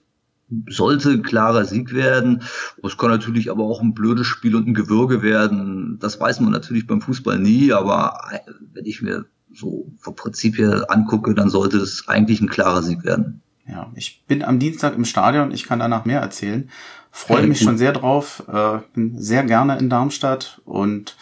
sollte 0.67 1.09
ein 1.11 1.23
klarer 1.23 1.65
Sieg 1.65 1.93
werden. 1.93 2.43
Es 2.83 2.97
kann 2.97 3.09
natürlich 3.09 3.49
aber 3.51 3.63
auch 3.63 3.81
ein 3.81 3.93
blödes 3.93 4.27
Spiel 4.27 4.55
und 4.55 4.67
ein 4.67 4.73
Gewürge 4.73 5.21
werden. 5.21 5.97
Das 5.99 6.19
weiß 6.19 6.39
man 6.41 6.51
natürlich 6.51 6.87
beim 6.87 7.01
Fußball 7.01 7.39
nie, 7.39 7.71
aber 7.73 8.19
äh, 8.31 8.39
wenn 8.73 8.85
ich 8.85 9.01
mir 9.01 9.25
so 9.53 9.91
vom 9.99 10.15
Prinzip 10.15 10.57
her 10.57 10.85
angucke, 10.89 11.33
dann 11.33 11.49
sollte 11.49 11.77
es 11.77 12.07
eigentlich 12.07 12.41
ein 12.41 12.49
klarer 12.49 12.83
Sieg 12.83 13.03
werden. 13.03 13.41
Ja, 13.67 13.91
ich 13.95 14.23
bin 14.27 14.43
am 14.43 14.59
Dienstag 14.59 14.95
im 14.95 15.05
Stadion, 15.05 15.51
ich 15.51 15.65
kann 15.65 15.79
danach 15.79 16.05
mehr 16.05 16.19
erzählen. 16.19 16.69
Freue 17.11 17.45
mich 17.45 17.59
schon 17.59 17.77
sehr 17.77 17.91
drauf, 17.91 18.43
äh, 18.51 18.79
bin 18.93 19.19
sehr 19.19 19.43
gerne 19.43 19.77
in 19.77 19.89
Darmstadt 19.89 20.61
und 20.65 21.17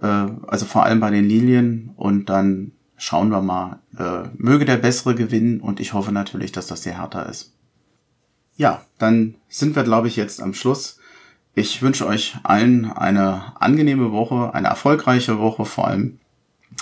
äh, 0.00 0.06
also 0.06 0.66
vor 0.66 0.84
allem 0.84 1.00
bei 1.00 1.10
den 1.10 1.24
Lilien 1.24 1.90
und 1.96 2.28
dann 2.28 2.72
schauen 2.96 3.30
wir 3.30 3.40
mal. 3.40 3.78
Äh, 3.96 4.28
möge 4.36 4.64
der 4.64 4.76
Bessere 4.76 5.14
gewinnen 5.14 5.60
und 5.60 5.80
ich 5.80 5.92
hoffe 5.94 6.12
natürlich, 6.12 6.52
dass 6.52 6.66
das 6.66 6.82
der 6.82 6.98
Hertha 6.98 7.22
ist. 7.22 7.54
Ja, 8.56 8.84
dann 8.98 9.36
sind 9.48 9.74
wir, 9.76 9.84
glaube 9.84 10.08
ich, 10.08 10.16
jetzt 10.16 10.40
am 10.42 10.54
Schluss. 10.54 10.98
Ich 11.54 11.82
wünsche 11.82 12.06
euch 12.06 12.36
allen 12.42 12.90
eine 12.90 13.54
angenehme 13.60 14.12
Woche, 14.12 14.54
eine 14.54 14.68
erfolgreiche 14.68 15.38
Woche, 15.38 15.64
vor 15.64 15.88
allem 15.88 16.20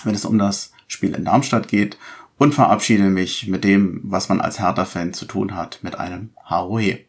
wenn 0.04 0.14
es 0.14 0.24
um 0.24 0.38
das 0.38 0.72
Spiel 0.86 1.14
in 1.14 1.24
Darmstadt 1.24 1.68
geht 1.68 1.96
und 2.36 2.54
verabschiede 2.54 3.04
mich 3.04 3.46
mit 3.46 3.64
dem, 3.64 4.00
was 4.04 4.28
man 4.28 4.40
als 4.40 4.60
Hertha-Fan 4.60 5.12
zu 5.14 5.24
tun 5.24 5.54
hat, 5.54 5.80
mit 5.82 5.98
einem 5.98 6.30
Haohe. 6.48 7.00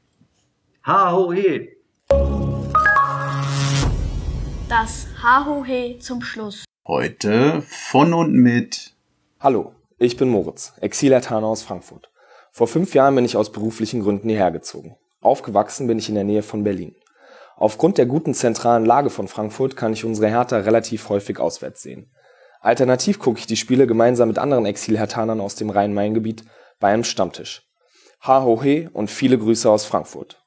Haohe! 0.85 1.69
Das 4.67 5.07
Haohe 5.21 5.99
zum 5.99 6.21
Schluss. 6.21 6.65
Heute 6.87 7.61
von 7.61 8.13
und 8.13 8.33
mit 8.33 8.93
Hallo, 9.39 9.73
ich 9.97 10.17
bin 10.17 10.29
Moritz, 10.29 10.73
Exilertaner 10.81 11.47
aus 11.47 11.63
Frankfurt. 11.63 12.09
Vor 12.59 12.67
fünf 12.67 12.93
Jahren 12.93 13.15
bin 13.15 13.23
ich 13.23 13.37
aus 13.37 13.53
beruflichen 13.53 14.01
Gründen 14.01 14.27
hierher 14.27 14.51
gezogen. 14.51 14.97
Aufgewachsen 15.21 15.87
bin 15.87 15.97
ich 15.97 16.09
in 16.09 16.15
der 16.15 16.25
Nähe 16.25 16.43
von 16.43 16.65
Berlin. 16.65 16.93
Aufgrund 17.55 17.97
der 17.97 18.05
guten 18.05 18.33
zentralen 18.33 18.83
Lage 18.83 19.09
von 19.09 19.29
Frankfurt 19.29 19.77
kann 19.77 19.93
ich 19.93 20.03
unsere 20.03 20.27
Hertha 20.27 20.57
relativ 20.57 21.07
häufig 21.07 21.39
auswärts 21.39 21.81
sehen. 21.81 22.11
Alternativ 22.59 23.17
gucke 23.17 23.39
ich 23.39 23.47
die 23.47 23.55
Spiele 23.55 23.87
gemeinsam 23.87 24.27
mit 24.27 24.39
anderen 24.39 24.65
Exilhertanern 24.65 25.39
aus 25.39 25.55
dem 25.55 25.69
Rhein-Main-Gebiet 25.69 26.43
bei 26.81 26.89
einem 26.91 27.05
Stammtisch. 27.05 27.65
Ha 28.23 28.43
ho 28.43 28.61
he 28.61 28.89
und 28.91 29.09
viele 29.09 29.37
Grüße 29.37 29.71
aus 29.71 29.85
Frankfurt. 29.85 30.38